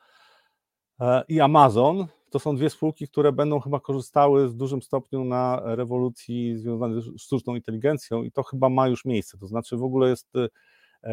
e, 1.00 1.22
i 1.28 1.40
Amazon 1.40 2.06
to 2.30 2.38
są 2.38 2.56
dwie 2.56 2.70
spółki, 2.70 3.08
które 3.08 3.32
będą 3.32 3.60
chyba 3.60 3.80
korzystały 3.80 4.48
w 4.48 4.54
dużym 4.54 4.82
stopniu 4.82 5.24
na 5.24 5.60
rewolucji 5.64 6.58
związanej 6.58 7.02
z 7.02 7.22
sztuczną 7.22 7.54
inteligencją 7.54 8.22
i 8.22 8.32
to 8.32 8.42
chyba 8.42 8.68
ma 8.68 8.88
już 8.88 9.04
miejsce. 9.04 9.38
To 9.38 9.46
znaczy 9.46 9.76
w 9.76 9.82
ogóle 9.82 10.08
jest 10.08 10.36
e, 10.36 10.48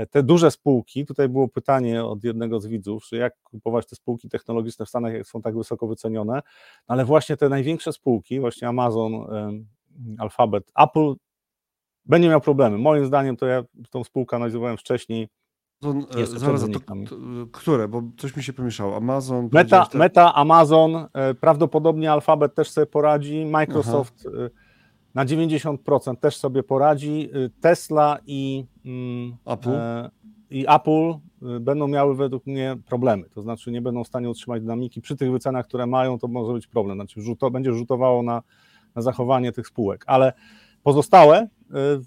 te 0.10 0.24
duże 0.24 0.52
spółki, 0.52 1.06
tutaj 1.06 1.30
było 1.30 1.48
pytanie 1.48 2.06
od 2.06 2.24
jednego 2.24 2.60
z 2.60 2.68
widzów, 2.68 3.06
że 3.08 3.18
jak 3.18 3.34
kupować 3.44 3.86
te 3.86 3.96
spółki 3.96 4.30
technologiczne 4.30 4.86
w 4.86 4.90
Stanach, 4.90 5.14
jak 5.14 5.28
są 5.28 5.42
tak 5.42 5.58
wysoko 5.58 5.88
wycenione, 5.88 6.42
ale 6.88 7.06
właśnie 7.06 7.38
te 7.38 7.50
największe 7.50 7.94
spółki, 7.94 8.40
właśnie 8.40 8.68
Amazon, 8.68 9.14
Alphabet, 10.18 10.72
Apple 10.76 11.16
będzie 12.06 12.30
miał 12.30 12.42
problemy. 12.42 12.78
Moim 12.78 13.06
zdaniem 13.06 13.38
to 13.38 13.46
ja 13.46 13.64
tą 13.90 14.04
spółkę 14.04 14.36
analizowałem 14.36 14.78
wcześniej. 14.78 15.28
To, 15.80 15.94
e, 16.18 16.26
zaraz, 16.26 16.62
to, 16.62 16.80
to, 16.80 16.96
które? 17.52 17.88
Bo 17.88 18.04
coś 18.18 18.36
mi 18.36 18.44
się 18.44 18.54
pomieszało. 18.54 18.96
Amazon. 18.96 19.50
Meta, 19.52 19.86
te... 19.86 19.98
Meta 19.98 20.34
Amazon, 20.34 21.08
e, 21.14 21.34
prawdopodobnie 21.34 22.12
Alphabet 22.12 22.56
też 22.56 22.72
sobie 22.72 22.88
poradzi, 22.88 23.46
Microsoft 23.46 24.28
Aha. 24.28 24.48
E, 25.18 25.26
na 25.26 25.26
90% 25.26 26.18
też 26.18 26.38
sobie 26.38 26.64
poradzi, 26.64 27.30
Tesla 27.62 28.18
i 28.28 28.66
mm, 28.86 29.36
Apple. 29.46 29.70
i 30.50 30.66
Apple 30.68 31.14
będą 31.60 31.88
miały 31.88 32.16
według 32.16 32.46
mnie 32.46 32.78
problemy, 32.86 33.30
to 33.30 33.42
znaczy 33.42 33.72
nie 33.72 33.82
będą 33.82 34.04
w 34.04 34.08
stanie 34.08 34.30
utrzymać 34.30 34.62
dynamiki. 34.62 35.02
Przy 35.02 35.16
tych 35.16 35.32
wycenach, 35.32 35.68
które 35.68 35.88
mają, 35.88 36.20
to 36.20 36.28
może 36.28 36.54
być 36.54 36.68
problem, 36.68 36.98
znaczy 36.98 37.22
rzuto, 37.22 37.52
będzie 37.52 37.74
rzutowało 37.74 38.24
na, 38.24 38.42
na 38.96 39.02
zachowanie 39.02 39.52
tych 39.52 39.68
spółek, 39.68 40.04
ale 40.08 40.34
pozostałe 40.84 41.48
Y, 41.72 42.00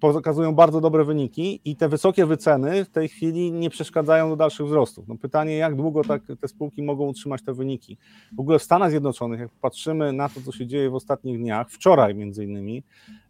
pokazują 0.00 0.54
bardzo 0.54 0.80
dobre 0.80 1.04
wyniki 1.04 1.60
i 1.64 1.76
te 1.76 1.88
wysokie 1.88 2.26
wyceny 2.26 2.84
w 2.84 2.90
tej 2.90 3.08
chwili 3.08 3.52
nie 3.52 3.70
przeszkadzają 3.70 4.28
do 4.28 4.36
dalszych 4.36 4.66
wzrostów. 4.66 5.08
No 5.08 5.16
pytanie, 5.16 5.56
jak 5.56 5.76
długo 5.76 6.04
tak 6.04 6.22
te 6.40 6.48
spółki 6.48 6.82
mogą 6.82 7.06
utrzymać 7.06 7.42
te 7.42 7.54
wyniki? 7.54 7.98
W 8.36 8.40
ogóle 8.40 8.58
w 8.58 8.62
Stanach 8.62 8.90
Zjednoczonych, 8.90 9.40
jak 9.40 9.50
patrzymy 9.50 10.12
na 10.12 10.28
to, 10.28 10.40
co 10.40 10.52
się 10.52 10.66
dzieje 10.66 10.90
w 10.90 10.94
ostatnich 10.94 11.38
dniach, 11.38 11.70
wczoraj 11.70 12.14
między 12.14 12.44
innymi, 12.44 12.82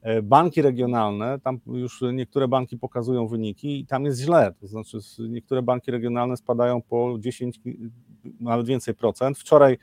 e, 0.03 0.23
banki 0.23 0.62
regionalne, 0.62 1.38
tam 1.40 1.61
już 1.67 2.03
niektóre 2.12 2.49
banki 2.49 2.79
pokazują 2.79 3.27
wyniki 3.27 3.81
i 3.81 3.87
tam 3.87 4.05
jest 4.05 4.21
źle, 4.21 4.55
to 4.61 4.67
znaczy 4.67 4.99
niektóre 5.29 5.62
banki 5.62 5.90
regionalne 5.90 6.37
spadają 6.37 6.83
po 6.83 7.17
10, 7.19 7.61
nawet 8.40 8.67
więcej 8.67 8.95
procent. 8.95 9.38
Wczoraj 9.38 9.79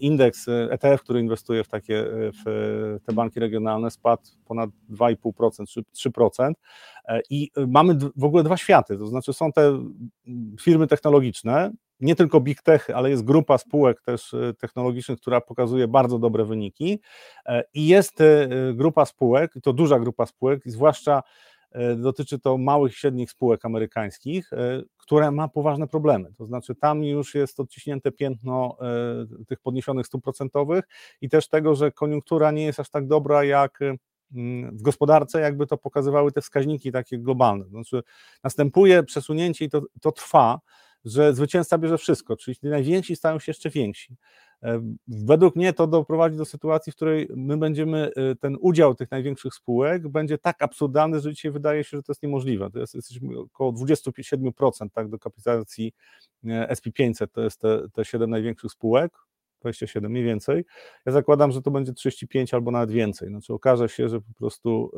indeks 0.00 0.48
ETF, 0.48 0.84
e 0.84 0.98
który 0.98 1.20
inwestuje 1.20 1.64
w 1.64 1.68
takie 1.68 2.00
e, 2.00 2.06
w 2.44 2.98
te 3.06 3.12
banki 3.12 3.40
regionalne, 3.40 3.90
spadł 3.90 4.22
ponad 4.44 4.70
2,5% 4.90 5.66
czy 5.68 6.10
3%. 6.10 6.52
I 7.30 7.50
mamy 7.68 7.98
w 8.16 8.24
ogóle 8.24 8.42
dwa 8.42 8.56
światy, 8.56 8.98
to 8.98 9.06
znaczy 9.06 9.32
są 9.32 9.52
te 9.52 9.78
firmy 10.60 10.86
technologiczne, 10.86 11.72
nie 12.00 12.14
tylko 12.14 12.40
big 12.40 12.62
tech, 12.62 12.90
ale 12.94 13.10
jest 13.10 13.24
grupa 13.24 13.58
spółek 13.58 14.02
też 14.02 14.34
technologicznych, 14.58 15.20
która 15.20 15.40
pokazuje 15.40 15.88
bardzo 15.88 16.18
dobre 16.18 16.44
wyniki 16.44 17.00
i 17.74 17.86
jest 17.86 18.18
grupa 18.74 19.04
spółek, 19.04 19.54
to 19.62 19.72
duża 19.72 19.98
grupa 19.98 20.26
spółek, 20.26 20.62
zwłaszcza 20.64 21.22
E, 21.22 21.55
dotyczy 21.96 22.38
to 22.38 22.58
małych 22.58 22.92
i 22.92 22.96
średnich 22.96 23.30
spółek 23.30 23.64
amerykańskich, 23.64 24.52
e, 24.52 24.82
które 24.96 25.30
ma 25.30 25.48
poważne 25.48 25.88
problemy. 25.88 26.32
To 26.38 26.46
znaczy, 26.46 26.74
tam 26.74 27.04
już 27.04 27.34
jest 27.34 27.60
odciśnięte 27.60 28.12
piętno 28.12 28.76
e, 28.80 29.44
tych 29.44 29.60
podniesionych 29.60 30.06
stóp 30.06 30.24
procentowych 30.24 30.84
i 31.20 31.28
też 31.28 31.48
tego, 31.48 31.74
że 31.74 31.92
koniunktura 31.92 32.50
nie 32.50 32.64
jest 32.64 32.80
aż 32.80 32.90
tak 32.90 33.06
dobra 33.06 33.44
jak 33.44 33.78
w 34.72 34.82
gospodarce, 34.82 35.40
jakby 35.40 35.66
to 35.66 35.76
pokazywały 35.76 36.32
te 36.32 36.40
wskaźniki 36.40 36.92
takie 36.92 37.18
globalne. 37.18 37.64
Znaczy, 37.64 38.02
następuje 38.44 39.02
przesunięcie 39.02 39.64
i 39.64 39.70
to, 39.70 39.82
to 40.00 40.12
trwa, 40.12 40.60
że 41.04 41.34
zwycięzca 41.34 41.78
bierze 41.78 41.98
wszystko, 41.98 42.36
czyli 42.36 42.56
najwięksi 42.62 43.16
stają 43.16 43.38
się 43.38 43.50
jeszcze 43.50 43.70
więksi. 43.70 44.16
Według 45.08 45.56
mnie 45.56 45.72
to 45.72 45.86
doprowadzi 45.86 46.36
do 46.36 46.44
sytuacji, 46.44 46.92
w 46.92 46.96
której 46.96 47.28
my 47.36 47.56
będziemy, 47.56 48.10
e, 48.16 48.34
ten 48.34 48.56
udział 48.60 48.94
tych 48.94 49.10
największych 49.10 49.54
spółek 49.54 50.08
będzie 50.08 50.38
tak 50.38 50.62
absurdalny, 50.62 51.20
że 51.20 51.30
dzisiaj 51.30 51.52
wydaje 51.52 51.84
się, 51.84 51.96
że 51.96 52.02
to 52.02 52.12
jest 52.12 52.22
niemożliwe. 52.22 52.70
To 52.70 52.78
jest 52.78 52.94
jesteśmy 52.94 53.38
około 53.38 53.72
27% 53.72 54.88
tak, 54.92 55.08
do 55.08 55.18
kapitalizacji 55.18 55.92
e, 56.46 56.74
SP500, 56.74 57.26
to 57.32 57.42
jest 57.42 57.60
te, 57.60 57.88
te 57.92 58.04
7 58.04 58.30
największych 58.30 58.70
spółek, 58.70 59.12
27 59.60 60.12
mniej 60.12 60.24
więcej. 60.24 60.64
Ja 61.06 61.12
zakładam, 61.12 61.52
że 61.52 61.62
to 61.62 61.70
będzie 61.70 61.92
35 61.92 62.54
albo 62.54 62.70
nawet 62.70 62.90
więcej. 62.90 63.28
Znaczy 63.28 63.52
okaże 63.52 63.88
się, 63.88 64.08
że 64.08 64.20
po 64.20 64.34
prostu 64.34 64.92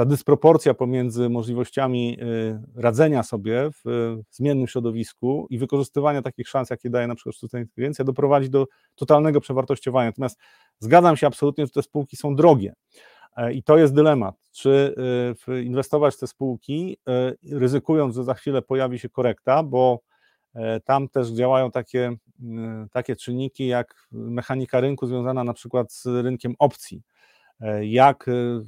ta 0.00 0.04
dysproporcja 0.04 0.74
pomiędzy 0.74 1.28
możliwościami 1.28 2.18
y, 2.22 2.60
radzenia 2.76 3.22
sobie 3.22 3.70
w 3.84 4.16
zmiennym 4.30 4.66
środowisku 4.66 5.46
i 5.50 5.58
wykorzystywania 5.58 6.22
takich 6.22 6.48
szans, 6.48 6.70
jakie 6.70 6.90
daje 6.90 7.06
na 7.06 7.14
przykład 7.14 7.34
sztuczna 7.34 7.60
inteligencja, 7.60 8.04
doprowadzi 8.04 8.50
do 8.50 8.66
totalnego 8.94 9.40
przewartościowania. 9.40 10.08
Natomiast 10.08 10.38
zgadzam 10.78 11.16
się 11.16 11.26
absolutnie, 11.26 11.66
że 11.66 11.72
te 11.72 11.82
spółki 11.82 12.16
są 12.16 12.36
drogie. 12.36 12.72
E, 13.36 13.52
I 13.52 13.62
to 13.62 13.78
jest 13.78 13.94
dylemat, 13.94 14.34
czy 14.52 14.94
y, 15.48 15.62
inwestować 15.62 16.14
w 16.14 16.18
te 16.18 16.26
spółki, 16.26 16.96
y, 17.52 17.58
ryzykując, 17.58 18.14
że 18.14 18.24
za 18.24 18.34
chwilę 18.34 18.62
pojawi 18.62 18.98
się 18.98 19.08
korekta, 19.08 19.62
bo 19.62 20.00
e, 20.54 20.80
tam 20.80 21.08
też 21.08 21.28
działają 21.28 21.70
takie, 21.70 22.16
takie 22.92 23.16
czynniki 23.16 23.66
jak 23.66 24.08
mechanika 24.12 24.80
rynku 24.80 25.06
związana 25.06 25.44
na 25.44 25.52
przykład 25.52 25.92
z 25.92 26.06
rynkiem 26.06 26.54
opcji 26.58 27.02
jak 27.82 28.28
y, 28.28 28.32
y, 28.32 28.62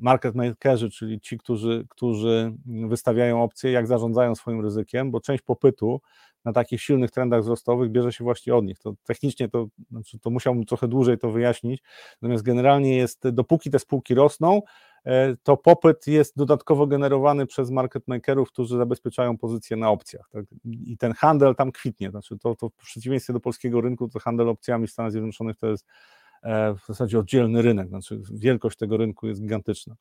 market 0.00 0.34
makerzy, 0.34 0.90
czyli 0.90 1.20
ci, 1.20 1.38
którzy, 1.38 1.86
którzy 1.88 2.52
wystawiają 2.66 3.42
opcje, 3.42 3.70
jak 3.70 3.86
zarządzają 3.86 4.34
swoim 4.34 4.60
ryzykiem, 4.60 5.10
bo 5.10 5.20
część 5.20 5.42
popytu 5.42 6.00
na 6.44 6.52
takich 6.52 6.82
silnych 6.82 7.10
trendach 7.10 7.42
wzrostowych 7.42 7.90
bierze 7.90 8.12
się 8.12 8.24
właśnie 8.24 8.54
od 8.54 8.64
nich. 8.64 8.78
To 8.78 8.94
technicznie 9.04 9.48
to, 9.48 9.66
znaczy 9.90 10.18
to 10.18 10.30
musiałbym 10.30 10.64
trochę 10.64 10.88
dłużej 10.88 11.18
to 11.18 11.30
wyjaśnić, 11.30 11.82
natomiast 12.22 12.44
generalnie 12.44 12.96
jest, 12.96 13.28
dopóki 13.28 13.70
te 13.70 13.78
spółki 13.78 14.14
rosną, 14.14 14.62
e, 15.04 15.36
to 15.42 15.56
popyt 15.56 16.06
jest 16.06 16.36
dodatkowo 16.36 16.86
generowany 16.86 17.46
przez 17.46 17.70
market 17.70 18.08
makerów, 18.08 18.48
którzy 18.48 18.76
zabezpieczają 18.76 19.38
pozycje 19.38 19.76
na 19.76 19.90
opcjach. 19.90 20.28
Tak? 20.32 20.44
I 20.64 20.96
ten 20.98 21.12
handel 21.12 21.54
tam 21.54 21.72
kwitnie. 21.72 22.10
Znaczy 22.10 22.38
to, 22.38 22.54
to 22.54 22.68
w 22.68 22.74
przeciwieństwie 22.74 23.32
do 23.32 23.40
polskiego 23.40 23.80
rynku, 23.80 24.08
to 24.08 24.18
handel 24.18 24.48
opcjami 24.48 24.86
w 24.86 24.90
Stanach 24.90 25.12
Zjednoczonych 25.12 25.56
to 25.56 25.66
jest 25.66 25.86
e, 25.86 25.90
w 26.44 26.86
zasadzie 26.88 27.18
oddzielny 27.18 27.62
rynek, 27.62 27.88
znaczy 27.88 28.22
wielkość 28.32 28.78
tego 28.78 28.96
rynku 28.96 29.26
jest 29.26 29.40
gigantyczna. 29.40 29.94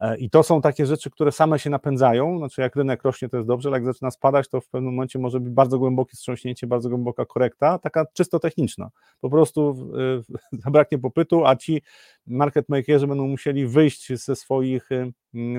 E, 0.00 0.18
I 0.18 0.30
to 0.30 0.42
są 0.42 0.60
takie 0.60 0.86
rzeczy, 0.86 1.10
które 1.10 1.32
same 1.32 1.58
się 1.58 1.70
napędzają, 1.70 2.38
znaczy 2.38 2.60
jak 2.60 2.76
rynek 2.76 3.02
rośnie 3.02 3.28
to 3.28 3.36
jest 3.36 3.48
dobrze, 3.48 3.68
ale 3.68 3.76
jak 3.76 3.84
zaczyna 3.84 4.10
spadać 4.10 4.48
to 4.48 4.60
w 4.60 4.68
pewnym 4.68 4.94
momencie 4.94 5.18
może 5.18 5.40
być 5.40 5.52
bardzo 5.52 5.78
głębokie 5.78 6.16
wstrząśnięcie, 6.16 6.66
bardzo 6.66 6.88
głęboka 6.88 7.24
korekta, 7.24 7.78
taka 7.78 8.06
czysto 8.12 8.38
techniczna. 8.38 8.90
Po 9.20 9.30
prostu 9.30 9.90
zabraknie 10.64 10.98
popytu, 10.98 11.46
a 11.46 11.56
ci 11.56 11.82
market 12.26 12.68
makerzy 12.68 13.06
będą 13.06 13.26
musieli 13.26 13.66
wyjść 13.66 14.12
ze 14.12 14.36
swoich 14.36 14.88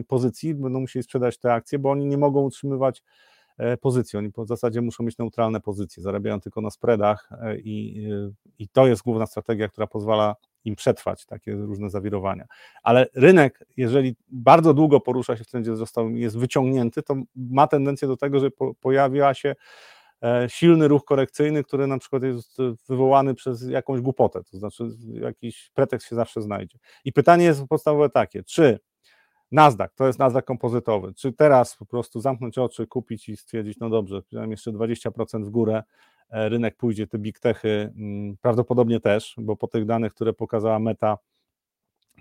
pozycji, 0.08 0.56
będą 0.56 0.80
musieli 0.80 1.04
sprzedać 1.04 1.38
te 1.38 1.54
akcje, 1.54 1.80
bo 1.80 1.92
oni 1.92 2.06
nie 2.06 2.18
mogą 2.18 2.42
utrzymywać 2.42 3.04
E, 3.04 3.37
pozycji. 3.82 4.20
Oni 4.20 4.30
w 4.38 4.48
zasadzie 4.48 4.82
muszą 4.82 5.04
mieć 5.04 5.18
neutralne 5.18 5.62
pozycje, 5.62 6.04
zarabiają 6.04 6.42
tylko 6.42 6.62
na 6.62 6.70
spreadach 6.70 7.30
e, 7.42 7.58
i, 7.58 8.06
e, 8.12 8.32
i 8.60 8.68
to 8.68 8.88
jest 8.88 9.04
główna 9.04 9.26
strategia, 9.26 9.68
która 9.68 9.88
pozwala 9.88 10.36
im 10.66 10.76
przetrwać 10.76 11.26
takie 11.26 11.52
różne 11.52 11.90
zawirowania. 11.90 12.46
Ale 12.84 13.08
rynek, 13.16 13.66
jeżeli 13.78 14.16
bardzo 14.28 14.74
długo 14.74 15.00
porusza 15.00 15.38
się 15.38 15.44
w 15.44 15.48
trendzie 15.48 15.72
wzrostowym 15.72 16.18
i 16.18 16.22
jest 16.22 16.38
wyciągnięty, 16.38 17.04
to 17.04 17.16
ma 17.36 17.68
tendencję 17.68 18.08
do 18.08 18.18
tego, 18.18 18.40
że 18.40 18.52
po, 18.52 18.74
pojawia 18.74 19.34
się 19.34 19.56
silny 20.48 20.88
ruch 20.88 21.06
korekcyjny, 21.06 21.64
który 21.64 21.88
na 21.88 21.98
przykład 22.00 22.24
jest 22.24 22.58
wywołany 22.90 23.36
przez 23.36 23.70
jakąś 23.70 24.02
głupotę, 24.02 24.44
to 24.52 24.58
znaczy 24.58 24.84
jakiś 25.22 25.72
pretekst 25.74 26.08
się 26.08 26.16
zawsze 26.16 26.42
znajdzie. 26.42 26.78
I 27.06 27.14
pytanie 27.14 27.46
jest 27.46 27.66
podstawowe 27.70 28.10
takie, 28.10 28.44
czy 28.44 28.80
Nasdaq, 29.52 29.90
to 29.96 30.08
jest 30.08 30.20
Nasdaq 30.20 30.46
kompozytowy. 30.46 31.14
Czy 31.14 31.34
teraz 31.34 31.76
po 31.76 31.86
prostu 31.86 32.20
zamknąć 32.20 32.58
oczy, 32.58 32.88
kupić 32.88 33.30
i 33.30 33.38
stwierdzić, 33.38 33.80
no 33.80 33.90
dobrze, 33.90 34.22
przynajmniej 34.22 34.54
jeszcze 34.54 34.72
20% 34.72 35.46
w 35.46 35.50
górę, 35.50 35.84
e, 36.30 36.50
rynek 36.50 36.76
pójdzie, 36.76 37.08
te 37.08 37.18
big 37.18 37.40
techy 37.40 37.94
mm, 37.98 38.38
prawdopodobnie 38.42 39.00
też, 39.00 39.36
bo 39.38 39.56
po 39.56 39.68
tych 39.68 39.86
danych, 39.86 40.14
które 40.14 40.34
pokazała 40.34 40.80
Meta 40.80 41.18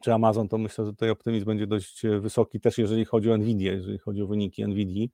czy 0.02 0.14
Amazon, 0.14 0.48
to 0.48 0.58
myślę, 0.58 0.84
że 0.84 0.92
tutaj 0.92 1.10
optymizm 1.10 1.46
będzie 1.46 1.66
dość 1.66 2.04
e, 2.04 2.20
wysoki, 2.20 2.60
też 2.60 2.78
jeżeli 2.78 3.04
chodzi 3.04 3.32
o 3.32 3.36
Nvidia, 3.36 3.72
jeżeli 3.72 3.98
chodzi 3.98 4.22
o 4.22 4.26
wyniki 4.26 4.64
Nvidia. 4.64 5.06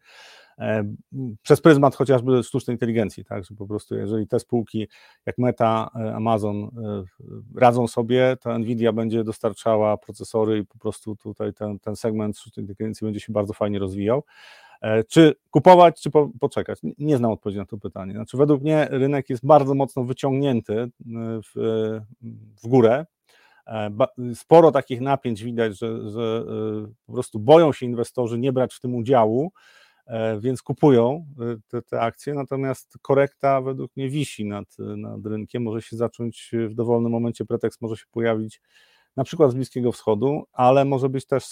E, 0.59 0.95
przez 1.43 1.61
pryzmat 1.61 1.97
chociażby 1.97 2.43
sztucznej 2.43 2.75
inteligencji, 2.75 3.25
tak, 3.25 3.45
że 3.45 3.55
po 3.55 3.67
prostu 3.67 3.95
jeżeli 3.95 4.27
te 4.27 4.41
spółki 4.41 4.89
jak 5.27 5.39
Meta, 5.39 5.91
e, 5.95 6.15
Amazon 6.15 6.71
radzą 7.57 7.87
sobie, 7.87 8.37
to 8.41 8.59
Nvidia 8.59 8.93
będzie 8.93 9.25
dostarczała 9.25 9.97
procesory 9.97 10.59
i 10.59 10.67
po 10.67 10.79
prostu 10.79 11.17
tutaj 11.17 11.55
ten, 11.55 11.79
ten 11.79 11.97
segment 11.97 12.39
sztucznej 12.39 12.65
inteligencji 12.65 13.05
będzie 13.05 13.21
się 13.21 13.33
bardzo 13.33 13.53
fajnie 13.53 13.79
rozwijał. 13.79 14.25
Czy 15.09 15.35
kupować, 15.51 16.03
czy 16.03 16.11
po, 16.11 16.31
poczekać? 16.41 16.79
Nie 16.99 17.17
znam 17.17 17.31
odpowiedzi 17.31 17.59
na 17.59 17.67
to 17.67 17.79
pytanie. 17.79 18.13
Znaczy, 18.13 18.37
według 18.37 18.63
mnie 18.63 18.89
rynek 18.91 19.31
jest 19.31 19.47
bardzo 19.47 19.75
mocno 19.75 20.05
wyciągnięty 20.05 20.91
w, 21.55 21.55
w 22.63 22.69
górę. 22.69 23.07
Sporo 24.35 24.73
takich 24.73 25.01
napięć 25.01 25.45
widać, 25.45 25.79
że, 25.79 26.11
że 26.11 26.45
po 27.07 27.13
prostu 27.13 27.39
boją 27.39 27.73
się 27.73 27.87
inwestorzy 27.87 28.39
nie 28.39 28.53
brać 28.53 28.75
w 28.75 28.81
tym 28.81 28.95
udziału, 28.95 29.53
E, 30.07 30.41
więc 30.41 30.63
kupują 30.63 31.27
e, 31.41 31.57
te, 31.69 31.83
te, 31.83 32.01
akcje, 32.01 32.35
natomiast 32.35 32.99
korekta 33.03 33.61
według 33.61 33.97
mnie 33.97 34.09
wisi 34.09 34.45
nad, 34.45 34.77
nad 34.79 35.27
rynkiem, 35.27 35.63
może 35.63 35.83
się 35.83 35.97
zacząć 35.97 36.51
w 36.69 36.75
dowolnym 36.75 37.13
momencie, 37.13 37.45
pretekst 37.45 37.81
może 37.81 37.97
się 37.97 38.05
pojawić 38.11 38.61
na 39.17 39.25
przykład 39.25 39.51
z 39.51 39.55
Bliskiego 39.55 39.93
Wschodu, 39.93 40.43
ale 40.53 40.85
może 40.85 41.09
być 41.09 41.27
też 41.27 41.45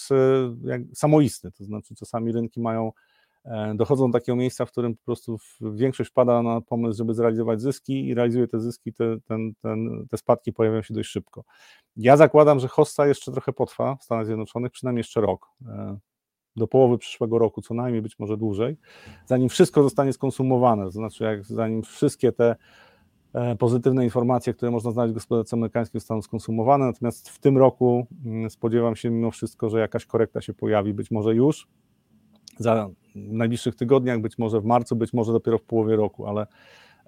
samoistny, 0.93 1.51
to 1.51 1.63
znaczy 1.63 1.95
czasami 1.95 2.31
rynki 2.31 2.61
mają, 2.61 2.87
e, 2.87 2.91
dochodzą 3.75 4.11
do 4.11 4.19
takiego 4.19 4.35
miejsca, 4.35 4.65
w 4.65 4.71
którym 4.71 4.95
po 4.95 5.05
prostu 5.05 5.37
większość 5.61 6.09
pada 6.09 6.41
na 6.41 6.61
pomysł, 6.61 6.97
żeby 6.97 7.13
zrealizować 7.13 7.61
zyski 7.61 8.07
i 8.07 8.13
realizuje 8.13 8.47
te 8.47 8.59
zyski, 8.59 8.93
te, 8.93 9.17
ten, 9.25 9.53
ten, 9.61 10.05
te 10.09 10.17
spadki 10.17 10.53
pojawiają 10.53 10.81
się 10.81 10.93
dość 10.93 11.09
szybko. 11.09 11.43
Ja 11.95 12.17
zakładam, 12.17 12.59
że 12.59 12.67
hossa 12.67 13.07
jeszcze 13.07 13.31
trochę 13.31 13.53
potrwa 13.53 13.95
w 13.95 14.03
Stanach 14.03 14.25
Zjednoczonych, 14.25 14.71
przynajmniej 14.71 14.99
jeszcze 14.99 15.21
rok. 15.21 15.47
Do 16.55 16.67
połowy 16.67 16.97
przyszłego 16.97 17.39
roku, 17.39 17.61
co 17.61 17.73
najmniej 17.73 18.01
być 18.01 18.19
może 18.19 18.37
dłużej, 18.37 18.77
zanim 19.25 19.49
wszystko 19.49 19.83
zostanie 19.83 20.13
skonsumowane, 20.13 20.83
to 20.83 20.91
znaczy 20.91 21.23
jak, 21.23 21.45
zanim 21.45 21.83
wszystkie 21.83 22.31
te 22.31 22.55
e, 23.33 23.55
pozytywne 23.55 24.03
informacje, 24.03 24.53
które 24.53 24.71
można 24.71 24.91
znaleźć 24.91 25.11
w 25.11 25.13
gospodarce 25.13 25.55
amerykańskiej 25.55 26.01
zostaną 26.01 26.21
skonsumowane, 26.21 26.85
natomiast 26.85 27.29
w 27.29 27.39
tym 27.39 27.57
roku 27.57 28.07
mm, 28.25 28.49
spodziewam 28.49 28.95
się 28.95 29.09
mimo 29.09 29.31
wszystko, 29.31 29.69
że 29.69 29.79
jakaś 29.79 30.05
korekta 30.05 30.41
się 30.41 30.53
pojawi, 30.53 30.93
być 30.93 31.11
może 31.11 31.35
już 31.35 31.67
za 32.61 32.89
najbliższych 33.15 33.75
tygodniach, 33.75 34.21
być 34.21 34.37
może 34.37 34.61
w 34.61 34.65
marcu, 34.65 34.95
być 34.95 35.13
może 35.13 35.31
dopiero 35.31 35.57
w 35.57 35.63
połowie 35.63 35.95
roku, 35.95 36.27
ale 36.27 36.47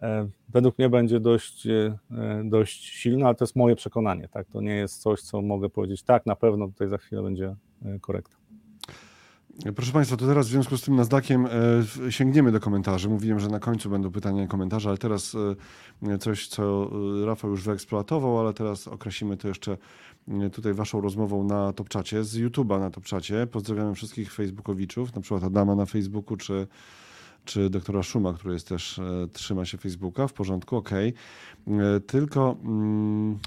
e, 0.01 0.27
według 0.49 0.77
mnie 0.77 0.89
będzie 0.89 1.19
dość, 1.19 1.67
e, 1.67 1.97
dość 2.45 2.85
silna, 2.85 3.25
ale 3.25 3.35
to 3.35 3.43
jest 3.43 3.55
moje 3.55 3.75
przekonanie, 3.75 4.27
tak? 4.27 4.47
To 4.47 4.61
nie 4.61 4.75
jest 4.75 5.01
coś, 5.01 5.21
co 5.21 5.41
mogę 5.41 5.69
powiedzieć, 5.69 6.03
tak, 6.03 6.25
na 6.25 6.35
pewno 6.35 6.67
tutaj 6.67 6.89
za 6.89 6.97
chwilę 6.97 7.23
będzie 7.23 7.55
korekta. 8.01 8.42
Proszę 9.75 9.91
Państwa, 9.91 10.17
to 10.17 10.27
teraz 10.27 10.47
w 10.47 10.49
związku 10.49 10.77
z 10.77 10.81
tym 10.81 10.95
Nasdaqiem 10.95 11.45
e, 12.07 12.11
sięgniemy 12.11 12.51
do 12.51 12.59
komentarzy. 12.59 13.09
Mówiłem, 13.09 13.39
że 13.39 13.47
na 13.47 13.59
końcu 13.59 13.89
będą 13.89 14.11
pytania 14.11 14.43
i 14.43 14.47
komentarze, 14.47 14.89
ale 14.89 14.97
teraz 14.97 15.35
e, 16.03 16.17
coś, 16.17 16.47
co 16.47 16.91
e, 17.21 17.25
Rafał 17.25 17.51
już 17.51 17.63
wyeksploatował, 17.63 18.39
ale 18.39 18.53
teraz 18.53 18.87
określimy 18.87 19.37
to 19.37 19.47
jeszcze 19.47 19.77
tutaj 20.51 20.73
Waszą 20.73 21.01
rozmową 21.01 21.43
na 21.43 21.73
Topczacie, 21.73 22.23
z 22.23 22.37
YouTube'a 22.37 22.79
na 22.79 22.89
Topczacie. 22.89 23.47
Pozdrawiamy 23.47 23.95
wszystkich 23.95 24.33
Facebookowiczów, 24.33 25.15
na 25.15 25.21
przykład 25.21 25.43
Adama 25.43 25.75
na 25.75 25.85
Facebooku, 25.85 26.37
czy, 26.37 26.67
czy 27.45 27.69
doktora 27.69 28.03
Szuma, 28.03 28.33
który 28.33 28.53
jest 28.53 28.67
też, 28.67 29.01
trzyma 29.33 29.65
się 29.65 29.77
Facebooka, 29.77 30.27
w 30.27 30.33
porządku, 30.33 30.75
ok. 30.75 30.89
Tylko, 32.07 32.55
mm, 32.63 33.39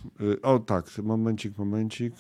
o 0.43 0.59
tak, 0.59 0.99
momencik, 1.03 1.59
momencik. 1.59 2.15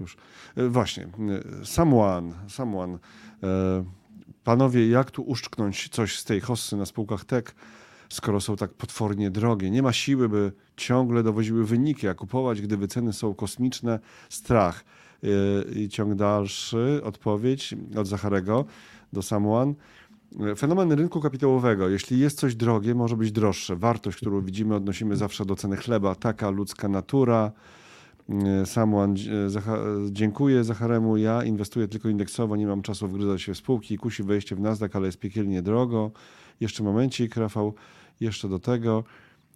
Już. 0.00 0.16
E, 0.56 0.68
właśnie, 0.68 1.04
e, 1.04 1.64
someone, 1.64 2.32
someone. 2.48 2.98
E, 3.42 3.84
panowie, 4.44 4.88
jak 4.88 5.10
tu 5.10 5.22
uszczknąć 5.22 5.88
coś 5.88 6.18
z 6.18 6.24
tej 6.24 6.40
hossy 6.40 6.76
na 6.76 6.86
spółkach 6.86 7.24
tech, 7.24 7.54
skoro 8.08 8.40
są 8.40 8.56
tak 8.56 8.74
potwornie 8.74 9.30
drogie? 9.30 9.70
Nie 9.70 9.82
ma 9.82 9.92
siły, 9.92 10.28
by 10.28 10.52
ciągle 10.76 11.22
dowoziły 11.22 11.64
wyniki, 11.64 12.08
a 12.08 12.14
kupować, 12.14 12.60
gdy 12.60 12.76
wyceny 12.76 13.12
są 13.12 13.34
kosmiczne, 13.34 13.98
strach. 14.28 14.84
I 15.74 15.88
ciąg 15.88 16.14
dalszy, 16.14 17.00
odpowiedź 17.04 17.74
od 17.96 18.06
Zacharego 18.06 18.64
do 19.12 19.22
someone. 19.22 19.74
Fenomen 20.56 20.92
rynku 20.92 21.20
kapitałowego. 21.20 21.88
Jeśli 21.88 22.18
jest 22.18 22.38
coś 22.38 22.54
drogie, 22.54 22.94
może 22.94 23.16
być 23.16 23.32
droższe. 23.32 23.76
Wartość, 23.76 24.16
którą 24.16 24.40
widzimy, 24.40 24.74
odnosimy 24.74 25.16
zawsze 25.16 25.44
do 25.44 25.56
ceny 25.56 25.76
chleba. 25.76 26.14
Taka 26.14 26.50
ludzka 26.50 26.88
natura. 26.88 27.52
E, 28.30 28.66
Samuan, 28.66 29.14
e, 29.14 29.50
dziękuję 30.10 30.64
Zacharemu. 30.64 31.16
Ja 31.16 31.44
inwestuję 31.44 31.88
tylko 31.88 32.08
indeksowo, 32.08 32.56
nie 32.56 32.66
mam 32.66 32.82
czasu 32.82 33.08
wgryzać 33.08 33.42
się 33.42 33.54
w 33.54 33.56
spółki. 33.56 33.98
Kusi 33.98 34.22
wejście 34.22 34.56
w 34.56 34.60
Nasdaq, 34.60 34.96
ale 34.96 35.06
jest 35.06 35.18
piekielnie 35.18 35.62
drogo. 35.62 36.10
Jeszcze 36.60 36.82
momencik, 36.82 37.36
Rafał, 37.36 37.74
jeszcze 38.20 38.48
do 38.48 38.58
tego. 38.58 39.04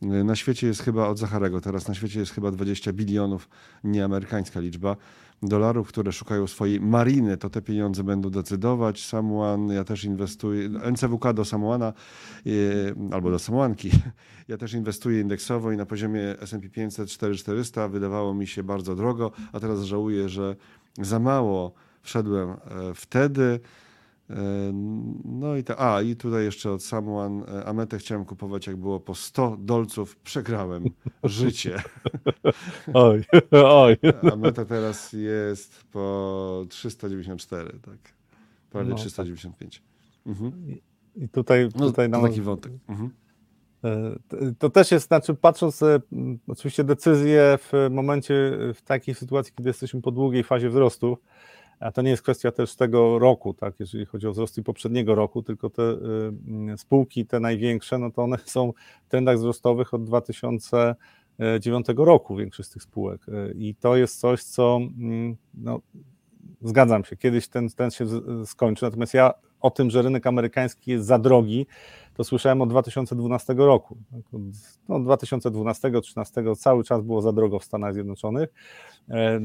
E, 0.05 0.25
na 0.25 0.37
świecie 0.37 0.67
jest 0.67 0.83
chyba 0.83 1.09
od 1.09 1.19
Zacharego 1.19 1.61
teraz, 1.61 1.89
na 1.89 1.95
świecie 1.95 2.21
jest 2.21 2.33
chyba 2.33 2.51
20 2.51 2.93
bilionów, 2.93 3.49
nie 3.85 4.05
amerykańska 4.05 4.61
liczba, 4.61 4.97
dolarów, 5.43 5.89
które 5.89 6.13
szukają 6.13 6.47
swojej 6.47 6.81
mariny, 6.81 7.37
to 7.37 7.51
te 7.51 7.63
pieniądze 7.63 8.05
będą 8.05 8.31
decydować. 8.31 9.07
Samuan, 9.07 9.69
ja 9.69 9.85
też 9.85 10.05
inwestuję, 10.05 10.69
NCWK 10.69 11.33
do 11.33 11.45
Samuana 11.45 11.93
albo 13.13 13.31
do 13.31 13.39
Samuanki. 13.39 13.91
Ja 14.49 14.57
też 14.57 14.73
inwestuję 14.75 15.21
indeksowo 15.21 15.73
i 15.73 15.77
na 15.77 15.87
poziomie 15.87 16.41
S&P 16.41 16.69
500 16.69 17.09
4400 17.09 17.89
wydawało 17.89 18.35
mi 18.35 18.47
się 18.47 18.63
bardzo 18.63 18.95
drogo, 18.95 19.33
a 19.53 19.61
teraz 19.61 19.83
żałuję, 19.83 20.29
że 20.29 20.57
za 20.99 21.19
mało 21.19 21.73
wszedłem 22.03 22.51
e, 22.51 22.57
wtedy. 22.95 23.61
E, 24.31 24.73
no 25.25 25.57
i 25.57 25.65
ta, 25.65 25.95
a 25.95 26.03
i 26.03 26.17
tutaj 26.17 26.45
jeszcze 26.45 26.73
od 26.73 26.83
Samuan, 26.83 27.43
e, 27.43 27.65
Ametę 27.65 27.99
chciałem 27.99 28.25
kupować 28.25 28.67
jak 28.67 28.77
było 28.77 29.01
po 29.01 29.15
100 29.15 29.57
dolców, 29.61 30.17
przegrałem 30.17 30.85
życie. 31.25 31.83
Oj, 32.95 33.25
oj. 33.63 33.97
Ameta 34.33 34.65
teraz 34.65 35.13
jest 35.13 35.85
po 35.93 36.67
394, 36.69 37.79
tak. 37.83 37.99
Prawie 38.71 38.91
no, 38.91 38.97
395. 38.97 39.79
Tak. 39.79 39.87
Mhm. 40.27 40.53
I 41.17 41.29
tutaj, 41.29 41.69
tutaj 41.79 42.09
no, 42.09 42.19
nam... 42.19 42.29
taki 42.29 42.41
wątek. 42.41 42.73
Mhm. 42.89 43.11
E, 43.85 44.19
to 44.59 44.71
też 44.71 44.91
jest, 44.91 45.09
znaczy 45.09 45.35
patrząc 45.35 45.81
oczywiście 46.49 46.85
decyzje 46.85 47.59
w 47.59 47.73
momencie, 47.91 48.59
w 48.75 48.83
takiej 48.83 49.15
sytuacji, 49.15 49.53
kiedy 49.57 49.71
jesteśmy 49.71 50.03
po 50.03 50.11
długiej 50.11 50.45
fazie 50.45 50.71
wzrostu, 50.71 51.19
a 51.85 51.93
to 51.93 52.03
nie 52.03 52.11
jest 52.11 52.23
kwestia 52.23 52.53
też 52.53 52.77
tego 52.77 53.19
roku, 53.19 53.55
tak, 53.55 53.81
jeżeli 53.81 54.07
chodzi 54.07 54.27
o 54.27 54.33
wzrost 54.33 54.61
poprzedniego 54.65 55.15
roku, 55.15 55.43
tylko 55.43 55.71
te 55.71 55.83
y, 55.83 55.97
mm, 56.49 56.79
spółki, 56.79 57.27
te 57.27 57.41
największe, 57.41 57.99
no 57.99 58.11
to 58.11 58.23
one 58.23 58.39
są 58.45 58.73
w 59.07 59.09
trendach 59.09 59.37
wzrostowych 59.37 59.95
od 59.95 60.05
2009 60.05 61.87
roku, 61.97 62.37
większość 62.37 62.69
z 62.69 62.73
tych 62.73 62.83
spółek. 62.83 63.29
Y, 63.29 63.55
I 63.59 63.75
to 63.75 63.97
jest 63.97 64.21
coś, 64.21 64.43
co 64.43 64.77
mm, 64.77 65.37
no, 65.55 65.81
zgadzam 66.63 67.05
się, 67.05 67.17
kiedyś 67.17 67.49
ten, 67.49 67.69
ten 67.69 67.91
się 67.91 68.07
skończy, 68.47 68.85
natomiast 68.85 69.15
ja 69.15 69.35
o 69.61 69.71
tym, 69.71 69.91
że 69.91 70.03
rynek 70.03 70.27
amerykański 70.27 70.91
jest 70.91 71.07
za 71.07 71.19
drogi, 71.19 71.67
to 72.15 72.25
słyszałem 72.25 72.63
od 72.63 72.69
2012 72.69 73.55
roku. 73.55 73.99
No, 74.89 74.97
2012-2013 75.01 76.57
cały 76.57 76.85
czas 76.85 77.03
było 77.03 77.23
za 77.23 77.33
drogo 77.33 77.59
w 77.59 77.65
Stanach 77.65 77.95
Zjednoczonych, 77.95 78.49
e, 79.09 79.39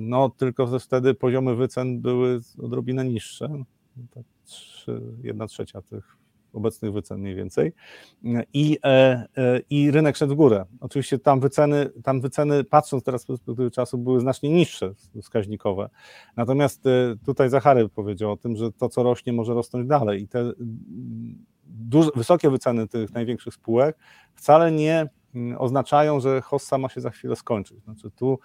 no 0.00 0.28
tylko 0.30 0.78
wtedy 0.78 1.14
poziomy 1.14 1.54
wycen 1.54 2.00
były 2.00 2.40
odrobinę 2.62 3.04
niższe, 3.04 3.48
tak, 4.14 4.24
1 5.22 5.48
trzecia 5.48 5.82
tych 5.82 6.23
obecnych 6.54 6.92
wycen 6.92 7.20
mniej 7.20 7.34
więcej 7.34 7.72
i, 8.52 8.78
e, 8.84 8.88
e, 9.36 9.60
i 9.70 9.90
rynek 9.90 10.16
szedł 10.16 10.32
w 10.32 10.36
górę. 10.36 10.64
Oczywiście 10.80 11.18
tam 11.18 11.40
wyceny, 11.40 11.90
tam 12.04 12.20
wyceny, 12.20 12.64
patrząc 12.64 13.04
teraz 13.04 13.22
z 13.22 13.26
perspektywy 13.26 13.70
czasu, 13.70 13.98
były 13.98 14.20
znacznie 14.20 14.50
niższe 14.50 14.94
wskaźnikowe. 15.22 15.90
Natomiast 16.36 16.86
e, 16.86 16.90
tutaj 17.24 17.50
Zachary 17.50 17.88
powiedział 17.88 18.32
o 18.32 18.36
tym, 18.36 18.56
że 18.56 18.72
to, 18.72 18.88
co 18.88 19.02
rośnie, 19.02 19.32
może 19.32 19.54
rosnąć 19.54 19.88
dalej 19.88 20.22
i 20.22 20.28
te 20.28 20.52
duże, 21.64 22.10
wysokie 22.16 22.50
wyceny 22.50 22.88
tych 22.88 23.14
największych 23.14 23.54
spółek 23.54 23.98
wcale 24.34 24.72
nie 24.72 25.08
oznaczają, 25.58 26.20
że 26.20 26.40
hossa 26.40 26.78
ma 26.78 26.88
się 26.88 27.00
za 27.00 27.10
chwilę 27.10 27.36
skończyć. 27.36 27.84
Znaczy 27.84 28.10
tu 28.10 28.38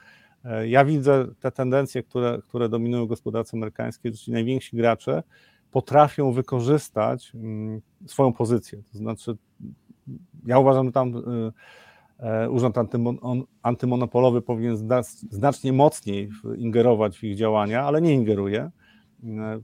ja 0.65 0.85
widzę 0.85 1.27
te 1.39 1.51
tendencje, 1.51 2.03
które, 2.03 2.39
które 2.47 2.69
dominują 2.69 3.05
gospodarce 3.05 3.57
amerykańskiej, 3.57 4.13
ci 4.13 4.31
najwięksi 4.31 4.77
gracze 4.77 5.23
potrafią 5.71 6.31
wykorzystać 6.31 7.31
mm, 7.35 7.81
swoją 8.05 8.33
pozycję. 8.33 8.81
To 8.91 8.97
znaczy, 8.97 9.37
ja 10.45 10.59
uważam, 10.59 10.85
że 10.85 10.91
tam 10.91 11.15
y, 11.15 11.51
e, 12.19 12.49
Urząd 12.49 12.75
Antymonopolowy 13.61 14.41
powinien 14.41 14.77
znacznie 15.31 15.73
mocniej 15.73 16.29
ingerować 16.57 17.17
w 17.17 17.23
ich 17.23 17.35
działania, 17.35 17.83
ale 17.83 18.01
nie 18.01 18.13
ingeruje. 18.13 18.71
E, 19.23 19.59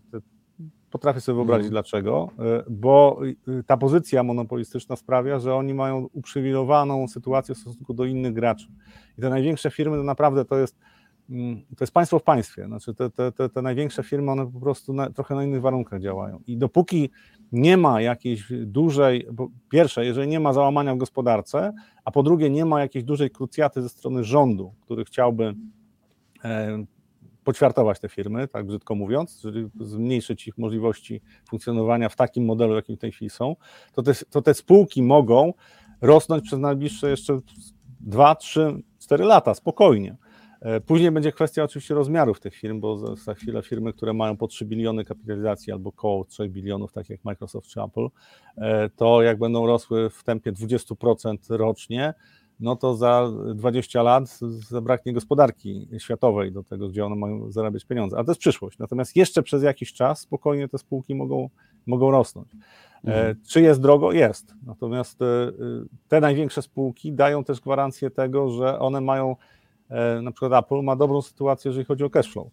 potrafię 0.92 1.22
sobie 1.22 1.36
wyobrazić 1.36 1.66
mhm. 1.66 1.72
dlaczego, 1.72 2.30
bo 2.70 3.20
y, 3.48 3.64
ta 3.64 3.78
pozycja 3.78 4.24
monopolistyczna 4.24 4.96
sprawia, 4.96 5.40
że 5.40 5.56
oni 5.56 5.74
mają 5.74 6.10
uprzywilejowaną 6.14 7.08
sytuację 7.08 7.56
w 7.56 7.58
stosunku 7.58 7.94
do 7.94 8.06
innych 8.06 8.34
graczy. 8.34 8.68
I 9.18 9.22
te 9.22 9.30
największe 9.30 9.72
firmy 9.72 9.98
to 9.98 10.04
naprawdę 10.04 10.46
to 10.46 10.58
jest 10.58 10.78
to 11.78 11.84
jest 11.84 11.94
państwo 11.94 12.20
w 12.20 12.24
państwie. 12.24 12.66
Znaczy 12.66 12.94
te, 12.94 13.10
te, 13.10 13.32
te, 13.32 13.50
te 13.50 13.62
największe 13.62 14.04
firmy, 14.04 14.32
one 14.32 14.52
po 14.52 14.60
prostu 14.60 14.94
na, 14.94 15.10
trochę 15.10 15.36
na 15.36 15.44
innych 15.44 15.62
warunkach 15.62 16.02
działają. 16.02 16.40
I 16.48 16.58
dopóki 16.58 17.10
nie 17.52 17.78
ma 17.78 18.02
jakiejś 18.02 18.48
dużej, 18.66 19.28
po 19.38 19.50
pierwsze, 19.70 20.06
jeżeli 20.06 20.28
nie 20.28 20.40
ma 20.40 20.54
załamania 20.54 20.96
w 20.96 20.98
gospodarce, 20.98 21.74
a 22.06 22.12
po 22.12 22.24
drugie, 22.24 22.50
nie 22.50 22.66
ma 22.66 22.82
jakiejś 22.82 23.06
dużej 23.06 23.30
krucjaty 23.30 23.82
ze 23.82 23.90
strony 23.90 24.24
rządu, 24.24 24.74
który 24.82 25.06
chciałby 25.06 25.56
e, 26.44 26.86
poćwiartować 27.44 28.00
te 28.00 28.10
firmy, 28.10 28.48
tak 28.48 28.66
brzydko 28.66 28.96
mówiąc, 28.96 29.42
czyli 29.42 29.70
zmniejszyć 29.80 30.48
ich 30.48 30.58
możliwości 30.58 31.22
funkcjonowania 31.50 32.10
w 32.10 32.16
takim 32.16 32.46
modelu, 32.46 32.76
jakim 32.76 32.96
w 32.96 33.00
tej 33.00 33.12
chwili 33.12 33.30
są, 33.30 33.56
to 33.94 34.04
te, 34.04 34.14
to 34.30 34.42
te 34.42 34.54
spółki 34.54 35.04
mogą 35.04 35.54
rosnąć 36.02 36.44
przez 36.44 36.60
najbliższe 36.60 37.10
jeszcze 37.10 37.40
2, 38.00 38.36
3, 38.36 38.82
4 39.00 39.24
lata 39.24 39.54
spokojnie. 39.54 40.16
E, 40.66 40.82
później 40.82 41.12
będzie 41.12 41.32
kwestia 41.32 41.64
oczywiście 41.64 41.94
rozmiarów 41.94 42.40
tych 42.40 42.56
firm, 42.56 42.80
bo 42.80 43.16
za, 43.16 43.34
chwilę 43.34 43.62
firmy, 43.62 43.94
które 43.94 44.14
mają 44.14 44.38
po 44.38 44.48
3 44.48 44.66
biliony 44.66 45.06
kapitalizacji 45.06 45.74
albo 45.74 45.92
koło 45.92 46.26
3 46.26 46.50
bilionów, 46.50 46.92
tak 46.92 47.10
jak 47.10 47.26
Microsoft 47.26 47.68
czy 47.68 47.82
Apple, 47.82 48.08
e, 48.58 48.90
to 48.90 49.22
jak 49.22 49.40
będą 49.40 49.68
rosły 49.68 50.10
w 50.10 50.24
tempie 50.24 50.52
20% 50.52 51.58
rocznie, 51.58 52.14
no 52.60 52.76
to 52.76 52.96
za 52.96 53.32
20 53.56 54.04
lat 54.04 54.40
zabraknie 54.70 55.14
gospodarki 55.14 55.88
światowej 55.98 56.52
do 56.52 56.64
tego, 56.64 56.90
gdzie 56.90 57.06
one 57.06 57.16
mają 57.16 57.52
zarabiać 57.52 57.86
pieniądze. 57.86 58.18
Ale 58.18 58.26
to 58.26 58.32
jest 58.32 58.42
przyszłość. 58.42 58.80
Natomiast 58.80 59.16
jeszcze 59.16 59.44
przez 59.44 59.64
jakiś 59.64 59.94
czas 59.94 60.20
spokojnie 60.20 60.70
te 60.70 60.78
spółki 60.78 61.16
mogą, 61.16 61.50
mogą 61.86 62.12
rosnąć. 62.12 62.48
E, 62.54 62.58
mhm. 63.08 63.36
Czy 63.48 63.62
jest 63.62 63.82
drogo? 63.82 64.12
Jest. 64.12 64.54
Natomiast 64.66 65.20
te 66.08 66.22
największe 66.22 66.62
spółki 66.62 67.14
dają 67.14 67.44
też 67.44 67.60
gwarancję 67.60 68.10
tego, 68.10 68.50
że 68.50 68.80
one 68.80 69.02
mają 69.02 69.36
na 70.22 70.32
przykład 70.32 70.66
Apple 70.66 70.82
ma 70.82 70.96
dobrą 70.96 71.22
sytuację, 71.22 71.70
jeżeli 71.70 71.86
chodzi 71.86 72.04
o 72.04 72.10
cash 72.10 72.32
flow. 72.32 72.48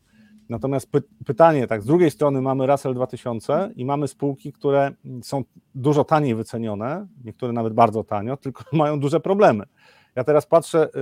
Natomiast 0.49 0.91
py 0.91 1.03
pytanie, 1.27 1.67
tak, 1.67 1.83
z 1.83 1.87
drugiej 1.87 2.11
strony 2.11 2.41
mamy 2.41 2.67
Russell 2.67 2.95
2000 2.95 3.71
i 3.77 3.85
mamy 3.85 4.09
spółki, 4.09 4.53
które 4.53 4.93
są 5.23 5.45
dużo 5.75 6.05
taniej 6.05 6.35
wycenione, 6.35 7.07
niektóre 7.25 7.53
nawet 7.53 7.75
bardzo 7.75 8.05
tanio, 8.05 8.37
tylko 8.37 8.65
mają 8.77 9.01
duże 9.01 9.21
problemy. 9.21 9.65
Ja 10.17 10.25
teraz 10.25 10.47
patrzę, 10.47 10.89
y, 10.89 11.01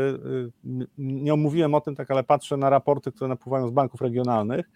y, 0.68 0.87
nie 0.99 1.35
omówiłem 1.35 1.74
o 1.74 1.81
tym 1.81 1.97
tak, 1.97 2.11
ale 2.11 2.24
patrzę 2.24 2.57
na 2.57 2.70
raporty, 2.70 3.12
które 3.12 3.28
napływają 3.28 3.68
z 3.68 3.70
banków 3.70 4.01
regionalnych 4.01 4.70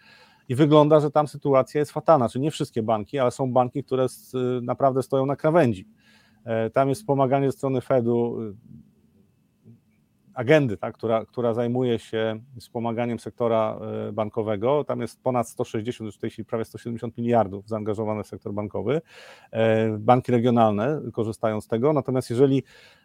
i 0.48 0.54
wygląda, 0.54 1.00
że 1.00 1.10
tam 1.10 1.28
sytuacja 1.28 1.78
jest 1.78 1.92
fatalna. 1.92 2.28
Czy 2.28 2.40
nie 2.40 2.50
wszystkie 2.50 2.82
banki, 2.82 3.18
ale 3.18 3.30
są 3.30 3.52
banki, 3.52 3.84
które 3.84 4.06
naprawdę 4.62 5.02
stoją 5.02 5.26
na 5.26 5.36
krawędzi. 5.36 5.88
E, 6.44 6.70
tam 6.70 6.88
jest 6.88 7.00
wspomaganie 7.00 7.50
ze 7.50 7.56
strony 7.56 7.80
Fedu 7.80 8.38
agendy, 10.34 10.76
tak, 10.76 10.94
która, 10.94 11.24
która 11.24 11.54
zajmuje 11.54 11.98
się 11.98 12.40
wspomaganiem 12.60 13.18
sektora 13.18 13.78
e, 14.08 14.12
bankowego. 14.12 14.84
Tam 14.84 15.00
jest 15.00 15.22
ponad 15.22 15.48
160, 15.48 16.06
już 16.06 16.16
w 16.16 16.18
tej 16.18 16.30
chwili 16.30 16.46
prawie 16.46 16.64
170 16.64 17.18
miliardów 17.18 17.68
zaangażowane 17.68 18.24
w 18.24 18.26
sektor 18.26 18.52
bankowy. 18.52 19.00
E, 19.50 19.98
banki 19.98 20.32
regionalne 20.32 21.00
korzystają 21.12 21.60
z 21.60 21.68
tego, 21.68 21.92
natomiast 21.92 22.30
jeżeli 22.30 22.62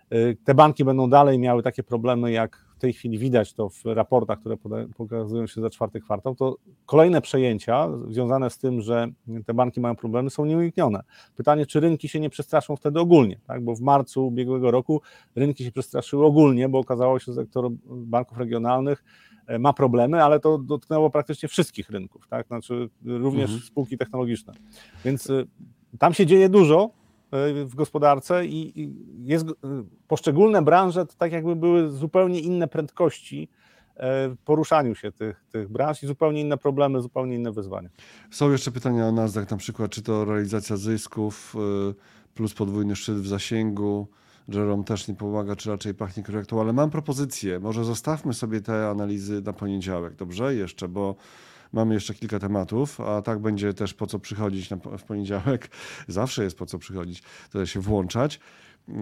e, 0.09 0.35
te 0.35 0.53
banki 0.53 0.85
będą 0.85 1.09
dalej 1.09 1.39
miały 1.39 1.63
takie 1.63 1.83
problemy, 1.83 2.31
jak 2.31 2.68
tej 2.79 2.93
chwili 2.93 3.17
widać 3.17 3.53
to 3.53 3.69
w 3.69 3.85
raportach, 3.85 4.39
które 4.39 4.57
pokazują 4.97 5.47
się 5.47 5.61
za 5.61 5.69
czwarty 5.69 5.99
kwartał, 5.99 6.35
to 6.35 6.57
kolejne 6.85 7.21
przejęcia 7.21 7.89
związane 8.09 8.49
z 8.49 8.57
tym, 8.57 8.81
że 8.81 9.07
te 9.45 9.53
banki 9.53 9.81
mają 9.81 9.95
problemy, 9.95 10.29
są 10.29 10.45
nieuniknione. 10.45 11.03
Pytanie, 11.35 11.65
czy 11.65 11.79
rynki 11.79 12.09
się 12.09 12.19
nie 12.19 12.29
przestraszą 12.29 12.75
wtedy 12.75 12.99
ogólnie, 12.99 13.39
tak? 13.47 13.63
bo 13.63 13.75
w 13.75 13.81
marcu 13.81 14.27
ubiegłego 14.27 14.71
roku 14.71 15.01
rynki 15.35 15.63
się 15.63 15.71
przestraszyły 15.71 16.25
ogólnie, 16.25 16.69
bo 16.69 16.79
okazało 16.79 17.19
się, 17.19 17.33
że 17.33 17.41
sektor 17.41 17.71
banków 17.89 18.37
regionalnych 18.37 19.03
e, 19.47 19.59
ma 19.59 19.73
problemy, 19.73 20.23
ale 20.23 20.39
to 20.39 20.57
dotknęło 20.57 21.09
praktycznie 21.09 21.49
wszystkich 21.49 21.89
rynków, 21.89 22.27
tak? 22.27 22.47
znaczy 22.47 22.89
również 23.05 23.49
mhm. 23.49 23.61
spółki 23.61 23.97
technologiczne. 23.97 24.53
Więc 25.05 25.29
e, 25.29 25.43
tam 25.99 26.13
się 26.13 26.25
dzieje 26.25 26.49
dużo, 26.49 26.98
w 27.65 27.75
gospodarce 27.75 28.45
i 28.45 28.93
jest 29.23 29.45
e, 29.47 29.53
poszczególne 30.07 30.61
branże 30.61 31.05
to 31.05 31.13
tak 31.17 31.31
jakby 31.31 31.55
były 31.55 31.91
zupełnie 31.91 32.39
inne 32.39 32.67
prędkości 32.67 33.49
e, 33.95 34.35
poruszaniu 34.45 34.95
się 34.95 35.11
tych, 35.11 35.45
tych 35.51 35.69
branż 35.69 36.03
i 36.03 36.07
zupełnie 36.07 36.41
inne 36.41 36.57
problemy, 36.57 37.01
zupełnie 37.01 37.35
inne 37.35 37.51
wyzwania. 37.51 37.89
Są 38.31 38.51
jeszcze 38.51 38.71
pytania 38.71 39.07
o 39.07 39.11
Nasdaq, 39.11 39.51
na 39.51 39.57
przykład 39.57 39.91
czy 39.91 40.01
to 40.01 40.25
realizacja 40.25 40.77
zysków 40.77 41.55
plus 42.35 42.53
podwójny 42.53 42.95
szczyt 42.95 43.15
w 43.15 43.27
zasięgu, 43.27 44.07
Jerome 44.47 44.83
też 44.83 45.07
nie 45.07 45.15
pomaga, 45.15 45.55
czy 45.55 45.69
raczej 45.69 45.93
pachnie 45.93 46.23
korektą, 46.23 46.61
ale 46.61 46.73
mam 46.73 46.89
propozycję, 46.89 47.59
może 47.59 47.85
zostawmy 47.85 48.33
sobie 48.33 48.61
te 48.61 48.89
analizy 48.89 49.41
na 49.41 49.53
poniedziałek, 49.53 50.15
dobrze? 50.15 50.55
Jeszcze, 50.55 50.87
bo 50.87 51.15
Mamy 51.73 51.93
jeszcze 51.93 52.13
kilka 52.13 52.39
tematów, 52.39 53.01
a 53.01 53.21
tak 53.21 53.39
będzie 53.39 53.73
też 53.73 53.93
po 53.93 54.07
co 54.07 54.19
przychodzić 54.19 54.69
w 54.97 55.03
poniedziałek. 55.03 55.69
Zawsze 56.07 56.43
jest 56.43 56.57
po 56.57 56.65
co 56.65 56.79
przychodzić, 56.79 57.23
to 57.51 57.65
się 57.65 57.79
włączać. 57.79 58.39
E, 58.89 58.93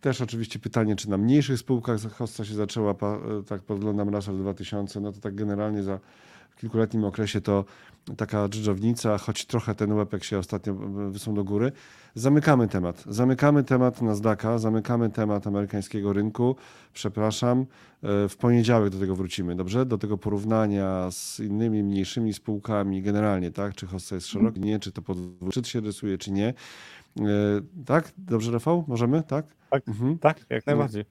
też 0.00 0.20
oczywiście 0.20 0.58
pytanie, 0.58 0.96
czy 0.96 1.10
na 1.10 1.18
mniejszych 1.18 1.58
spółkach 1.58 2.00
hosta 2.12 2.44
się 2.44 2.54
zaczęła, 2.54 2.90
e, 2.90 2.96
tak 3.46 3.62
podglądam 3.62 4.08
raz 4.08 4.26
w 4.26 4.38
2000, 4.38 5.00
no 5.00 5.12
to 5.12 5.20
tak 5.20 5.34
generalnie 5.34 5.82
za 5.82 6.00
kilkuletnim 6.56 7.04
okresie 7.04 7.40
to 7.40 7.64
taka 8.16 8.48
dżdżownica, 8.48 9.18
choć 9.18 9.46
trochę 9.46 9.74
ten 9.74 9.92
łepek 9.92 10.24
się 10.24 10.38
ostatnio 10.38 10.74
wysunął 11.10 11.36
do 11.36 11.44
góry. 11.44 11.72
Zamykamy 12.14 12.68
temat. 12.68 13.04
Zamykamy 13.06 13.64
temat 13.64 14.02
Nasdaqa, 14.02 14.58
zamykamy 14.58 15.10
temat 15.10 15.46
amerykańskiego 15.46 16.12
rynku. 16.12 16.56
Przepraszam, 16.92 17.60
e, 17.60 18.28
w 18.28 18.36
poniedziałek 18.36 18.90
do 18.90 18.98
tego 18.98 19.16
wrócimy, 19.16 19.56
dobrze? 19.56 19.86
Do 19.86 19.98
tego 19.98 20.18
porównania 20.18 21.10
z 21.10 21.40
innymi 21.40 21.82
mniejszymi 21.82 22.32
spółkami 22.32 23.02
generalnie, 23.02 23.50
tak? 23.50 23.74
Czy 23.74 23.86
hosta 23.86 24.14
jest 24.14 24.26
szeroki, 24.26 24.60
nie, 24.60 24.78
czy 24.78 24.92
to 24.92 25.02
podwyższyt 25.02 25.68
się 25.68 25.80
rysuje, 25.80 26.18
czy 26.18 26.30
nie. 26.30 26.48
E, 26.48 27.24
tak? 27.86 28.12
Dobrze, 28.18 28.52
Rafał? 28.52 28.84
Możemy? 28.88 29.22
Tak? 29.22 29.46
Tak, 29.70 29.88
mhm. 29.88 30.18
tak 30.18 30.46
jak 30.50 30.66
najbardziej. 30.66 31.04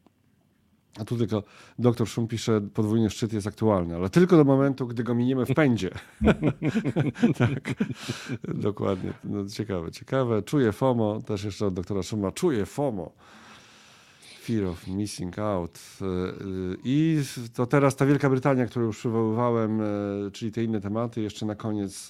A 1.00 1.06
tu 1.06 1.18
tylko 1.18 1.44
doktor 1.80 2.08
Szum 2.08 2.28
pisze, 2.28 2.62
podwójny 2.74 3.10
szczyt 3.10 3.34
jest 3.34 3.48
aktualny, 3.48 3.96
ale 3.96 4.10
tylko 4.10 4.38
do 4.38 4.44
momentu, 4.44 4.88
gdy 4.88 5.04
go 5.04 5.16
miniemy 5.16 5.46
w 5.46 5.54
pędzie. 5.54 5.90
tak, 7.40 7.74
dokładnie. 8.44 9.14
No, 9.24 9.46
ciekawe, 9.46 9.92
ciekawe. 9.92 10.42
Czuję 10.42 10.72
FOMO, 10.72 11.22
też 11.22 11.44
jeszcze 11.44 11.66
od 11.66 11.74
doktora 11.74 12.04
Szuma, 12.04 12.32
czuję 12.32 12.66
FOMO. 12.66 13.12
Fear 14.42 14.66
of 14.66 14.88
missing 14.88 15.40
out. 15.40 15.80
I 16.84 17.22
to 17.56 17.66
teraz 17.66 17.96
ta 17.96 18.06
Wielka 18.06 18.30
Brytania, 18.30 18.66
którą 18.66 18.86
już 18.86 18.98
przywoływałem, 18.98 19.82
e, 19.82 19.86
czyli 20.32 20.52
te 20.52 20.64
inne 20.64 20.82
tematy, 20.82 21.22
jeszcze 21.22 21.46
na 21.46 21.56
koniec, 21.56 22.10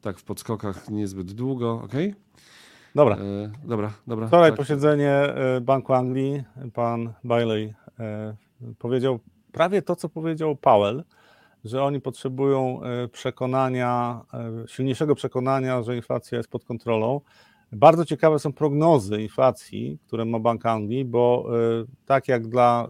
tak 0.00 0.18
w 0.18 0.24
podskokach 0.24 0.90
niezbyt 0.90 1.32
długo, 1.32 1.80
ok? 1.84 1.92
Dobra. 2.94 3.16
Dobra, 3.64 3.92
dobra. 4.06 4.26
Wczoraj 4.26 4.50
tak. 4.50 4.58
posiedzenie 4.58 5.34
Banku 5.60 5.92
Anglii, 5.92 6.42
pan 6.74 7.12
Bailey 7.24 7.74
powiedział 8.78 9.18
prawie 9.52 9.82
to, 9.82 9.96
co 9.96 10.08
powiedział 10.08 10.56
Powell, 10.56 11.04
że 11.64 11.82
oni 11.82 12.00
potrzebują 12.00 12.80
przekonania, 13.12 14.20
silniejszego 14.66 15.14
przekonania, 15.14 15.82
że 15.82 15.96
inflacja 15.96 16.38
jest 16.38 16.50
pod 16.50 16.64
kontrolą. 16.64 17.20
Bardzo 17.72 18.04
ciekawe 18.04 18.38
są 18.38 18.52
prognozy 18.52 19.22
inflacji, 19.22 19.98
które 20.06 20.24
ma 20.24 20.38
Bank 20.38 20.66
Anglii, 20.66 21.04
bo 21.04 21.46
tak 22.06 22.28
jak 22.28 22.48
dla 22.48 22.88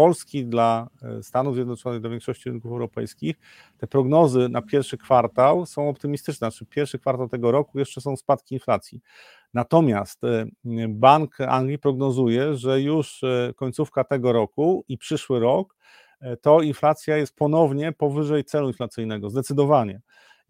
Polski, 0.00 0.46
dla 0.46 0.88
e, 1.02 1.22
Stanów 1.22 1.54
Zjednoczonych, 1.54 2.00
dla 2.00 2.10
większości 2.10 2.50
rynków 2.50 2.72
europejskich, 2.72 3.36
te 3.78 3.86
prognozy 3.86 4.48
na 4.48 4.62
pierwszy 4.62 4.98
kwartał 4.98 5.66
są 5.66 5.88
optymistyczne. 5.88 6.50
Znaczy, 6.50 6.66
pierwszy 6.66 6.98
kwartał 6.98 7.28
tego 7.28 7.50
roku 7.52 7.78
jeszcze 7.78 8.00
są 8.00 8.16
spadki 8.16 8.54
inflacji. 8.54 9.00
Natomiast 9.54 10.24
e, 10.24 10.46
Bank 10.88 11.40
Anglii 11.40 11.78
prognozuje, 11.78 12.54
że 12.54 12.80
już 12.82 13.22
e, 13.22 13.52
końcówka 13.56 14.04
tego 14.04 14.32
roku 14.32 14.84
i 14.88 14.98
przyszły 14.98 15.40
rok 15.40 15.76
to 16.40 16.60
inflacja 16.60 17.16
jest 17.16 17.36
ponownie 17.36 17.92
powyżej 17.92 18.44
celu 18.44 18.68
inflacyjnego, 18.68 19.30
zdecydowanie. 19.30 20.00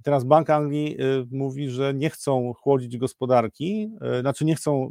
Teraz 0.02 0.24
Bank 0.24 0.50
Anglii 0.50 0.96
mówi, 1.30 1.70
że 1.70 1.94
nie 1.94 2.10
chcą 2.10 2.52
chłodzić 2.52 2.98
gospodarki, 2.98 3.90
znaczy 4.20 4.44
nie 4.44 4.54
chcą 4.54 4.90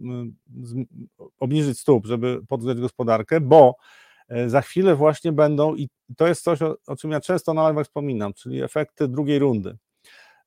obniżyć 1.39 1.80
stóp, 1.80 2.05
żeby 2.05 2.41
podgrzać 2.47 2.80
gospodarkę, 2.80 3.41
bo 3.41 3.76
za 4.47 4.61
chwilę 4.61 4.95
właśnie 4.95 5.32
będą, 5.32 5.75
i 5.75 5.89
to 6.17 6.27
jest 6.27 6.43
coś, 6.43 6.61
o, 6.61 6.75
o 6.88 6.95
czym 6.95 7.11
ja 7.11 7.21
często 7.21 7.53
na 7.53 7.69
live 7.69 7.88
wspominam, 7.88 8.34
czyli 8.34 8.63
efekty 8.63 9.07
drugiej 9.07 9.39
rundy. 9.39 9.77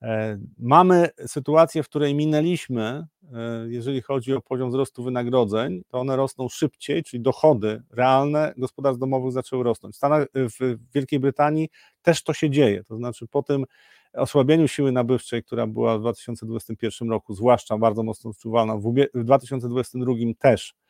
E, 0.03 0.39
mamy 0.59 1.09
sytuację, 1.27 1.83
w 1.83 1.89
której 1.89 2.15
minęliśmy, 2.15 3.07
e, 3.33 3.67
jeżeli 3.69 4.03
chodzi 4.03 4.35
o 4.35 4.41
poziom 4.41 4.71
wzrostu 4.71 5.05
wynagrodzeń, 5.05 5.83
to 5.89 6.01
one 6.01 6.17
rosną 6.17 6.49
szybciej, 6.49 7.03
czyli 7.03 7.23
dochody 7.23 7.83
realne 7.91 8.55
gospodarstw 8.57 9.01
domowych 9.01 9.33
zaczęły 9.33 9.65
rosnąć. 9.65 9.95
W, 9.95 9.97
Stanach, 9.97 10.27
w 10.35 10.77
Wielkiej 10.95 11.21
Brytanii 11.21 11.69
też 12.03 12.23
to 12.23 12.35
się 12.35 12.51
dzieje, 12.51 12.85
to 12.85 12.97
znaczy 12.97 13.27
po 13.27 13.43
tym 13.43 13.65
osłabieniu 14.13 14.69
siły 14.69 14.93
nabywczej, 14.93 15.43
która 15.43 15.67
była 15.67 15.99
w 15.99 16.01
2021 16.01 17.11
roku, 17.11 17.35
zwłaszcza 17.35 17.79
bardzo 17.79 18.03
mocno 18.03 18.31
odczuwalna, 18.31 18.77
w 18.77 19.25
2022 19.25 20.15
też 20.39 20.75
E, 20.75 20.82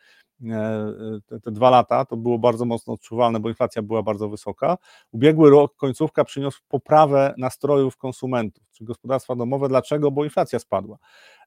te, 1.26 1.40
te, 1.40 1.50
dwa 1.50 1.70
lata 1.70 2.04
to 2.04 2.16
było 2.16 2.38
bardzo 2.38 2.64
mocno 2.64 2.92
odczuwalne, 2.92 3.40
bo 3.40 3.48
inflacja 3.48 3.82
była 3.82 4.02
bardzo 4.02 4.28
wysoka. 4.28 4.78
Ubiegły 5.12 5.50
rok, 5.50 5.76
końcówka 5.76 6.24
przyniósł 6.24 6.60
poprawę 6.68 7.34
nastrojów 7.38 7.96
konsumentów, 7.96 8.64
czy 8.72 8.84
gospodarstwa 8.84 9.36
domowe. 9.36 9.68
Dlaczego? 9.68 10.10
Bo 10.10 10.24
inflacja 10.24 10.58
spadła. 10.58 10.98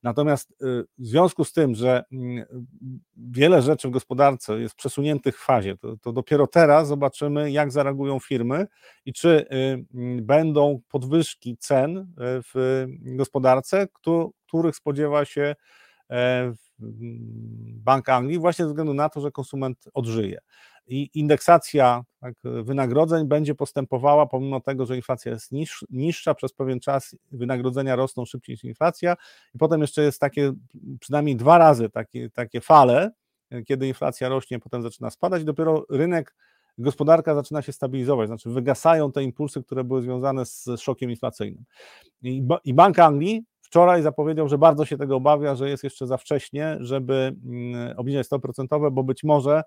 Natomiast 0.04 0.52
y, 0.52 0.56
w 0.98 1.06
związku 1.06 1.44
z 1.44 1.54
tym, 1.54 1.76
że 1.76 2.04
mm, 2.12 2.46
wiele 3.18 3.62
rzeczy 3.62 3.88
w 3.88 3.92
gospodarce 3.92 4.60
jest 4.60 4.76
przesuniętych 4.76 5.40
w 5.40 5.46
fazie, 5.46 5.78
to, 5.78 5.98
to 5.98 6.14
dopiero 6.14 6.48
teraz 6.48 6.88
zobaczymy, 6.88 7.52
jak 7.52 7.72
zareagują 7.72 8.20
firmy 8.20 8.68
i 9.06 9.14
czy 9.14 9.30
y, 9.30 9.46
mm, 9.94 10.26
będą 10.26 10.80
podwyżki 10.88 11.58
cen 11.58 11.98
y, 11.98 12.06
w 12.20 12.86
gospodarce, 13.06 13.88
których 14.48 14.76
spodziewa 14.76 15.26
się 15.26 15.56
e, 16.10 16.54
Bank 17.84 18.10
Anglii, 18.10 18.40
właśnie 18.40 18.66
ze 18.66 18.70
względu 18.70 18.94
na 18.94 19.10
to, 19.10 19.22
że 19.22 19.32
konsument 19.32 19.86
odżyje. 19.94 20.40
I 20.88 21.10
indeksacja 21.14 22.04
tak, 22.20 22.34
wynagrodzeń 22.44 23.28
będzie 23.28 23.56
postępowała, 23.56 24.26
pomimo 24.26 24.60
tego, 24.60 24.86
że 24.86 24.96
inflacja 24.96 25.32
jest 25.32 25.52
niż, 25.52 25.86
niższa, 25.90 26.36
przez 26.36 26.54
pewien 26.54 26.80
czas 26.80 27.16
wynagrodzenia 27.32 27.96
rosną 27.96 28.26
szybciej 28.26 28.54
niż 28.54 28.64
inflacja, 28.64 29.16
i 29.56 29.58
potem 29.58 29.82
jeszcze 29.82 30.02
jest 30.02 30.20
takie, 30.20 30.54
przynajmniej 31.00 31.36
dwa 31.36 31.58
razy 31.58 31.90
takie, 31.90 32.30
takie 32.30 32.62
fale, 32.62 33.12
kiedy 33.66 33.88
inflacja 33.88 34.30
rośnie, 34.30 34.60
potem 34.60 34.82
zaczyna 34.82 35.10
spadać, 35.10 35.44
dopiero 35.44 35.86
rynek, 35.90 36.36
gospodarka 36.78 37.36
zaczyna 37.36 37.62
się 37.62 37.72
stabilizować, 37.72 38.28
znaczy 38.28 38.50
wygasają 38.50 39.12
te 39.12 39.24
impulsy, 39.24 39.64
które 39.64 39.84
były 39.84 40.02
związane 40.02 40.46
z 40.46 40.66
szokiem 40.80 41.10
inflacyjnym. 41.10 41.66
I 42.64 42.74
Bank 42.74 43.00
Anglii 43.00 43.44
Wczoraj 43.76 44.02
zapowiedział, 44.02 44.50
że 44.50 44.58
bardzo 44.58 44.86
się 44.86 44.98
tego 44.98 45.16
obawia, 45.16 45.56
że 45.56 45.70
jest 45.70 45.84
jeszcze 45.84 46.08
za 46.08 46.18
wcześnie, 46.18 46.78
żeby 46.80 47.36
mm, 47.46 47.98
obniżać 47.98 48.26
stopy 48.26 48.42
procentowe, 48.42 48.92
bo 48.92 49.04
być 49.04 49.24
może 49.24 49.64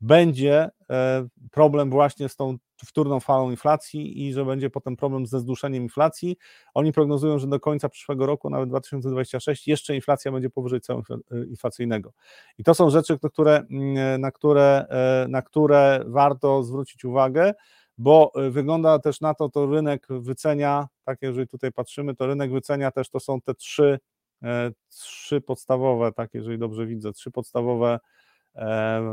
będzie 0.00 0.70
e, 0.90 1.26
problem 1.50 1.90
właśnie 1.90 2.28
z 2.28 2.36
tą 2.36 2.56
wtórną 2.86 3.20
falą 3.20 3.50
inflacji 3.50 4.26
i 4.26 4.32
że 4.32 4.44
będzie 4.44 4.70
potem 4.70 4.96
problem 4.96 5.26
ze 5.26 5.40
zduszeniem 5.40 5.82
inflacji. 5.82 6.36
Oni 6.74 6.92
prognozują, 6.92 7.38
że 7.38 7.46
do 7.46 7.60
końca 7.60 7.88
przyszłego 7.88 8.26
roku, 8.26 8.50
nawet 8.50 8.68
2026, 8.68 9.68
jeszcze 9.68 9.94
inflacja 9.94 10.32
będzie 10.32 10.50
powyżej 10.50 10.80
celu 10.80 11.02
e, 11.10 11.44
inflacyjnego. 11.46 12.12
I 12.58 12.64
to 12.64 12.74
są 12.74 12.90
rzeczy, 12.90 13.18
które, 13.18 13.56
mm, 13.70 14.20
na, 14.20 14.30
które, 14.30 14.86
e, 14.90 15.26
na 15.28 15.42
które 15.42 16.04
warto 16.06 16.62
zwrócić 16.62 17.04
uwagę 17.04 17.52
bo 18.00 18.32
y, 18.46 18.50
wygląda 18.50 18.98
też 18.98 19.20
na 19.20 19.34
to, 19.34 19.48
to 19.48 19.66
rynek 19.66 20.06
wycenia, 20.10 20.88
tak 21.04 21.18
jeżeli 21.22 21.48
tutaj 21.48 21.72
patrzymy, 21.72 22.16
to 22.16 22.26
rynek 22.26 22.52
wycenia 22.52 22.90
też 22.90 23.10
to 23.10 23.20
są 23.20 23.40
te 23.40 23.54
trzy, 23.54 23.98
e, 24.42 24.70
trzy 24.88 25.40
podstawowe, 25.40 26.12
tak 26.12 26.34
jeżeli 26.34 26.58
dobrze 26.58 26.86
widzę, 26.86 27.12
trzy 27.12 27.30
podstawowe 27.30 27.98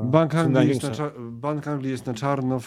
Bank 0.03 0.35
Anglii, 0.35 0.67
jest 0.69 0.83
na, 0.83 1.11
Bank 1.19 1.67
Anglii 1.67 1.91
jest 1.91 2.05
na 2.05 2.13
czarno, 2.13 2.59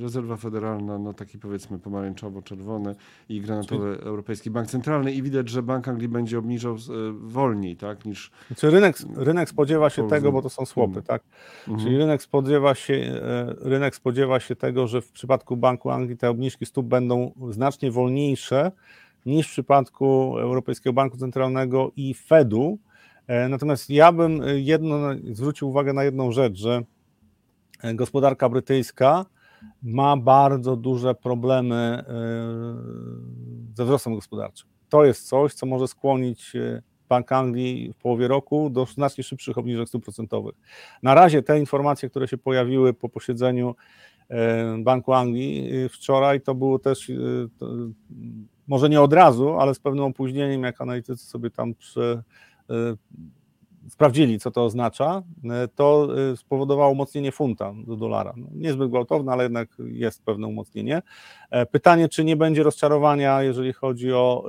rezerwa 0.00 0.36
federalna, 0.36 0.98
no 0.98 1.14
taki 1.14 1.38
powiedzmy 1.38 1.78
pomarańczowo-czerwony 1.78 2.94
i 3.28 3.40
granatowy 3.40 3.96
Czyli... 3.96 4.08
Europejski 4.08 4.50
Bank 4.50 4.68
Centralny 4.68 5.12
i 5.12 5.22
widać, 5.22 5.48
że 5.48 5.62
Bank 5.62 5.88
Anglii 5.88 6.08
będzie 6.08 6.38
obniżał 6.38 6.74
e, 6.74 6.76
wolniej, 7.12 7.76
tak, 7.76 8.04
niż... 8.04 8.30
Znaczy 8.46 8.70
rynek, 8.70 8.96
rynek 9.16 9.48
spodziewa 9.48 9.90
się 9.90 10.08
tego, 10.08 10.32
bo 10.32 10.42
to 10.42 10.50
są 10.50 10.66
słopy, 10.66 10.98
mhm. 10.98 11.06
tak, 11.06 11.22
mhm. 11.68 11.86
czyli 11.86 11.98
rynek 11.98 12.22
spodziewa, 12.22 12.74
się, 12.74 12.94
e, 12.94 13.54
rynek 13.60 13.96
spodziewa 13.96 14.40
się 14.40 14.56
tego, 14.56 14.86
że 14.86 15.00
w 15.00 15.12
przypadku 15.12 15.56
Banku 15.56 15.90
Anglii 15.90 16.16
te 16.16 16.30
obniżki 16.30 16.66
stóp 16.66 16.86
będą 16.86 17.32
znacznie 17.50 17.90
wolniejsze 17.90 18.72
niż 19.26 19.48
w 19.48 19.50
przypadku 19.50 20.38
Europejskiego 20.38 20.92
Banku 20.92 21.16
Centralnego 21.16 21.90
i 21.96 22.14
Fedu, 22.14 22.78
E, 22.78 22.89
natomiast 23.48 23.90
ja 23.90 24.12
bym 24.12 24.42
e, 24.42 24.60
jedno, 24.60 24.98
zwrócił 25.32 25.68
uwagę 25.68 25.92
na 25.92 26.04
jedną 26.04 26.32
rzecz, 26.32 26.58
że 26.58 26.82
e, 27.82 27.94
gospodarka 27.94 28.48
brytyjska 28.48 29.26
ma 29.82 30.16
bardzo 30.16 30.76
duże 30.76 31.14
problemy 31.14 32.04
ze 33.74 33.84
wzrostem 33.84 34.14
gospodarczym. 34.14 34.68
To 34.88 35.04
jest 35.04 35.28
coś, 35.28 35.54
co 35.54 35.66
może 35.66 35.88
skłonić 35.88 36.52
Bank 37.08 37.32
Anglii 37.32 37.92
w 37.92 37.96
połowie 37.96 38.28
roku 38.28 38.70
do 38.70 38.86
znacznie 38.86 39.24
szybszych 39.24 39.58
obniżek 39.58 39.88
stóp 39.88 40.04
procentowych. 40.04 40.54
Na 41.02 41.14
razie 41.14 41.42
te 41.42 41.60
informacje, 41.60 42.10
które 42.10 42.28
się 42.28 42.38
pojawiły 42.38 42.94
po 42.94 43.08
posiedzeniu 43.08 43.74
Banku 44.78 45.12
Anglii 45.12 45.70
wczoraj, 45.88 46.40
to 46.40 46.54
było 46.54 46.78
też 46.78 47.12
może 48.66 48.88
nie 48.88 49.00
od 49.00 49.12
razu, 49.12 49.58
ale 49.58 49.74
z 49.74 49.78
pewnym 49.78 50.04
opóźnieniem, 50.04 50.62
jak 50.62 50.80
analitycy 50.80 51.26
sobie 51.26 51.50
tam 51.50 51.74
przy, 51.74 52.22
sprawdzili, 53.88 54.38
co 54.38 54.50
to 54.50 54.64
oznacza, 54.64 55.22
y, 55.64 55.68
to 55.74 56.08
y, 56.32 56.36
spowodowało 56.36 56.92
umocnienie 56.92 57.32
funta 57.32 57.72
do 57.86 57.96
dolara. 57.96 58.34
No, 58.36 58.46
niezbyt 58.52 58.88
gwałtowne, 58.88 59.32
ale 59.32 59.42
jednak 59.42 59.68
jest 59.78 60.24
pewne 60.24 60.46
umocnienie. 60.46 61.02
E, 61.50 61.66
pytanie, 61.66 62.08
czy 62.08 62.24
nie 62.24 62.36
będzie 62.36 62.62
rozczarowania, 62.62 63.42
jeżeli 63.42 63.72
chodzi 63.72 64.12
o 64.12 64.46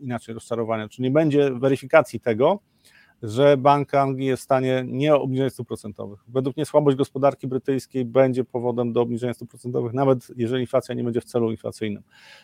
inaczej 0.00 0.34
rozczarowania, 0.34 0.88
czy 0.88 1.02
nie 1.02 1.10
będzie 1.10 1.50
weryfikacji 1.50 2.20
tego, 2.20 2.58
że 3.22 3.56
Bank 3.56 3.94
Anglii 3.94 4.26
jest 4.26 4.40
w 4.40 4.44
stanie 4.44 4.84
nie 4.86 5.14
obniżać 5.14 5.52
stóp 5.52 5.68
procentowych. 5.68 6.20
Według 6.28 6.56
mnie 6.56 6.66
słabość 6.66 6.96
gospodarki 6.96 7.46
brytyjskiej 7.46 8.04
będzie 8.04 8.44
powodem 8.44 8.92
do 8.92 9.00
obniżenia 9.00 9.34
stóp 9.34 9.50
procentowych, 9.50 9.92
nawet 9.92 10.28
jeżeli 10.36 10.62
inflacja 10.62 10.94
nie 10.94 11.04
będzie 11.04 11.20
w 11.20 11.24
celu 11.24 11.50
inflacyjnym. 11.50 12.02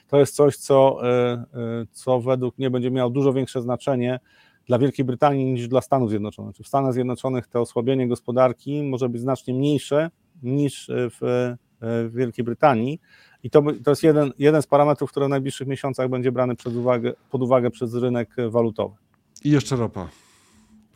To 0.09 0.19
jest 0.19 0.35
coś, 0.35 0.57
co, 0.57 0.99
e, 1.03 1.33
e, 1.33 1.47
co 1.93 2.21
według 2.21 2.59
mnie 2.59 2.71
będzie 2.71 2.91
miało 2.91 3.11
dużo 3.11 3.33
większe 3.33 3.63
znaczenie 3.63 4.21
dla 4.67 4.79
Wielkiej 4.79 5.05
Brytanii 5.05 5.45
niż 5.45 5.69
dla 5.69 5.81
Stanów 5.81 6.11
Zjednoczonych. 6.11 6.57
W 6.57 6.67
Stanach 6.67 6.93
Zjednoczonych 6.93 7.47
to 7.47 7.61
osłabienie 7.61 8.09
gospodarki 8.09 8.83
może 8.83 9.09
być 9.09 9.21
znacznie 9.21 9.55
mniejsze 9.55 10.11
niż 10.43 10.91
w, 10.91 11.23
e, 11.23 11.57
w 11.81 12.11
Wielkiej 12.15 12.45
Brytanii. 12.45 13.01
I 13.43 13.51
to, 13.51 13.63
to 13.85 13.91
jest 13.91 14.03
jeden, 14.03 14.33
jeden 14.39 14.63
z 14.63 14.67
parametrów, 14.67 15.11
który 15.11 15.27
w 15.27 15.29
najbliższych 15.29 15.69
miesiącach 15.69 16.09
będzie 16.09 16.33
brany 16.33 16.55
uwagę, 16.77 17.13
pod 17.31 17.43
uwagę 17.43 17.71
przez 17.71 17.95
rynek 17.95 18.37
walutowy. 18.51 18.95
I 19.45 19.51
jeszcze 19.51 19.77
ropa 19.77 20.09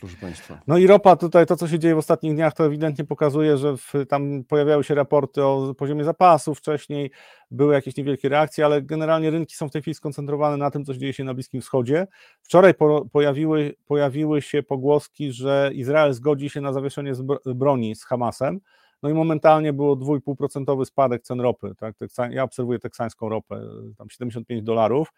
proszę 0.03 0.16
Państwa. 0.20 0.61
No 0.66 0.78
i 0.78 0.86
ropa 0.86 1.16
tutaj, 1.16 1.46
to 1.46 1.57
co 1.57 1.68
się 1.68 1.78
dzieje 1.78 1.94
w 1.94 1.98
ostatnich 1.98 2.34
dniach, 2.34 2.55
to 2.55 2.66
ewidentnie 2.66 3.05
pokazuje, 3.05 3.57
że 3.57 3.76
w, 3.76 3.92
tam 4.09 4.44
pojawiały 4.44 4.84
się 4.84 4.94
raporty 4.94 5.44
o 5.44 5.74
poziomie 5.78 6.05
zapasów 6.05 6.59
wcześniej, 6.59 7.11
były 7.50 7.74
jakieś 7.74 7.96
niewielkie 7.96 8.28
reakcje, 8.28 8.64
ale 8.64 8.82
generalnie 8.82 9.30
rynki 9.30 9.55
są 9.55 9.68
w 9.68 9.72
tej 9.72 9.82
chwili 9.82 9.94
skoncentrowane 9.94 10.57
na 10.57 10.70
tym, 10.70 10.84
co 10.84 10.94
dzieje 10.94 11.12
się 11.12 11.24
na 11.24 11.34
Bliskim 11.34 11.61
Wschodzie. 11.61 12.07
Wczoraj 12.42 12.74
po, 12.74 13.05
pojawiły, 13.12 13.74
pojawiły 13.86 14.42
się 14.42 14.62
pogłoski, 14.62 15.32
że 15.32 15.70
Izrael 15.74 16.12
zgodzi 16.12 16.50
się 16.50 16.61
na 16.61 16.72
zawieszenie 16.72 17.12
broni 17.46 17.94
z 17.94 18.05
Hamasem. 18.05 18.61
No 19.03 19.09
i 19.11 19.14
momentalnie 19.14 19.72
było 19.72 19.96
2,5% 19.96 20.84
spadek 20.84 21.22
cen 21.22 21.40
ropy. 21.40 21.74
Tak? 21.76 21.94
Ja 22.30 22.42
obserwuję 22.44 22.78
teksańską 22.78 23.28
ropę, 23.28 23.61
tam 23.98 24.11
75 24.11 24.62
dolarów 24.62 25.12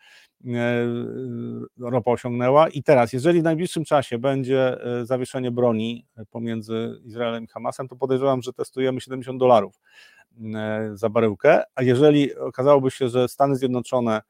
e, 0.46 0.50
ropa 1.78 2.10
osiągnęła. 2.10 2.68
I 2.68 2.82
teraz, 2.82 3.12
jeżeli 3.12 3.40
w 3.40 3.44
najbliższym 3.44 3.84
czasie 3.84 4.18
będzie 4.18 4.84
e, 4.84 5.06
zawieszenie 5.06 5.50
broni 5.50 6.06
pomiędzy 6.30 7.00
Izraelem 7.04 7.44
i 7.44 7.46
Hamasem, 7.46 7.88
to 7.88 7.96
podejrzewam, 7.96 8.42
że 8.42 8.52
testujemy 8.52 9.00
70 9.00 9.40
dolarów. 9.40 9.80
za 10.92 11.08
baryłkę, 11.08 11.62
a 11.74 11.82
jeżeli 11.82 12.36
okazałoby 12.36 12.90
się, 12.90 13.08
że 13.08 13.28
Stany 13.28 13.56
Zjednoczone 13.56 14.22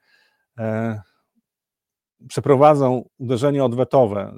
przeprowadzą 2.28 3.08
uderzenie 3.18 3.64
odwetowe 3.64 4.34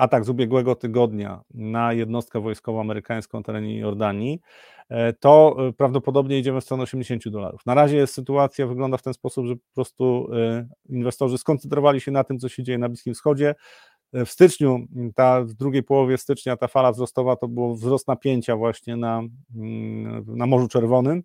atak 0.00 0.24
z 0.24 0.28
ubiegłego 0.28 0.74
tygodnia 0.74 1.40
na 1.54 1.92
jednostkę 1.92 2.40
wojskową 2.40 2.80
amerykańską 2.80 3.42
terenie 3.42 3.78
Jordanii, 3.78 4.40
e, 4.88 5.12
to 5.12 5.56
e, 5.68 5.72
prawdopodobnie 5.72 6.38
idziemy 6.38 6.60
w 6.60 6.64
stronę 6.64 6.82
80 6.82 7.28
dolarów. 7.28 7.66
Na 7.66 7.74
razie 7.74 8.06
sytuacja 8.06 8.66
wygląda 8.66 8.96
w 8.96 9.02
ten 9.02 9.14
sposób, 9.14 9.46
że 9.46 9.56
po 9.56 9.74
prostu 9.74 10.28
e, 10.34 10.68
inwestorzy 10.88 11.38
skoncentrowali 11.38 12.00
się 12.00 12.10
na 12.10 12.24
tym, 12.24 12.38
co 12.38 12.48
się 12.48 12.62
dzieje 12.62 12.78
na 12.78 12.88
Bliskim 12.88 13.14
Wschodzie. 13.14 13.54
W 14.12 14.28
styczniu, 14.28 14.86
ta, 15.14 15.40
w 15.40 15.52
drugiej 15.52 15.82
połowie 15.82 16.18
stycznia 16.18 16.56
ta 16.56 16.68
fala 16.68 16.92
wzrostowa 16.92 17.36
to 17.36 17.48
był 17.48 17.74
wzrost 17.74 18.08
napięcia 18.08 18.56
właśnie 18.56 18.96
na, 18.96 19.22
mm, 19.56 20.24
na 20.26 20.46
Morzu 20.46 20.68
Czerwonym, 20.68 21.22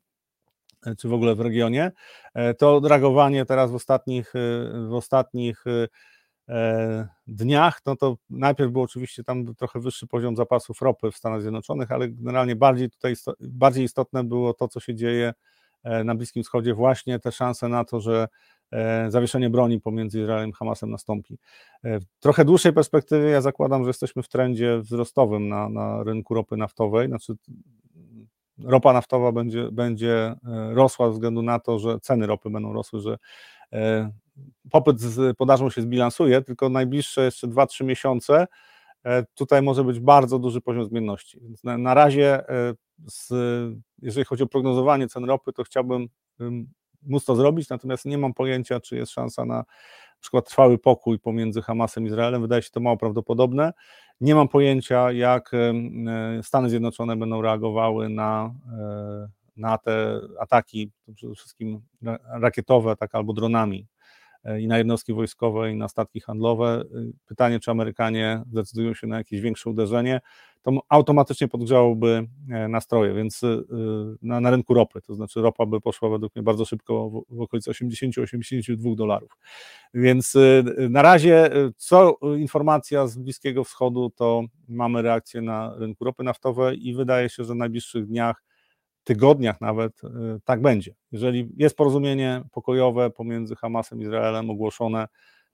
czy 0.98 1.08
w 1.08 1.14
ogóle 1.14 1.36
w 1.36 1.40
regionie. 1.42 1.92
To 2.58 2.82
reagowanie 2.84 3.46
teraz 3.46 3.72
w 3.72 3.76
ostatnich, 3.76 4.34
w 4.90 4.94
ostatnich 4.94 5.66
dniach, 7.28 7.82
no 7.86 7.96
to 7.96 8.18
najpierw 8.30 8.72
był 8.72 8.82
oczywiście 8.82 9.24
tam 9.24 9.56
trochę 9.56 9.80
wyższy 9.80 10.08
poziom 10.08 10.36
zapasów 10.36 10.82
ropy 10.82 11.12
w 11.12 11.18
Stanach 11.18 11.42
Zjednoczonych, 11.42 11.92
ale 11.92 12.10
generalnie 12.10 12.56
bardziej 12.56 12.90
tutaj 12.90 13.14
bardziej 13.40 13.86
istotne 13.86 14.24
było 14.24 14.54
to, 14.54 14.68
co 14.68 14.80
się 14.80 14.96
dzieje 14.96 15.34
e, 15.84 16.04
na 16.04 16.16
Bliskim 16.16 16.44
Wschodzie, 16.44 16.74
właśnie 16.74 17.20
te 17.20 17.32
szanse 17.32 17.68
na 17.68 17.86
to, 17.86 18.00
że 18.00 18.28
e, 18.72 19.12
zawieszenie 19.12 19.50
broni 19.50 19.82
pomiędzy 19.82 20.22
Izraelem 20.22 20.50
i 20.50 20.54
Hamasem 20.54 20.90
nastąpi. 20.90 21.38
W 21.84 22.20
trochę 22.20 22.46
dłuższej 22.46 22.74
perspektywie 22.74 23.30
ja 23.30 23.42
zakładam, 23.42 23.84
że 23.84 23.90
jesteśmy 23.90 24.24
w 24.24 24.30
trendzie 24.30 24.80
wzrostowym 24.80 25.48
na, 25.48 25.70
na 25.70 26.04
rynku 26.04 26.34
ropy 26.34 26.58
naftowej, 26.58 27.08
znaczy 27.08 27.34
ropa 28.64 28.94
naftowa 28.94 29.32
będzie, 29.32 29.72
będzie 29.72 30.36
rosła 30.74 31.08
ze 31.08 31.14
względu 31.14 31.42
na 31.42 31.60
to, 31.60 31.80
że 31.80 32.00
ceny 32.00 32.28
ropy 32.28 32.50
będą 32.50 32.74
rosły, 32.74 33.00
że 33.00 33.18
popyt 34.72 35.02
z 35.02 35.38
podażą 35.38 35.70
się 35.70 35.82
zbilansuje, 35.82 36.42
tylko 36.42 36.70
najbliższe 36.70 37.26
jeszcze 37.26 37.48
2-3 37.48 37.86
miesiące 37.86 38.48
e, 39.04 39.26
tutaj 39.36 39.62
może 39.62 39.84
być 39.84 40.00
bardzo 40.00 40.40
duży 40.40 40.62
poziom 40.62 40.86
zmienności. 40.86 41.42
Na, 41.64 41.78
na 41.78 41.94
razie, 41.94 42.50
e, 42.50 42.74
z, 43.06 43.34
jeżeli 44.02 44.26
chodzi 44.26 44.44
o 44.44 44.48
prognozowanie 44.48 45.08
cen 45.08 45.26
ropy, 45.26 45.54
to 45.54 45.64
chciałbym 45.64 46.08
móc 47.04 47.26
to 47.26 47.36
zrobić, 47.36 47.70
natomiast 47.70 48.06
nie 48.06 48.18
mam 48.18 48.34
pojęcia, 48.34 48.80
czy 48.80 48.96
jest 48.96 49.12
szansa 49.12 49.46
na, 49.46 49.56
na 49.56 49.66
przykład 50.22 50.50
trwały 50.50 50.78
pokój 50.78 51.20
pomiędzy 51.20 51.62
Hamasem 51.62 52.04
i 52.04 52.08
Izraelem. 52.08 52.42
Wydaje 52.42 52.62
się 52.62 52.70
to 52.70 52.80
mało 52.80 52.98
prawdopodobne. 52.98 53.74
Nie 54.22 54.36
mam 54.36 54.48
pojęcia, 54.48 55.12
jak 55.12 55.52
e, 55.54 55.74
Stany 56.44 56.70
Zjednoczone 56.70 57.16
będą 57.16 57.42
reagowały 57.42 58.10
na, 58.10 58.54
na 59.58 59.78
te 59.78 60.22
ataki, 60.40 60.92
przede 61.16 61.36
wszystkim 61.36 61.82
rakietowe, 62.42 62.96
tak 62.96 63.16
albo 63.16 63.34
dronami 63.34 63.88
i 64.60 64.68
na 64.68 64.78
jednostki 64.78 65.14
wojskowe, 65.14 65.72
i 65.72 65.76
na 65.76 65.88
statki 65.88 66.20
handlowe. 66.20 66.66
E, 66.66 66.84
pytanie, 67.26 67.60
czy 67.60 67.72
Amerykanie 67.72 68.42
zdecydują 68.52 68.94
się 68.94 69.08
na 69.08 69.18
jakieś 69.18 69.42
większe 69.42 69.70
uderzenie, 69.70 70.22
to 70.62 70.72
automatycznie 70.90 71.48
podgrzałoby 71.48 72.28
e, 72.52 72.68
nastroje, 72.68 73.14
więc 73.14 73.42
na, 74.22 74.40
na 74.40 74.52
rynku 74.52 74.74
ropy, 74.74 75.02
to 75.02 75.16
znaczy 75.16 75.42
ropa 75.42 75.66
by 75.66 75.82
poszła 75.82 76.10
według 76.10 76.36
mnie 76.36 76.44
bardzo 76.44 76.66
szybko 76.66 77.10
w, 77.10 77.26
w 77.30 77.42
okolicy 77.42 77.72
80-82 77.72 78.96
dolarów. 78.96 79.38
Więc 79.94 80.38
na 80.90 81.02
razie, 81.02 81.50
co 81.78 82.18
informacja 82.38 83.08
z 83.08 83.18
Bliskiego 83.18 83.64
Wschodu, 83.64 84.10
to 84.16 84.44
mamy 84.68 85.02
reakcję 85.02 85.42
na 85.42 85.76
rynku 85.78 86.06
ropy 86.06 86.24
naftowej 86.24 86.88
i 86.88 86.94
wydaje 86.94 87.30
się, 87.30 87.44
że 87.44 87.54
w 87.54 87.58
najbliższych 87.58 88.06
dniach 88.06 88.45
tygodniach 89.06 89.62
nawet 89.62 90.04
y, 90.04 90.08
tak 90.46 90.62
będzie. 90.62 90.96
Jeżeli 91.12 91.50
jest 91.58 91.78
porozumienie 91.78 92.44
pokojowe 92.52 93.10
pomiędzy 93.10 93.56
Hamasem 93.56 94.00
i 94.00 94.04
Izraelem 94.04 94.50
ogłoszone, 94.50 95.08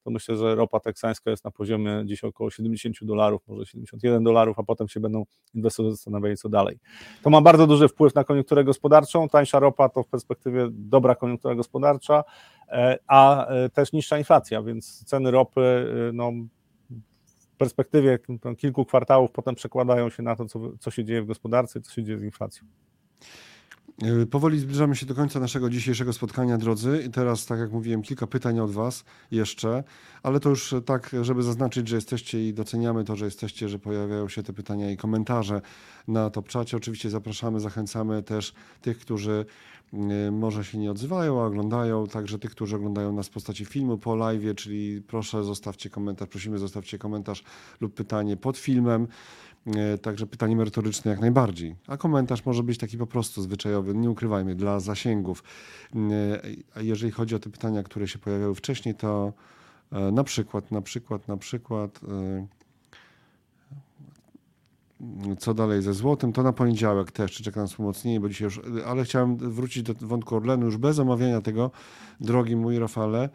to 0.03 0.11
myślę, 0.11 0.35
że 0.35 0.55
ropa 0.55 0.79
teksańska 0.79 1.31
jest 1.31 1.45
na 1.45 1.51
poziomie 1.51 2.01
gdzieś 2.05 2.23
około 2.23 2.51
70 2.51 2.97
dolarów, 3.01 3.41
może 3.47 3.65
71 3.65 4.23
dolarów, 4.23 4.59
a 4.59 4.63
potem 4.63 4.87
się 4.87 4.99
będą 4.99 5.23
inwestorzy 5.53 5.91
zastanawiali, 5.91 6.37
co 6.37 6.49
dalej. 6.49 6.79
To 7.21 7.29
ma 7.29 7.41
bardzo 7.41 7.67
duży 7.67 7.87
wpływ 7.87 8.15
na 8.15 8.23
koniunkturę 8.23 8.63
gospodarczą. 8.63 9.29
Tańsza 9.29 9.59
ropa 9.59 9.89
to 9.89 10.03
w 10.03 10.07
perspektywie 10.07 10.67
dobra 10.71 11.15
koniunktura 11.15 11.55
gospodarcza, 11.55 12.23
e, 12.67 12.97
a 13.07 13.47
e, 13.47 13.69
też 13.69 13.93
niższa 13.93 14.17
inflacja, 14.17 14.63
więc 14.63 15.03
ceny 15.05 15.31
ropy 15.31 15.61
y, 16.09 16.13
no, 16.13 16.31
w 17.53 17.57
perspektywie 17.57 18.19
kilku 18.57 18.85
kwartałów 18.85 19.31
potem 19.31 19.55
przekładają 19.55 20.09
się 20.09 20.23
na 20.23 20.35
to, 20.35 20.45
co, 20.45 20.59
co 20.79 20.91
się 20.91 21.05
dzieje 21.05 21.21
w 21.21 21.25
gospodarce 21.25 21.79
i 21.79 21.81
co 21.81 21.91
się 21.91 22.03
dzieje 22.03 22.19
z 22.19 22.23
inflacją. 22.23 22.67
E, 24.03 24.25
powoli 24.25 24.59
zbliżamy 24.59 24.95
się 24.95 25.05
do 25.05 25.15
końca 25.15 25.39
naszego 25.39 25.69
dzisiejszego 25.69 26.13
spotkania, 26.13 26.57
drodzy. 26.57 27.03
I 27.07 27.09
teraz, 27.09 27.45
tak 27.45 27.59
jak 27.59 27.71
mówiłem, 27.71 28.01
kilka 28.01 28.27
pytań 28.27 28.59
od 28.59 28.71
Was 28.71 29.03
jeszcze, 29.31 29.83
ale 30.23 30.39
to 30.39 30.49
już 30.49 30.75
tak, 30.85 31.15
żeby 31.21 31.43
zaznaczyć, 31.43 31.87
że 31.87 31.95
jesteście 31.95 32.47
i 32.47 32.53
doceniamy 32.53 33.03
to, 33.03 33.15
że 33.15 33.25
jesteście, 33.25 33.69
że 33.69 33.79
pojawiają 33.79 34.29
się 34.29 34.43
te 34.43 34.53
pytania 34.53 34.91
i 34.91 34.97
komentarze 34.97 35.61
na 36.07 36.29
top 36.29 36.47
czacie. 36.47 36.77
Oczywiście 36.77 37.09
zapraszamy, 37.09 37.59
zachęcamy 37.59 38.23
też 38.23 38.53
tych, 38.81 38.99
którzy 38.99 39.45
e, 39.93 40.31
może 40.31 40.63
się 40.63 40.77
nie 40.77 40.91
odzywają, 40.91 41.41
a 41.41 41.45
oglądają, 41.45 42.07
także 42.07 42.39
tych, 42.39 42.51
którzy 42.51 42.75
oglądają 42.75 43.13
nas 43.13 43.27
w 43.27 43.31
postaci 43.31 43.65
filmu 43.65 43.97
po 43.97 44.15
live, 44.15 44.55
czyli 44.55 45.01
proszę 45.01 45.43
zostawcie 45.43 45.89
komentarz, 45.89 46.29
prosimy 46.29 46.57
zostawcie 46.57 46.97
komentarz 46.97 47.43
lub 47.81 47.93
pytanie 47.93 48.37
pod 48.37 48.57
filmem. 48.57 49.07
E, 49.67 49.97
także 49.97 50.27
pytanie 50.27 50.55
merytoryczne 50.55 51.11
jak 51.11 51.19
najbardziej. 51.19 51.75
A 51.87 51.97
komentarz 51.97 52.45
może 52.45 52.63
być 52.63 52.77
taki 52.77 52.97
po 52.97 53.07
prostu 53.07 53.41
zwyczajowy, 53.41 53.95
nie 53.95 54.09
ukrywajmy, 54.09 54.55
dla 54.55 54.79
zasięgów. 54.79 55.43
E, 55.95 55.99
a 56.75 56.81
jeżeli 56.81 57.11
chodzi 57.11 57.35
o 57.35 57.39
te 57.39 57.49
pytania, 57.49 57.83
które 57.83 58.07
się 58.07 58.19
pojawiały 58.19 58.55
wcześniej, 58.55 58.95
to 58.95 59.33
e, 59.91 60.11
na 60.11 60.23
przykład, 60.23 60.71
na 60.71 60.81
przykład, 60.81 61.27
na 61.27 61.37
przykład 61.37 61.99
co 65.39 65.53
dalej 65.53 65.81
ze 65.81 65.93
złotem, 65.93 66.33
to 66.33 66.43
na 66.43 66.53
poniedziałek 66.53 67.11
też, 67.11 67.31
czy 67.31 67.43
czeka 67.43 67.61
nas 67.61 67.79
umocnienie, 67.79 68.19
bo 68.19 68.29
dzisiaj 68.29 68.45
już, 68.45 68.61
ale 68.85 69.03
chciałem 69.03 69.37
wrócić 69.37 69.83
do 69.83 69.93
wątku 69.93 70.35
Orlenu 70.35 70.65
już 70.65 70.77
bez 70.77 70.99
omawiania 70.99 71.41
tego, 71.41 71.71
drogi 72.19 72.55
mój 72.55 72.79
Rafale. 72.79 73.29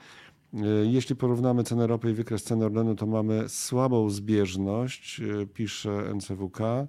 E, 0.55 0.67
jeśli 0.85 1.17
porównamy 1.17 1.65
cenę 1.65 1.87
ropy 1.87 2.11
i 2.11 2.15
wykres 2.15 2.43
ceny 2.43 2.65
Orlenu, 2.65 2.95
to 2.95 3.07
mamy 3.07 3.49
słabą 3.49 4.11
zbieżność, 4.11 5.21
e, 5.21 5.47
pisze 5.47 6.15
NCWK. 6.15 6.61
E, 6.61 6.89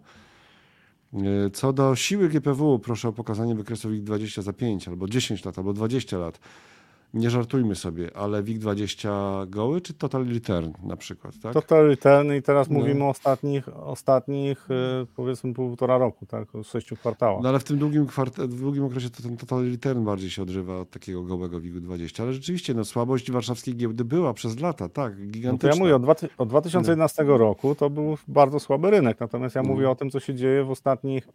co 1.54 1.74
do 1.74 1.96
siły 1.96 2.30
GPW, 2.30 2.80
proszę 2.80 3.08
o 3.08 3.14
pokazanie 3.14 3.56
wykresów 3.56 3.94
ich 3.94 4.04
20 4.04 4.42
za 4.42 4.54
5 4.54 4.88
albo 4.88 5.08
10 5.08 5.46
lat, 5.46 5.58
albo 5.58 5.74
20 5.74 6.18
lat 6.18 6.40
nie 7.18 7.30
żartujmy 7.30 7.76
sobie, 7.76 8.18
ale 8.18 8.44
WIG20 8.44 9.10
goły 9.50 9.82
czy 9.82 9.94
Total 9.94 10.26
Return 10.26 10.72
na 10.84 10.98
przykład, 10.98 11.34
tak? 11.44 11.54
Total 11.54 11.88
Return 11.88 12.34
i 12.34 12.42
teraz 12.42 12.70
no. 12.70 12.80
mówimy 12.80 13.04
o 13.04 13.10
ostatnich, 13.10 13.70
ostatnich 13.70 14.72
y, 14.72 15.06
powiedzmy 15.16 15.54
półtora 15.54 15.98
roku, 15.98 16.26
tak, 16.26 16.56
o 16.56 16.64
sześciu 16.64 16.96
kwartałach. 16.96 17.44
No 17.44 17.50
ale 17.50 17.60
w 17.60 17.64
tym 17.64 17.78
długim, 17.78 18.06
kwart- 18.06 18.48
długim 18.48 18.84
okresie 18.84 19.10
to 19.10 19.24
ten 19.24 19.38
Total 19.38 19.72
Return 19.72 20.06
bardziej 20.06 20.30
się 20.30 20.42
odżywa 20.42 20.80
od 20.80 20.90
takiego 20.90 21.24
gołego 21.24 21.60
WIG-20, 21.60 22.22
ale 22.22 22.34
rzeczywiście 22.34 22.74
no, 22.74 22.86
słabość 22.86 23.32
warszawskiej 23.32 23.76
giełdy 23.76 24.06
była 24.06 24.34
przez 24.34 24.60
lata, 24.60 24.90
tak, 24.90 25.28
gigantyczna. 25.28 25.52
No 25.52 25.58
to 25.58 25.68
ja 25.68 25.76
mówię, 25.76 25.96
od, 25.96 26.02
dwa, 26.02 26.16
od 26.38 26.50
2011 26.50 27.24
no. 27.24 27.38
roku 27.38 27.76
to 27.76 27.90
był 27.90 28.18
bardzo 28.28 28.60
słaby 28.60 28.92
rynek, 28.92 29.20
natomiast 29.20 29.56
ja 29.56 29.64
no. 29.64 29.70
mówię 29.70 29.90
o 29.90 29.96
tym, 29.96 30.10
co 30.10 30.20
się 30.20 30.36
dzieje 30.36 30.64
w 30.64 30.72
ostatnich, 30.72 31.28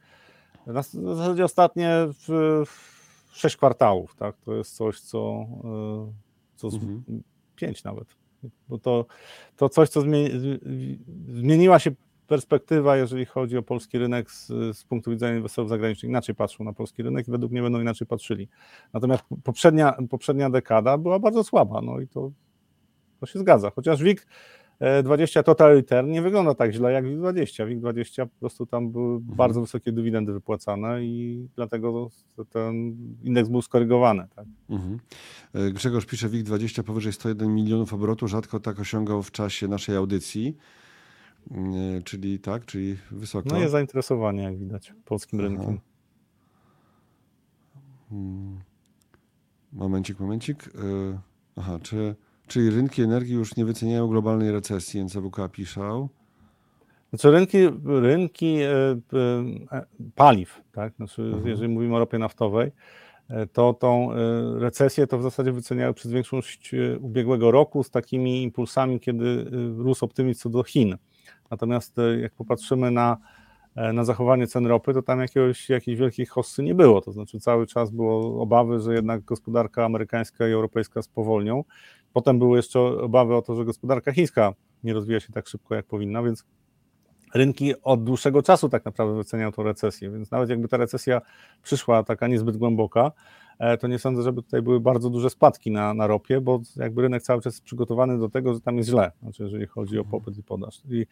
w 0.66 1.16
zasadzie 1.16 1.44
ostatnie 1.44 1.90
w, 2.06 2.62
w 2.66 2.91
sześć 3.32 3.56
kwartałów, 3.56 4.14
tak? 4.16 4.36
To 4.44 4.54
jest 4.54 4.76
coś, 4.76 5.00
co, 5.00 5.46
e, 5.64 6.12
co 6.56 6.68
mhm. 6.68 7.22
pięć 7.56 7.84
nawet. 7.84 8.08
Bo 8.68 8.78
to, 8.78 9.06
to 9.56 9.68
coś, 9.68 9.88
co 9.88 10.00
zmieni, 10.00 10.30
zmieniła 11.28 11.78
się 11.78 11.90
perspektywa, 12.26 12.96
jeżeli 12.96 13.24
chodzi 13.24 13.56
o 13.58 13.62
polski 13.62 13.98
rynek 13.98 14.30
z, 14.30 14.46
z, 14.76 14.84
punktu 14.84 15.10
widzenia 15.10 15.36
inwestorów 15.36 15.68
zagranicznych. 15.68 16.10
Inaczej 16.10 16.34
patrzą 16.34 16.64
na 16.64 16.72
polski 16.72 17.02
rynek 17.02 17.28
i 17.28 17.30
według 17.30 17.52
mnie 17.52 17.62
będą 17.62 17.80
inaczej 17.80 18.06
patrzyli. 18.06 18.48
Natomiast 18.92 19.24
poprzednia, 19.44 19.96
poprzednia 20.10 20.50
dekada 20.50 20.98
była 20.98 21.18
bardzo 21.18 21.44
słaba, 21.44 21.80
no 21.82 22.00
i 22.00 22.08
to, 22.08 22.30
to 23.20 23.26
się 23.26 23.38
zgadza. 23.38 23.70
Chociaż 23.70 24.02
WIG 24.02 24.26
20 25.02 25.42
Total 25.42 25.74
Return 25.74 26.10
nie 26.10 26.22
wygląda 26.22 26.54
tak 26.54 26.72
źle 26.72 26.92
jak 26.92 27.04
WIG20. 27.04 27.66
WIG20 27.66 28.26
po 28.26 28.40
prostu 28.40 28.66
tam 28.66 28.90
były 28.90 29.16
mhm. 29.16 29.36
bardzo 29.36 29.60
wysokie 29.60 29.92
dywidendy 29.92 30.32
wypłacane 30.32 31.04
i 31.04 31.46
dlatego 31.56 32.10
ten 32.50 32.96
indeks 33.22 33.48
był 33.48 33.62
skorygowany. 33.62 34.26
Tak? 34.36 34.46
Mhm. 34.70 34.98
E, 35.54 35.70
Grzegorz 35.70 36.06
pisze 36.06 36.28
WIG20 36.28 36.82
powyżej 36.82 37.12
101 37.12 37.54
milionów 37.54 37.94
obrotu, 37.94 38.28
rzadko 38.28 38.60
tak 38.60 38.80
osiągał 38.80 39.22
w 39.22 39.30
czasie 39.30 39.68
naszej 39.68 39.96
audycji. 39.96 40.56
E, 41.50 42.02
czyli 42.02 42.38
tak, 42.38 42.66
czyli 42.66 42.96
wysoko. 43.10 43.48
No 43.48 43.58
jest 43.58 43.72
zainteresowanie, 43.72 44.42
jak 44.42 44.58
widać, 44.58 44.94
polskim 45.04 45.40
Aha. 45.40 45.48
rynkiem. 45.48 45.78
Hmm. 48.10 48.60
Momencik, 49.72 50.20
momencik. 50.20 50.66
E, 50.66 51.18
aha, 51.56 51.78
czy 51.82 52.14
Czyli 52.52 52.70
rynki 52.70 53.02
energii 53.02 53.34
już 53.34 53.56
nie 53.56 53.64
wyceniają 53.64 54.08
globalnej 54.08 54.52
recesji, 54.52 55.04
NCWK 55.04 55.36
piszał. 55.52 56.08
Znaczy 57.10 57.30
rynki, 57.30 57.58
rynki 57.84 58.56
e, 58.62 58.70
e, 59.72 59.86
paliw, 60.14 60.60
tak? 60.72 60.94
Znaczy, 60.96 61.22
mhm. 61.22 61.48
jeżeli 61.48 61.68
mówimy 61.68 61.96
o 61.96 61.98
ropie 61.98 62.18
naftowej, 62.18 62.72
to 63.52 63.74
tą 63.74 64.08
recesję 64.58 65.06
to 65.06 65.18
w 65.18 65.22
zasadzie 65.22 65.52
wyceniały 65.52 65.94
przez 65.94 66.12
większość 66.12 66.74
ubiegłego 67.00 67.50
roku 67.50 67.82
z 67.82 67.90
takimi 67.90 68.42
impulsami, 68.42 69.00
kiedy 69.00 69.44
rósł 69.76 70.04
optymizm 70.04 70.40
co 70.40 70.50
do 70.50 70.62
Chin. 70.62 70.96
Natomiast 71.50 71.96
jak 72.20 72.32
popatrzymy 72.32 72.90
na 72.90 73.16
E, 73.16 73.41
na 73.76 74.04
zachowanie 74.04 74.46
cen 74.46 74.66
ropy, 74.66 74.94
to 74.94 75.02
tam 75.02 75.20
jakiegoś, 75.20 75.68
jakiejś 75.68 75.98
wielkiej 75.98 76.26
hossy 76.26 76.62
nie 76.62 76.74
było. 76.74 77.00
To 77.00 77.12
znaczy 77.12 77.40
cały 77.40 77.66
czas 77.66 77.90
było 77.90 78.42
obawy, 78.42 78.80
że 78.80 78.94
jednak 78.94 79.24
gospodarka 79.24 79.84
amerykańska 79.84 80.48
i 80.48 80.52
europejska 80.52 81.02
spowolnią. 81.02 81.64
Potem 82.12 82.38
były 82.38 82.56
jeszcze 82.56 82.80
obawy 82.80 83.36
o 83.36 83.42
to, 83.42 83.56
że 83.56 83.64
gospodarka 83.64 84.12
chińska 84.12 84.52
nie 84.84 84.94
rozwija 84.94 85.20
się 85.20 85.32
tak 85.32 85.48
szybko, 85.48 85.74
jak 85.74 85.86
powinna, 85.86 86.22
więc 86.22 86.44
rynki 87.34 87.74
od 87.82 88.04
dłuższego 88.04 88.42
czasu 88.42 88.68
tak 88.68 88.84
naprawdę 88.84 89.16
wyceniają 89.16 89.52
tą 89.52 89.62
recesję, 89.62 90.10
więc 90.10 90.30
nawet 90.30 90.50
jakby 90.50 90.68
ta 90.68 90.76
recesja 90.76 91.20
przyszła 91.62 92.02
taka 92.02 92.26
niezbyt 92.28 92.56
głęboka, 92.56 93.00
e, 93.06 93.12
to 93.80 93.88
nie 93.88 93.98
sądzę, 93.98 94.22
żeby 94.22 94.42
tutaj 94.42 94.62
były 94.62 94.80
bardzo 94.80 95.10
duże 95.10 95.30
spadki 95.30 95.70
na, 95.70 95.94
na 95.94 96.06
ropie, 96.06 96.40
bo 96.40 96.60
jakby 96.76 97.02
rynek 97.02 97.22
cały 97.22 97.42
czas 97.42 97.54
jest 97.54 97.64
przygotowany 97.64 98.18
do 98.18 98.28
tego, 98.28 98.54
że 98.54 98.60
tam 98.60 98.76
jest 98.76 98.90
źle, 98.90 99.12
znaczy 99.22 99.42
jeżeli 99.42 99.66
chodzi 99.66 99.98
o 99.98 100.04
popyt 100.04 100.38
i 100.38 100.42
podaż. 100.42 100.82
I 100.90 101.06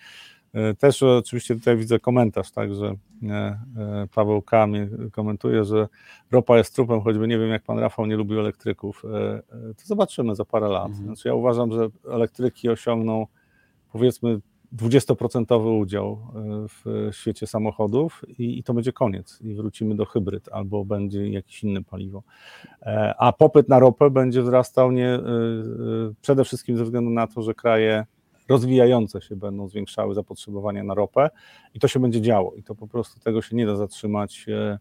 E, 0.55 0.75
też 0.75 1.03
oczywiście 1.03 1.55
tutaj 1.55 1.77
widzę 1.77 1.99
komentarz, 1.99 2.51
tak, 2.51 2.75
że 2.75 2.95
e, 3.29 3.59
e, 3.77 4.07
Paweł 4.15 4.43
K. 4.43 4.67
komentuje, 5.13 5.65
że 5.65 5.89
ropa 6.31 6.59
jest 6.59 6.75
trupem, 6.75 7.01
choćby 7.01 7.29
nie 7.29 7.39
wiem, 7.39 7.49
jak 7.49 7.63
pan 7.63 7.79
Rafał 7.79 8.07
nie 8.07 8.17
lubił 8.17 8.41
elektryków. 8.41 9.03
To 9.53 9.85
zobaczymy 9.85 10.35
za 10.35 10.45
parę 10.45 10.69
lat. 10.69 10.89
Mhm. 10.89 11.05
Znaczy 11.07 11.29
ja 11.29 11.35
uważam, 11.35 11.73
że 11.73 11.89
elektryki 12.11 12.69
osiągną 12.69 13.27
powiedzmy 13.93 14.41
20% 14.77 15.81
udział 15.81 16.19
w 16.69 17.09
świecie 17.13 17.47
samochodów 17.47 18.25
i, 18.39 18.59
i, 18.59 18.63
to 18.63 18.75
będzie 18.75 18.93
koniec 18.93 19.39
i 19.41 19.55
wrócimy 19.55 19.95
do 19.95 20.05
hybryd 20.05 20.49
albo 20.53 20.85
będzie 20.85 21.29
jakieś 21.29 21.65
inne 21.65 21.83
paliwo. 21.83 22.23
A 23.19 23.33
popyt 23.33 23.69
na 23.69 23.79
ropę 23.79 24.11
będzie 24.11 24.43
wzrastał 24.43 24.93
nie, 24.93 25.19
przede 26.21 26.45
wszystkim 26.45 26.77
ze 26.77 26.85
względu 26.85 27.11
na 27.11 27.27
to, 27.27 27.43
że 27.43 27.55
kraje 27.55 28.07
rozwijające 28.51 29.23
się 29.23 29.37
będą 29.37 29.69
zwiększały 29.69 30.15
zapotrzebowanie 30.15 30.83
na 30.83 30.95
ropę 30.95 31.31
i 31.75 31.81
to 31.81 31.89
się 31.89 32.01
będzie 32.01 32.21
działo 32.21 32.55
i 32.55 32.63
to 32.63 32.75
po 32.75 32.89
prostu 32.89 33.21
tego 33.21 33.43
się 33.43 33.57
nie 33.57 33.67
da 33.67 33.77
zatrzymać 33.77 34.47
e, 34.49 34.55
e, 34.55 34.79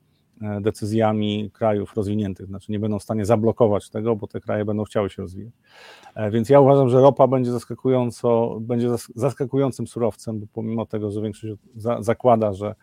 decyzjami 0.62 1.52
krajów 1.54 1.96
rozwiniętych, 1.96 2.48
znaczy 2.48 2.72
nie 2.72 2.80
będą 2.80 3.00
w 3.00 3.04
stanie 3.04 3.26
zablokować 3.26 3.90
tego, 3.90 4.16
bo 4.16 4.28
te 4.28 4.42
kraje 4.42 4.66
będą 4.66 4.84
chciały 4.84 5.10
się 5.10 5.22
rozwijać. 5.22 5.54
E, 6.16 6.32
więc 6.32 6.50
ja 6.50 6.60
uważam, 6.60 6.90
że 6.90 7.02
ropa 7.02 7.28
będzie 7.28 7.52
zaskakująco, 7.52 8.58
będzie 8.62 8.90
zaskakującym 9.16 9.88
surowcem, 9.88 10.40
bo 10.40 10.46
pomimo 10.54 10.86
tego, 10.86 11.12
że 11.12 11.22
większość 11.22 11.54
zakłada, 12.00 12.54
że 12.54 12.76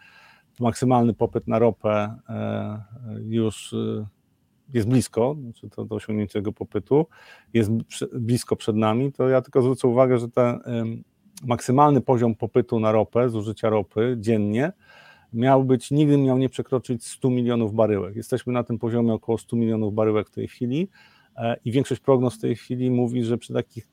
maksymalny 0.60 1.14
popyt 1.14 1.48
na 1.48 1.58
ropę 1.58 2.16
już 3.24 3.74
jest 4.74 4.88
blisko, 4.88 5.36
znaczy 5.40 5.68
to 5.70 5.84
do 5.84 5.94
osiągnięcia 5.94 6.32
tego 6.32 6.52
popytu, 6.52 7.06
jest 7.54 7.70
blisko 8.12 8.56
przed 8.56 8.76
nami, 8.76 9.12
to 9.12 9.28
ja 9.28 9.42
tylko 9.42 9.62
zwrócę 9.62 9.88
uwagę, 9.88 10.18
że 10.18 10.28
ten 10.28 10.60
maksymalny 11.44 12.00
poziom 12.00 12.34
popytu 12.34 12.80
na 12.80 12.92
ropę, 12.92 13.30
zużycia 13.30 13.70
ropy 13.70 14.16
dziennie, 14.20 14.72
miał 15.32 15.64
być, 15.64 15.90
nigdy 15.90 16.18
miał 16.18 16.38
nie 16.38 16.48
przekroczyć 16.48 17.04
100 17.04 17.30
milionów 17.30 17.74
baryłek. 17.74 18.16
Jesteśmy 18.16 18.52
na 18.52 18.64
tym 18.64 18.78
poziomie 18.78 19.12
około 19.12 19.38
100 19.38 19.56
milionów 19.56 19.94
baryłek 19.94 20.28
w 20.28 20.30
tej 20.30 20.48
chwili 20.48 20.88
e, 21.36 21.56
i 21.64 21.72
większość 21.72 22.00
prognoz 22.00 22.34
w 22.34 22.40
tej 22.40 22.56
chwili 22.56 22.90
mówi, 22.90 23.24
że 23.24 23.38
przy 23.38 23.52
takich 23.52 23.88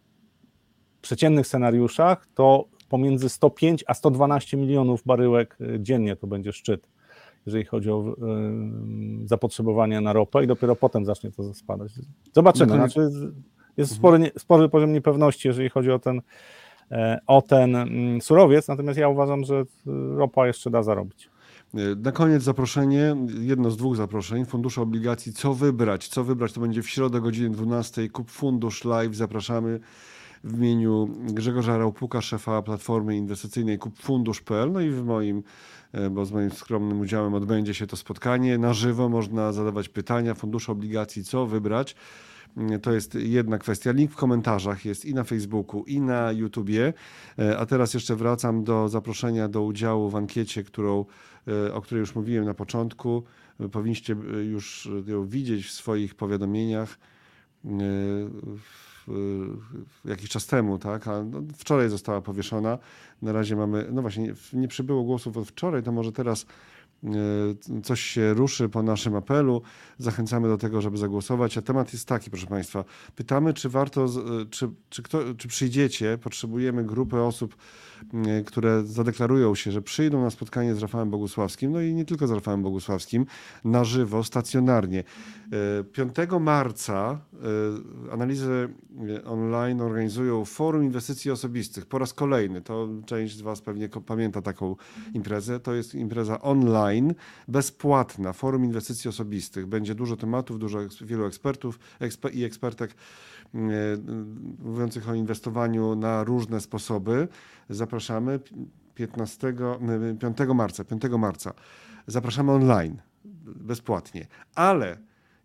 przeciętnych 1.02 1.48
scenariuszach 1.48 2.28
to 2.36 2.66
pomiędzy 2.90 3.30
105 3.30 3.84
a 3.88 3.94
112 3.94 4.58
milionów 4.58 5.04
baryłek 5.06 5.58
e, 5.62 5.80
dziennie 5.80 6.16
to 6.16 6.28
będzie 6.28 6.54
szczyt 6.54 6.94
jeżeli 7.46 7.66
chodzi 7.66 7.92
o 7.92 8.16
y, 9.24 9.28
zapotrzebowanie 9.28 10.02
na 10.02 10.14
ropę 10.14 10.44
i 10.44 10.48
dopiero 10.48 10.76
potem 10.76 11.06
zacznie 11.06 11.32
to 11.32 11.54
spadać. 11.54 11.92
Zobaczymy. 12.34 12.68
No, 12.68 12.76
znaczy, 12.76 13.10
jest 13.78 13.96
spory, 13.96 14.32
spory 14.38 14.70
poziom 14.70 14.94
niepewności, 14.94 15.48
jeżeli 15.48 15.70
chodzi 15.70 15.92
o 15.92 16.00
ten, 16.00 16.18
e, 16.18 16.22
o 17.28 17.42
ten 17.42 17.76
mm, 17.76 18.22
surowiec, 18.22 18.68
natomiast 18.68 19.00
ja 19.00 19.08
uważam, 19.08 19.44
że 19.44 19.64
ropa 20.18 20.48
jeszcze 20.48 20.70
da 20.70 20.84
zarobić. 20.84 21.30
Na 21.98 22.12
koniec 22.12 22.44
zaproszenie, 22.44 23.16
jedno 23.40 23.72
z 23.72 23.78
dwóch 23.78 23.96
zaproszeń, 23.96 24.46
fundusze 24.46 24.82
obligacji, 24.82 25.34
co 25.34 25.54
wybrać, 25.54 26.08
co 26.08 26.24
wybrać, 26.24 26.54
to 26.54 26.62
będzie 26.62 26.82
w 26.82 26.90
środę 26.90 27.22
godzinie 27.22 27.50
12, 27.50 28.10
kup 28.10 28.32
fundusz 28.32 28.86
live, 28.86 29.16
zapraszamy. 29.16 29.80
W 30.44 30.58
imieniu 30.58 31.10
Grzegorza 31.20 31.78
Raupuka, 31.78 32.22
szefa 32.22 32.62
Platformy 32.62 33.16
Inwestycyjnej 33.16 33.78
kupfundusz.pl, 33.78 34.72
no 34.72 34.82
i 34.82 34.90
w 34.90 35.04
moim 35.04 35.44
E, 35.94 36.10
bo 36.10 36.26
z 36.26 36.32
moim 36.32 36.52
skromnym 36.52 37.00
udziałem 37.00 37.34
odbędzie 37.34 37.74
się 37.74 37.88
to 37.88 37.98
spotkanie. 37.98 38.58
Na 38.58 38.74
żywo 38.74 39.10
można 39.10 39.54
zadawać 39.54 39.90
pytania, 39.90 40.34
fundusze 40.34 40.72
obligacji, 40.72 41.24
co 41.24 41.46
wybrać. 41.46 41.96
To 42.82 42.92
jest 42.94 43.16
jedna 43.16 43.58
kwestia. 43.58 43.92
Link 43.92 44.12
w 44.12 44.16
komentarzach 44.16 44.86
jest 44.86 45.06
i 45.06 45.14
na 45.14 45.24
Facebooku, 45.24 45.84
i 45.84 46.02
na 46.02 46.32
YouTubie. 46.32 46.94
E, 47.40 47.58
a 47.58 47.66
teraz 47.66 47.94
jeszcze 47.94 48.16
wracam 48.16 48.64
do 48.64 48.90
zaproszenia 48.90 49.48
do 49.48 49.62
udziału 49.62 50.10
w 50.10 50.16
ankiecie, 50.16 50.64
którą, 50.64 51.06
e, 51.48 51.74
o 51.74 51.82
której 51.82 52.00
już 52.00 52.16
mówiłem 52.16 52.46
na 52.46 52.54
początku. 52.54 53.24
Powinniście 53.72 54.16
już 54.52 54.90
ją 55.08 55.28
widzieć 55.28 55.66
w 55.66 55.72
swoich 55.72 56.16
powiadomieniach 56.16 56.98
jakiś 60.06 60.30
czas 60.30 60.46
temu, 60.46 60.78
tak? 60.78 61.08
A 61.08 61.24
no, 61.24 61.42
wczoraj 61.58 61.90
została 61.90 62.22
powieszona. 62.22 62.78
Na 63.22 63.32
razie 63.32 63.56
mamy, 63.56 63.88
no 63.92 64.02
właśnie, 64.02 64.34
nie 64.54 64.68
przybyło 64.68 65.04
głosów 65.04 65.38
od 65.38 65.48
wczoraj, 65.48 65.84
to 65.84 65.92
może 65.92 66.12
teraz 66.12 66.42
e, 66.42 66.46
coś 67.84 68.02
się 68.02 68.34
ruszy 68.34 68.70
po 68.70 68.84
naszym 68.84 69.16
apelu. 69.16 69.62
Zachęcamy 69.98 70.48
do 70.48 70.58
tego, 70.58 70.82
żeby 70.82 70.98
zagłosować. 70.98 71.58
A 71.58 71.62
temat 71.62 71.94
jest 71.94 72.08
taki, 72.08 72.30
proszę 72.30 72.48
Państwa. 72.48 72.84
Pytamy, 73.16 73.54
czy 73.54 73.70
warto, 73.70 74.06
e, 74.06 74.10
czy, 74.50 74.70
czy, 74.90 75.04
kto, 75.04 75.20
czy 75.38 75.48
przyjdziecie, 75.48 76.18
potrzebujemy 76.18 76.84
grupy 76.84 77.22
osób, 77.22 77.56
E, 78.28 78.44
które 78.44 78.84
zadeklarują 78.84 79.56
się, 79.56 79.72
że 79.72 79.82
przyjdą 79.82 80.22
na 80.22 80.30
spotkanie 80.30 80.76
z 80.76 80.82
Rafałem 80.82 81.10
Bogusławskim, 81.10 81.72
no 81.72 81.82
i 81.82 81.94
nie 81.94 82.06
tylko 82.06 82.28
z 82.28 82.32
Rafałem 82.32 82.64
Bogusławskim, 82.64 83.26
na 83.66 83.84
żywo, 83.84 84.24
stacjonarnie. 84.24 85.04
5 85.92 86.20
e, 86.20 86.40
marca 86.40 87.20
e, 88.10 88.14
analizy 88.14 88.70
online 89.26 89.82
organizują 89.82 90.46
Forum 90.46 90.84
Inwestycji 90.84 91.32
Osobistych 91.32 91.86
po 91.86 92.00
raz 92.00 92.14
kolejny. 92.14 92.62
To 92.62 92.90
część 93.06 93.38
z 93.38 93.42
Was 93.42 93.62
pewnie 93.62 93.90
pamięta 93.90 94.42
taką 94.42 94.76
imprezę. 95.14 95.60
To 95.60 95.74
jest 95.74 95.96
impreza 95.96 96.42
online, 96.42 96.93
bezpłatna, 97.48 98.34
Forum 98.34 98.66
Inwestycji 98.66 99.10
Osobistych. 99.10 99.66
Będzie 99.66 99.96
dużo 99.96 100.18
tematów, 100.18 100.60
dużo 100.60 100.80
wielu 101.02 101.26
ekspertów 101.26 101.80
eksper 102.00 102.36
i 102.36 102.44
ekspertek 102.44 102.96
mówiących 104.60 105.10
o 105.10 105.14
inwestowaniu 105.14 105.96
na 105.96 106.24
różne 106.24 106.62
sposoby. 106.62 107.28
Zapraszamy 107.70 108.40
15, 108.96 109.54
5 110.20 110.38
marca, 110.56 110.84
5 110.84 111.02
marca. 111.18 111.54
Zapraszamy 112.08 112.52
online, 112.52 113.02
bezpłatnie. 113.46 114.28
Ale 114.56 114.98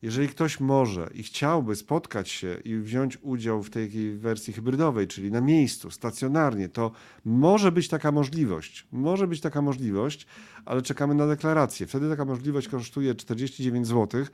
jeżeli 0.03 0.29
ktoś 0.29 0.61
może 0.61 1.11
i 1.15 1.23
chciałby 1.23 1.77
spotkać 1.77 2.29
się 2.29 2.57
i 2.65 2.77
wziąć 2.77 3.19
udział 3.23 3.63
w 3.63 3.71
tej 3.71 4.17
wersji 4.19 4.53
hybrydowej, 4.53 5.07
czyli 5.07 5.31
na 5.31 5.41
miejscu, 5.41 5.91
stacjonarnie, 5.91 6.69
to 6.69 6.91
może 7.25 7.73
być 7.73 7.89
taka 7.89 8.13
możliwość. 8.13 8.87
Może 8.93 9.27
być 9.27 9.41
taka 9.41 9.63
możliwość, 9.63 10.27
ale 10.65 10.83
czekamy 10.83 11.15
na 11.15 11.27
deklarację. 11.27 11.87
Wtedy 11.87 12.09
taka 12.09 12.25
możliwość 12.25 12.69
kosztuje 12.69 13.15
49 13.15 13.87
zł, 13.87 14.25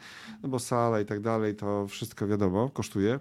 no 0.43 0.49
bo 0.49 0.59
sala 0.59 1.01
i 1.01 1.05
tak 1.05 1.21
dalej, 1.21 1.55
to 1.55 1.87
wszystko 1.87 2.27
wiadomo, 2.27 2.71
kosztuje. 2.71 3.21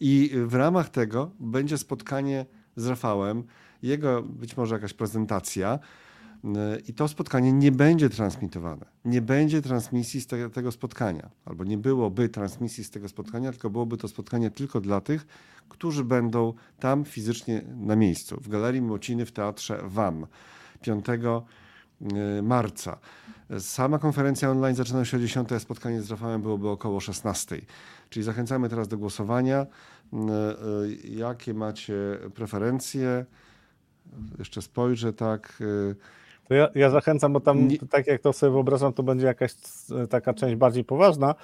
I 0.00 0.30
w 0.46 0.54
ramach 0.54 0.88
tego 0.88 1.30
będzie 1.40 1.78
spotkanie 1.78 2.46
z 2.76 2.86
Rafałem, 2.86 3.44
jego 3.82 4.22
być 4.22 4.56
może 4.56 4.74
jakaś 4.74 4.92
prezentacja. 4.92 5.78
I 6.86 6.94
to 6.94 7.08
spotkanie 7.08 7.52
nie 7.52 7.72
będzie 7.72 8.10
transmitowane. 8.10 8.86
Nie 9.04 9.22
będzie 9.22 9.62
transmisji 9.62 10.20
z 10.20 10.26
te, 10.26 10.50
tego 10.50 10.72
spotkania, 10.72 11.30
albo 11.44 11.64
nie 11.64 11.78
byłoby 11.78 12.28
transmisji 12.28 12.84
z 12.84 12.90
tego 12.90 13.08
spotkania, 13.08 13.50
tylko 13.50 13.70
byłoby 13.70 13.96
to 13.96 14.08
spotkanie 14.08 14.50
tylko 14.50 14.80
dla 14.80 15.00
tych, 15.00 15.26
którzy 15.68 16.04
będą 16.04 16.52
tam 16.78 17.04
fizycznie 17.04 17.62
na 17.76 17.96
miejscu, 17.96 18.40
w 18.40 18.48
Galerii 18.48 18.82
Młociny 18.82 19.26
w 19.26 19.32
Teatrze 19.32 19.80
WAM 19.84 20.26
5 20.82 21.06
y, 21.08 22.42
marca. 22.42 22.98
Sama 23.58 23.98
konferencja 23.98 24.50
online 24.50 24.76
zaczyna 24.76 25.04
się 25.04 25.16
o 25.16 25.20
10, 25.20 25.52
a 25.52 25.58
spotkanie 25.58 26.02
z 26.02 26.10
Rafałem 26.10 26.42
byłoby 26.42 26.68
około 26.68 27.00
16. 27.00 27.60
Czyli 28.10 28.24
zachęcamy 28.24 28.68
teraz 28.68 28.88
do 28.88 28.98
głosowania. 28.98 29.66
Y, 30.12 31.08
jakie 31.08 31.54
macie 31.54 31.94
preferencje? 32.34 33.24
Jeszcze 34.38 34.62
spojrzę, 34.62 35.12
tak. 35.12 35.62
To 36.48 36.54
ja, 36.54 36.68
ja 36.74 36.90
zachęcam, 36.90 37.32
bo 37.32 37.40
tam, 37.40 37.68
nie... 37.68 37.78
tak 37.78 38.06
jak 38.06 38.20
to 38.20 38.32
sobie 38.32 38.52
wyobrażam, 38.52 38.92
to 38.92 39.02
będzie 39.02 39.26
jakaś 39.26 39.54
taka 40.10 40.34
część 40.34 40.56
bardziej 40.56 40.84
poważna 40.84 41.34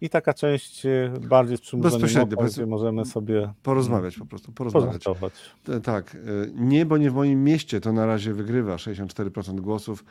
i 0.00 0.10
taka 0.10 0.34
część 0.34 0.86
e, 0.86 1.12
bardziej 1.28 1.56
z 1.56 1.60
przymuszeniem 1.60 2.28
gdzie 2.28 2.66
możemy 2.66 3.04
sobie 3.04 3.52
porozmawiać 3.62 4.16
po 4.16 4.26
prostu, 4.26 4.52
porozmawiać. 4.52 5.04
Tak, 5.82 6.14
e, 6.14 6.18
nie, 6.54 6.86
bo 6.86 6.98
nie 6.98 7.10
w 7.10 7.14
moim 7.14 7.44
mieście 7.44 7.80
to 7.80 7.92
na 7.92 8.06
razie 8.06 8.34
wygrywa 8.34 8.76
64% 8.76 9.60
głosów, 9.60 10.04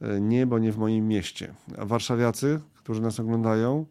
e, 0.00 0.20
nie, 0.20 0.46
bo 0.46 0.58
nie 0.58 0.72
w 0.72 0.78
moim 0.78 1.08
mieście. 1.08 1.54
A 1.78 1.84
warszawiacy, 1.84 2.60
którzy 2.76 3.02
nas 3.02 3.20
oglądają, 3.20 3.86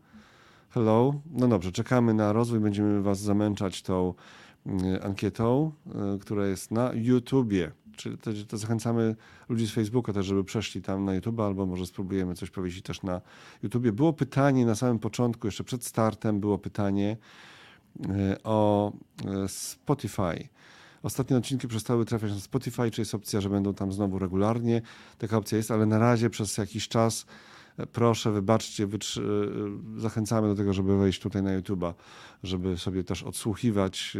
hello, 0.70 1.14
no 1.32 1.48
dobrze, 1.48 1.72
czekamy 1.72 2.14
na 2.14 2.34
rozwój, 2.34 2.60
będziemy 2.60 3.02
was 3.02 3.20
zamęczać 3.20 3.82
tą 3.82 4.14
ankietą, 5.02 5.72
która 6.22 6.48
jest 6.48 6.72
na 6.72 6.92
YouTubie. 6.94 7.72
Czyli 8.00 8.18
to, 8.18 8.32
to, 8.48 8.58
zachęcamy 8.58 9.16
ludzi 9.50 9.68
z 9.68 9.72
Facebooka 9.72 10.14
też, 10.14 10.26
żeby 10.26 10.44
przeszli 10.44 10.82
tam 10.82 11.06
na 11.06 11.14
YouTube, 11.14 11.40
albo 11.40 11.66
może 11.66 11.86
spróbujemy 11.86 12.36
coś 12.36 12.50
powiedzieć 12.50 12.84
też 12.84 13.04
na 13.04 13.22
YouTubie. 13.64 13.92
Było 13.92 14.14
pytanie 14.14 14.66
na 14.66 14.76
samym 14.76 15.00
początku, 15.00 15.48
jeszcze 15.48 15.64
przed 15.64 15.86
startem 15.86 16.40
było 16.40 16.58
pytanie 16.58 17.18
e, 18.10 18.44
o 18.44 18.92
e, 19.26 19.48
Spotify. 19.48 20.50
Ostatnie 21.04 21.38
odcinki 21.38 21.68
przestały 21.68 22.06
trafiać 22.06 22.32
na 22.32 22.40
Spotify, 22.40 22.92
czy 22.92 23.02
jest 23.02 23.16
opcja, 23.16 23.42
że 23.42 23.50
będą 23.50 23.74
tam 23.74 23.92
znowu 23.92 24.20
regularnie. 24.20 24.82
Taka 25.18 25.38
opcja 25.38 25.58
jest, 25.58 25.72
ale 25.72 25.86
na 25.86 26.00
razie 26.00 26.30
przez 26.30 26.58
jakiś 26.58 26.88
czas 26.88 27.26
e, 27.26 27.59
proszę, 27.92 28.32
wybaczcie, 28.32 28.88
zachęcamy 29.98 30.48
do 30.48 30.56
tego, 30.56 30.74
żeby 30.74 30.98
wejść 30.98 31.22
tutaj 31.22 31.44
na 31.44 31.60
YouTube'a, 31.60 31.94
żeby 32.44 32.78
sobie 32.78 33.04
też 33.04 33.24
odsłuchiwać 33.24 34.18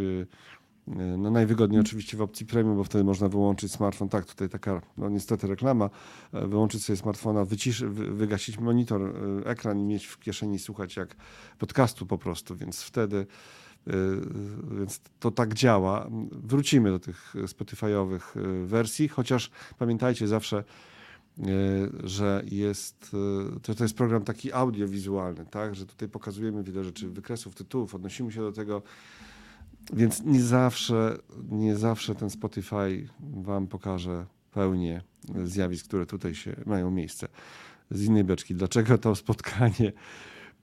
no 1.18 1.30
najwygodniej 1.30 1.80
oczywiście 1.80 2.16
w 2.16 2.22
opcji 2.22 2.46
premium, 2.46 2.76
bo 2.76 2.84
wtedy 2.84 3.04
można 3.04 3.28
wyłączyć 3.28 3.72
smartfon. 3.72 4.08
Tak, 4.08 4.26
tutaj 4.26 4.48
taka, 4.48 4.80
no 4.98 5.08
niestety 5.08 5.46
reklama. 5.46 5.90
E, 6.32 6.46
wyłączyć 6.46 6.84
sobie 6.84 6.96
smartfona, 6.96 7.44
wyciszy, 7.44 7.88
wygasić 7.88 8.58
monitor, 8.58 9.02
e, 9.02 9.46
ekran 9.46 9.78
i 9.78 9.84
mieć 9.84 10.06
w 10.06 10.18
kieszeni 10.18 10.58
słuchać 10.58 10.96
jak 10.96 11.16
podcastu 11.58 12.06
po 12.06 12.18
prostu, 12.18 12.56
więc 12.56 12.82
wtedy 12.82 13.26
e, 13.86 13.92
więc 14.78 15.00
to 15.20 15.30
tak 15.30 15.54
działa. 15.54 16.08
Wrócimy 16.32 16.90
do 16.90 16.98
tych 16.98 17.34
Spotify'owych 17.34 18.20
wersji, 18.64 19.08
chociaż 19.08 19.50
pamiętajcie 19.78 20.28
zawsze, 20.28 20.64
że 22.04 22.42
jest, 22.50 23.16
to, 23.62 23.74
to 23.74 23.84
jest 23.84 23.96
program 23.96 24.24
taki 24.24 24.52
audiowizualny, 24.52 25.46
tak? 25.50 25.74
że 25.74 25.86
tutaj 25.86 26.08
pokazujemy 26.08 26.62
wiele 26.62 26.84
rzeczy, 26.84 27.08
wykresów, 27.08 27.54
tytułów, 27.54 27.94
odnosimy 27.94 28.32
się 28.32 28.40
do 28.40 28.52
tego 28.52 28.82
więc 29.92 30.22
nie 30.24 30.42
zawsze, 30.42 31.18
nie 31.50 31.76
zawsze 31.76 32.14
ten 32.14 32.30
Spotify 32.30 33.08
wam 33.20 33.66
pokaże 33.66 34.26
pełnię 34.52 35.02
zjawisk, 35.44 35.86
które 35.86 36.06
tutaj 36.06 36.34
się 36.34 36.56
mają 36.66 36.90
miejsce. 36.90 37.28
Z 37.90 38.04
innej 38.04 38.24
beczki. 38.24 38.54
Dlaczego 38.54 38.98
to 38.98 39.14
spotkanie? 39.14 39.92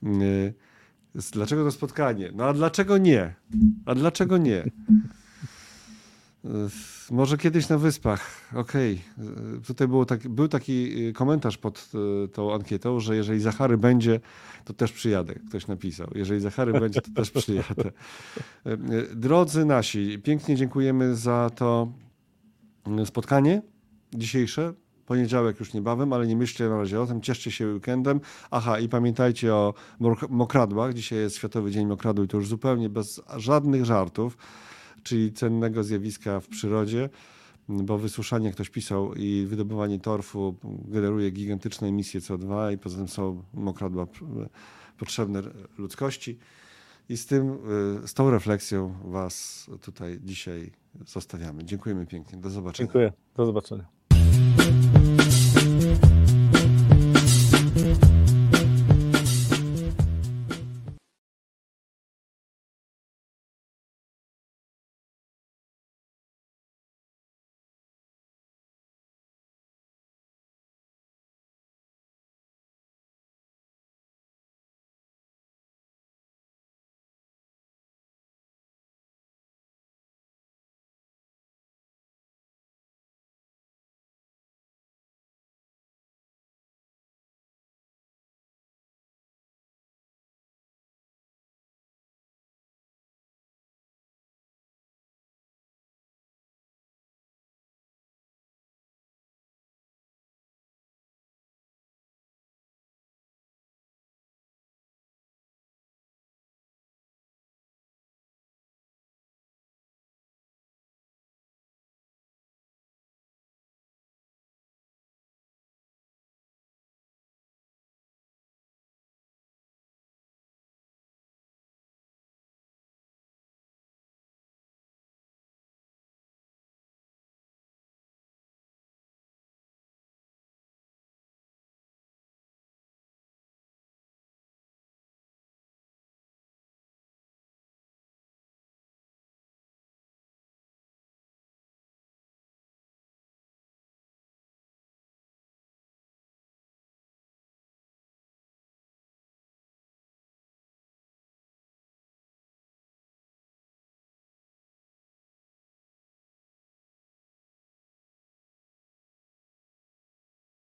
Y, 0.03 0.53
dlaczego 1.32 1.63
to 1.63 1.71
spotkanie? 1.71 2.32
No 2.36 2.45
a 2.45 2.53
dlaczego 2.53 2.97
nie? 2.97 3.36
A 3.86 3.95
dlaczego 3.95 4.38
nie? 4.38 4.63
Może 7.12 7.38
kiedyś 7.38 7.70
na 7.70 7.78
wyspach. 7.78 8.52
Okej. 8.56 9.02
Okay. 9.18 9.62
Tutaj 9.68 9.88
było 9.88 10.06
tak, 10.06 10.28
był 10.28 10.48
taki 10.48 11.14
komentarz 11.14 11.58
pod 11.58 11.91
e, 12.24 12.28
tą 12.28 12.54
ankietą, 12.54 13.00
że 13.00 13.16
jeżeli 13.16 13.39
Zachary 13.39 13.78
będzie, 13.78 14.20
to 14.66 14.74
też 14.74 14.91
przyjadę. 14.91 15.34
Ktoś 15.50 15.68
napisał. 15.68 16.08
Jeżeli 16.16 16.41
Zachary 16.41 16.80
będzie, 16.80 17.02
to 17.02 17.12
też 17.12 17.32
przyjadę. 17.32 17.91
Drodzy 19.16 19.66
nasi, 19.66 20.20
pięknie 20.24 20.56
dziękujemy 20.56 21.16
za 21.16 21.50
to 21.56 21.91
spotkanie 23.06 23.62
dzisiejsze. 24.14 24.74
Poniedziałek 25.06 25.60
już 25.60 25.74
niebawem, 25.74 26.14
ale 26.14 26.28
nie 26.28 26.36
myślcie 26.36 26.70
na 26.70 26.78
razie 26.78 27.02
o 27.02 27.08
tym. 27.08 27.22
Cieszcie 27.22 27.52
się 27.52 27.68
weekendem. 27.68 28.20
Aha, 28.52 28.80
i 28.80 28.89
pamiętajcie 28.89 29.54
o 29.54 29.74
mokradłach. 30.30 30.93
Dzisiaj 30.93 31.20
jest 31.20 31.36
Światowy 31.36 31.72
Dzień 31.72 31.88
Mokradł 31.88 32.24
i 32.24 32.28
to 32.28 32.38
już 32.38 32.48
zupełnie 32.48 32.89
bez 32.89 33.22
żadnych 33.38 33.86
żartów 33.86 34.38
czyli 35.08 35.34
cennego 35.34 35.84
zjawiska 35.84 36.39
w 36.39 36.47
przyrodzie, 36.47 37.10
bo 37.70 37.97
wysuszanie, 37.97 38.51
ktoś 38.51 38.70
pisał, 38.70 39.14
i 39.14 39.45
wydobywanie 39.47 39.99
torfu 39.99 40.55
generuje 40.64 41.32
gigantyczne 41.32 41.88
emisje 41.88 42.22
CO2 42.22 42.74
i 42.74 42.78
poza 42.78 42.97
tym 42.97 43.08
są 43.08 43.43
mokradła 43.53 44.08
potrzebne 44.97 45.41
ludzkości. 45.78 46.39
I 47.10 47.18
z 47.18 47.26
tym, 47.26 47.58
z 48.05 48.14
tą 48.14 48.30
refleksją 48.30 48.95
Was 49.05 49.68
tutaj 49.82 50.20
dzisiaj 50.24 50.72
zostawiamy. 51.05 51.64
Dziękujemy 51.64 52.05
pięknie. 52.05 52.39
Do 52.39 52.49
zobaczenia. 52.49 52.88
Dziękuję. 52.88 53.14
Do 53.36 53.45
zobaczenia. 53.45 53.86